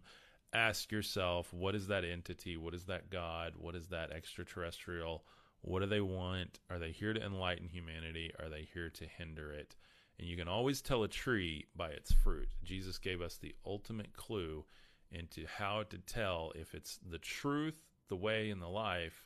ask 0.53 0.91
yourself 0.91 1.53
what 1.53 1.75
is 1.75 1.87
that 1.87 2.05
entity? 2.05 2.57
What 2.57 2.73
is 2.73 2.85
that 2.85 3.09
God? 3.09 3.53
What 3.57 3.75
is 3.75 3.87
that 3.87 4.11
extraterrestrial? 4.11 5.23
What 5.65 5.79
do 5.79 5.87
they 5.87 6.01
want? 6.01 6.59
Are 6.69 6.77
they 6.77 6.91
here 6.91 7.11
to 7.11 7.25
enlighten 7.25 7.67
humanity? 7.67 8.31
Are 8.39 8.49
they 8.49 8.67
here 8.71 8.91
to 8.91 9.05
hinder 9.05 9.51
it? 9.51 9.75
And 10.19 10.27
you 10.27 10.37
can 10.37 10.47
always 10.47 10.79
tell 10.79 11.01
a 11.01 11.07
tree 11.07 11.65
by 11.75 11.89
its 11.89 12.11
fruit. 12.11 12.49
Jesus 12.63 12.99
gave 12.99 13.19
us 13.19 13.37
the 13.37 13.55
ultimate 13.65 14.13
clue 14.13 14.63
into 15.11 15.47
how 15.47 15.81
to 15.89 15.97
tell 15.97 16.51
if 16.53 16.75
it's 16.75 16.99
the 17.09 17.17
truth, 17.17 17.81
the 18.09 18.15
way, 18.15 18.51
and 18.51 18.61
the 18.61 18.67
life, 18.67 19.25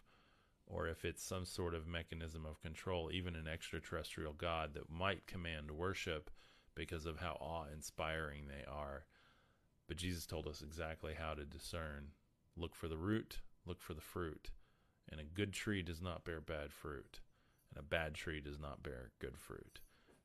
or 0.66 0.88
if 0.88 1.04
it's 1.04 1.22
some 1.22 1.44
sort 1.44 1.76
of 1.76 1.88
mechanism 1.88 2.46
of 2.46 2.62
control, 2.62 3.12
even 3.12 3.36
an 3.36 3.48
extraterrestrial 3.48 4.32
God 4.32 4.74
that 4.76 4.90
might 4.90 5.28
command 5.28 5.70
worship 5.70 6.30
because 6.74 7.06
of 7.06 7.20
how 7.20 7.38
awe 7.42 7.66
inspiring 7.74 8.44
they 8.48 8.64
are. 8.66 9.04
But 9.90 9.98
Jesus 9.98 10.26
told 10.26 10.48
us 10.48 10.62
exactly 10.62 11.16
how 11.20 11.34
to 11.34 11.44
discern. 11.44 12.12
Look 12.56 12.76
for 12.76 12.88
the 12.88 12.98
root, 12.98 13.40
look 13.66 13.82
for 13.82 13.94
the 13.94 14.00
fruit. 14.00 14.52
And 15.12 15.20
a 15.20 15.24
good 15.24 15.54
tree 15.54 15.82
does 15.82 16.02
not 16.02 16.24
bear 16.24 16.40
bad 16.40 16.72
fruit, 16.72 17.20
and 17.70 17.80
a 17.80 17.88
bad 17.88 18.14
tree 18.14 18.42
does 18.42 18.60
not 18.60 18.84
bear 18.84 19.12
good 19.20 19.38
fruit. 19.38 19.80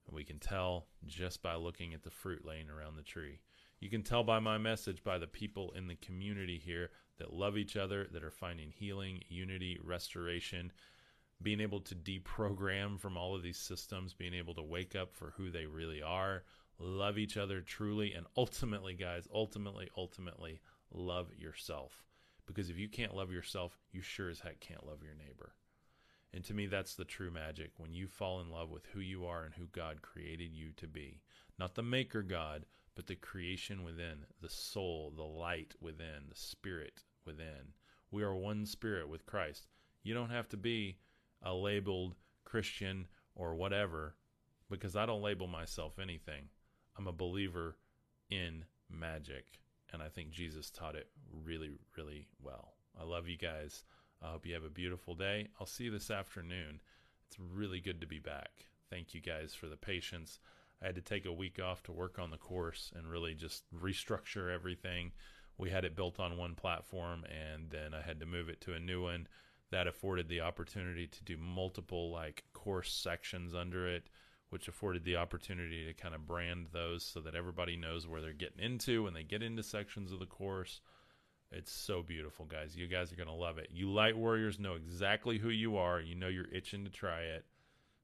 And 0.07 0.15
we 0.15 0.25
can 0.25 0.39
tell 0.39 0.87
just 1.07 1.43
by 1.43 1.55
looking 1.55 1.95
at 1.95 2.03
the 2.03 2.11
fruit 2.11 2.45
laying 2.45 2.69
around 2.69 2.97
the 2.97 3.03
tree. 3.03 3.41
You 3.81 3.91
can 3.91 4.03
tell 4.03 4.23
by 4.25 4.39
my 4.39 4.59
message, 4.59 5.03
by 5.03 5.19
the 5.19 5.27
people 5.27 5.73
in 5.77 5.87
the 5.87 5.95
community 5.97 6.59
here 6.59 6.91
that 7.19 7.33
love 7.33 7.57
each 7.57 7.77
other, 7.77 8.07
that 8.13 8.25
are 8.25 8.31
finding 8.31 8.71
healing, 8.71 9.21
unity, 9.29 9.79
restoration, 9.83 10.73
being 11.43 11.61
able 11.61 11.81
to 11.81 11.95
deprogram 11.95 12.99
from 12.99 13.17
all 13.17 13.35
of 13.35 13.43
these 13.43 13.59
systems, 13.59 14.15
being 14.15 14.35
able 14.35 14.55
to 14.55 14.63
wake 14.63 14.95
up 14.95 15.15
for 15.15 15.33
who 15.37 15.51
they 15.51 15.67
really 15.67 16.03
are, 16.03 16.45
love 16.79 17.19
each 17.19 17.37
other 17.37 17.61
truly, 17.61 18.13
and 18.13 18.27
ultimately, 18.37 18.95
guys, 18.95 19.29
ultimately, 19.33 19.89
ultimately, 19.97 20.61
love 20.93 21.29
yourself. 21.37 22.05
Because 22.47 22.71
if 22.71 22.79
you 22.79 22.89
can't 22.89 23.15
love 23.15 23.33
yourself, 23.33 23.79
you 23.93 24.03
sure 24.03 24.31
as 24.31 24.41
heck 24.41 24.61
can't 24.61 24.87
love 24.87 25.03
your 25.03 25.15
neighbor. 25.15 25.55
And 26.33 26.45
to 26.45 26.55
me, 26.55 26.67
that's 26.67 26.95
the 26.95 27.05
true 27.05 27.31
magic 27.31 27.71
when 27.77 27.95
you 27.95 28.09
fall 28.09 28.41
in 28.41 28.51
love 28.51 28.71
with 28.71 28.87
who 28.87 29.01
you 29.01 29.25
are 29.25 29.45
and 29.45 29.55
who 29.55 29.67
God 29.67 30.03
created 30.03 30.53
you 30.53 30.73
to 30.77 30.89
be. 30.89 31.21
Not 31.59 31.75
the 31.75 31.83
maker 31.83 32.23
God, 32.23 32.67
but 32.97 33.07
the 33.07 33.15
creation 33.15 33.85
within, 33.85 34.27
the 34.41 34.49
soul, 34.49 35.13
the 35.17 35.23
light 35.23 35.75
within, 35.81 36.25
the 36.29 36.37
spirit 36.37 37.05
within. 37.25 37.73
We 38.11 38.23
are 38.23 38.35
one 38.35 38.67
spirit 38.67 39.09
with 39.09 39.27
Christ. 39.27 39.69
You 40.03 40.15
don't 40.15 40.31
have 40.31 40.49
to 40.51 40.57
be 40.57 40.99
a 41.43 41.55
labeled 41.55 42.15
Christian 42.45 43.07
or 43.35 43.55
whatever 43.55 44.15
because 44.71 44.97
I 44.97 45.07
don't 45.07 45.23
label 45.23 45.47
myself 45.47 45.99
anything. 45.99 46.49
I'm 46.97 47.07
a 47.07 47.13
believer 47.13 47.77
in 48.31 48.65
magic, 48.91 49.61
and 49.93 50.03
I 50.03 50.09
think 50.09 50.31
Jesus 50.31 50.71
taught 50.71 50.97
it 50.97 51.09
really, 51.45 51.71
really 51.97 52.29
well. 52.43 52.75
I 52.99 53.05
love 53.05 53.29
you 53.29 53.37
guys. 53.37 53.85
I 54.23 54.31
hope 54.31 54.47
you 54.47 54.55
have 54.55 54.65
a 54.65 54.71
beautiful 54.71 55.15
day. 55.15 55.49
I'll 55.61 55.67
see 55.67 55.85
you 55.85 55.91
this 55.91 56.11
afternoon. 56.11 56.81
It's 57.29 57.39
really 57.39 57.81
good 57.81 58.01
to 58.01 58.07
be 58.07 58.19
back. 58.19 58.67
Thank 58.91 59.15
you 59.15 59.21
guys 59.21 59.55
for 59.55 59.67
the 59.67 59.77
patience. 59.77 60.39
I 60.83 60.87
had 60.87 60.95
to 60.97 61.03
take 61.03 61.27
a 61.27 61.33
week 61.33 61.59
off 61.63 61.83
to 61.85 61.93
work 61.93 62.19
on 62.19 62.31
the 62.31 62.37
course 62.37 62.93
and 62.95 63.11
really 63.11 63.35
just 63.35 63.65
restructure 63.75 64.53
everything. 64.53 65.13
We 65.59 65.71
had 65.71 65.85
it 65.85 65.97
built 65.97 66.19
on 66.21 66.37
one 66.37 66.55
platform, 66.55 67.25
and 67.25 67.71
then 67.71 67.95
I 67.95 68.03
had 68.03 68.21
to 68.21 68.27
move 68.27 68.49
it 68.49 68.61
to 68.63 68.75
a 68.75 68.81
new 68.81 69.03
one 69.03 69.29
that 69.71 69.87
afforded 69.87 70.29
the 70.29 70.41
opportunity 70.41 71.07
to 71.07 71.25
do 71.25 71.37
multiple 71.37 72.11
like 72.11 72.45
course 72.53 72.93
sections 72.93 73.55
under 73.55 73.89
it, 73.89 74.09
which 74.55 74.69
afforded 74.69 75.03
the 75.03 75.17
opportunity 75.17 75.85
to 75.85 75.93
kind 75.93 76.15
of 76.15 76.29
brand 76.29 76.69
those 76.73 77.03
so 77.03 77.19
that 77.19 77.35
everybody 77.35 77.77
knows 77.77 78.07
where 78.07 78.21
they're 78.21 78.33
getting 78.33 78.65
into 78.65 79.03
when 79.03 79.13
they 79.13 79.25
get 79.25 79.43
into 79.43 79.65
sections 79.65 80.13
of 80.13 80.21
the 80.21 80.27
course. 80.27 80.81
It's 81.51 81.73
so 81.73 82.05
beautiful, 82.05 82.45
guys. 82.45 82.77
You 82.77 82.87
guys 82.87 83.13
are 83.13 83.17
going 83.17 83.27
to 83.27 83.35
love 83.35 83.59
it. 83.59 83.71
You 83.73 83.91
light 83.93 84.17
warriors 84.17 84.61
know 84.61 84.75
exactly 84.75 85.39
who 85.39 85.49
you 85.49 85.77
are. 85.77 86.01
You 86.01 86.15
know 86.15 86.29
you're 86.29 86.47
itching 86.55 86.85
to 86.85 86.91
try 86.91 87.23
it. 87.23 87.45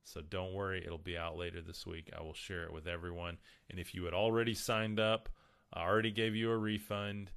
So 0.02 0.22
don't 0.22 0.52
worry, 0.52 0.82
it'll 0.84 0.98
be 0.98 1.16
out 1.16 1.38
later 1.38 1.60
this 1.62 1.86
week. 1.86 2.10
I 2.18 2.20
will 2.20 2.34
share 2.34 2.64
it 2.64 2.72
with 2.72 2.88
everyone. 2.88 3.38
And 3.70 3.78
if 3.78 3.94
you 3.94 4.02
had 4.06 4.14
already 4.14 4.54
signed 4.54 4.98
up, 4.98 5.28
I 5.72 5.82
already 5.82 6.10
gave 6.10 6.34
you 6.34 6.50
a 6.50 6.58
refund. 6.58 7.30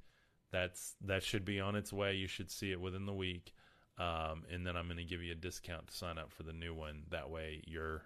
That's 0.50 0.96
that 1.02 1.22
should 1.22 1.44
be 1.44 1.60
on 1.60 1.76
its 1.76 1.92
way. 1.92 2.14
You 2.14 2.26
should 2.26 2.50
see 2.50 2.72
it 2.72 2.80
within 2.80 3.06
the 3.06 3.14
week. 3.14 3.52
Um, 3.96 4.42
and 4.52 4.66
then 4.66 4.76
I'm 4.76 4.86
going 4.86 4.96
to 4.96 5.04
give 5.04 5.22
you 5.22 5.30
a 5.30 5.36
discount 5.36 5.86
to 5.86 5.96
sign 5.96 6.18
up 6.18 6.32
for 6.32 6.42
the 6.42 6.52
new 6.52 6.74
one. 6.74 7.04
That 7.12 7.30
way 7.30 7.62
you're 7.64 8.02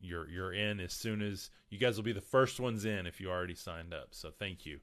you're 0.00 0.28
you're 0.28 0.52
in 0.52 0.80
as 0.80 0.92
soon 0.92 1.22
as 1.22 1.50
you 1.70 1.78
guys 1.78 1.96
will 1.96 2.04
be 2.04 2.12
the 2.12 2.20
first 2.20 2.60
ones 2.60 2.84
in 2.84 3.06
if 3.06 3.20
you 3.20 3.30
already 3.30 3.54
signed 3.54 3.92
up. 3.92 4.08
So 4.10 4.30
thank 4.30 4.66
you. 4.66 4.80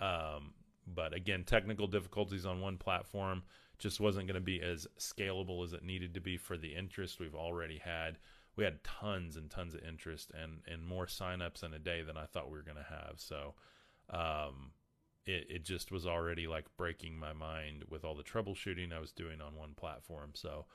Um, 0.00 0.54
but 0.86 1.12
again, 1.12 1.44
technical 1.44 1.86
difficulties 1.86 2.46
on 2.46 2.60
one 2.60 2.78
platform 2.78 3.42
just 3.78 4.00
wasn't 4.00 4.26
going 4.26 4.34
to 4.34 4.40
be 4.40 4.60
as 4.60 4.86
scalable 4.98 5.64
as 5.64 5.72
it 5.72 5.84
needed 5.84 6.14
to 6.14 6.20
be 6.20 6.36
for 6.36 6.56
the 6.56 6.74
interest 6.74 7.20
we've 7.20 7.34
already 7.34 7.78
had 7.78 8.18
we 8.58 8.64
had 8.64 8.82
tons 8.82 9.36
and 9.36 9.48
tons 9.48 9.72
of 9.72 9.82
interest 9.84 10.32
and 10.34 10.60
and 10.66 10.84
more 10.84 11.06
signups 11.06 11.62
in 11.62 11.72
a 11.72 11.78
day 11.78 12.02
than 12.02 12.16
I 12.16 12.26
thought 12.26 12.50
we 12.50 12.58
were 12.58 12.64
going 12.64 12.76
to 12.76 12.82
have. 12.82 13.14
So, 13.16 13.54
um, 14.10 14.72
it, 15.26 15.46
it 15.48 15.64
just 15.64 15.92
was 15.92 16.06
already 16.06 16.48
like 16.48 16.66
breaking 16.76 17.16
my 17.16 17.32
mind 17.32 17.84
with 17.88 18.04
all 18.04 18.16
the 18.16 18.24
troubleshooting 18.24 18.92
I 18.92 18.98
was 18.98 19.12
doing 19.12 19.40
on 19.40 19.54
one 19.54 19.74
platform. 19.74 20.32
So 20.34 20.66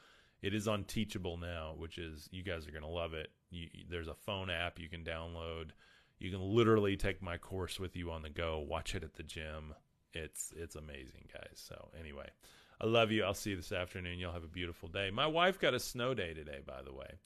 it 0.42 0.54
is 0.54 0.68
on 0.68 0.86
Teachable 0.86 1.38
now, 1.38 1.74
which 1.76 1.98
is 1.98 2.30
you 2.32 2.42
guys 2.42 2.66
are 2.68 2.72
going 2.72 2.84
to 2.84 2.88
love 2.88 3.14
it. 3.14 3.32
You, 3.54 3.68
there's 3.90 4.08
a 4.08 4.14
phone 4.14 4.50
app 4.50 4.80
you 4.80 4.90
can 4.90 5.04
download. 5.04 5.70
You 6.20 6.32
can 6.32 6.42
literally 6.42 6.96
take 6.98 7.22
my 7.22 7.38
course 7.38 7.80
with 7.80 7.96
you 7.96 8.12
on 8.12 8.22
the 8.22 8.30
go, 8.30 8.60
watch 8.60 8.96
it 8.96 9.04
at 9.04 9.16
the 9.16 9.24
gym. 9.24 9.74
It's 10.14 10.54
it's 10.56 10.76
amazing, 10.76 11.28
guys. 11.34 11.56
So 11.56 11.90
anyway, 12.00 12.30
I 12.80 12.86
love 12.86 13.12
you. 13.12 13.24
I'll 13.24 13.34
see 13.34 13.52
you 13.52 13.56
this 13.56 13.72
afternoon. 13.72 14.20
You'll 14.20 14.32
have 14.32 14.44
a 14.44 14.48
beautiful 14.48 14.90
day. 14.90 15.10
My 15.12 15.28
wife 15.28 15.60
got 15.60 15.74
a 15.74 15.80
snow 15.80 16.14
day 16.14 16.34
today, 16.34 16.60
by 16.66 16.82
the 16.84 16.94
way. 16.94 17.20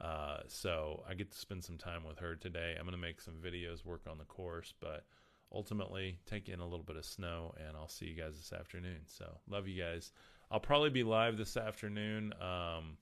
Uh, 0.00 0.38
so 0.46 1.02
I 1.08 1.14
get 1.14 1.32
to 1.32 1.38
spend 1.38 1.64
some 1.64 1.76
time 1.76 2.04
with 2.04 2.18
her 2.18 2.36
today. 2.36 2.76
I'm 2.78 2.84
going 2.84 2.92
to 2.92 2.98
make 2.98 3.20
some 3.20 3.34
videos, 3.34 3.84
work 3.84 4.02
on 4.08 4.18
the 4.18 4.24
course, 4.24 4.72
but 4.80 5.04
ultimately 5.52 6.18
take 6.26 6.48
in 6.48 6.60
a 6.60 6.64
little 6.64 6.84
bit 6.84 6.96
of 6.96 7.04
snow, 7.04 7.54
and 7.58 7.76
I'll 7.76 7.88
see 7.88 8.06
you 8.06 8.14
guys 8.14 8.36
this 8.36 8.52
afternoon. 8.52 9.00
So 9.06 9.24
love 9.48 9.66
you 9.66 9.82
guys. 9.82 10.12
I'll 10.50 10.60
probably 10.60 10.90
be 10.90 11.02
live 11.02 11.36
this 11.36 11.56
afternoon. 11.56 12.32
Um, 12.40 12.96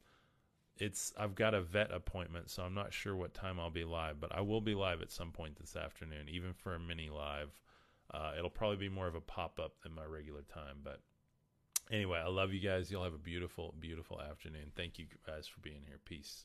it's 0.79 1.13
I've 1.19 1.35
got 1.35 1.55
a 1.55 1.63
vet 1.63 1.93
appointment, 1.93 2.51
so 2.51 2.63
I'm 2.63 2.75
not 2.75 2.93
sure 2.93 3.17
what 3.17 3.35
time 3.35 3.59
I'll 3.59 3.71
be 3.71 3.85
live, 3.85 4.21
but 4.21 4.35
I 4.35 4.41
will 4.41 4.61
be 4.61 4.75
live 4.75 5.03
at 5.03 5.11
some 5.11 5.33
point 5.33 5.59
this 5.59 5.77
afternoon, 5.77 6.29
even 6.29 6.53
for 6.53 6.75
a 6.75 6.81
mini 6.81 7.09
live. 7.09 7.51
Uh, 8.13 8.33
it'll 8.39 8.51
probably 8.51 8.77
be 8.77 8.89
more 8.89 9.09
of 9.09 9.15
a 9.15 9.21
pop 9.21 9.59
up 9.63 9.73
than 9.83 9.93
my 9.93 10.05
regular 10.05 10.43
time, 10.43 10.79
but 10.85 11.01
anyway, 11.91 12.21
I 12.25 12.29
love 12.29 12.53
you 12.53 12.61
guys. 12.61 12.91
You'll 12.91 13.05
have 13.05 13.15
a 13.15 13.19
beautiful, 13.19 13.75
beautiful 13.81 14.21
afternoon. 14.21 14.73
Thank 14.77 14.99
you 14.99 15.07
guys 15.27 15.47
for 15.47 15.61
being 15.61 15.83
here. 15.87 15.99
Peace. 16.05 16.45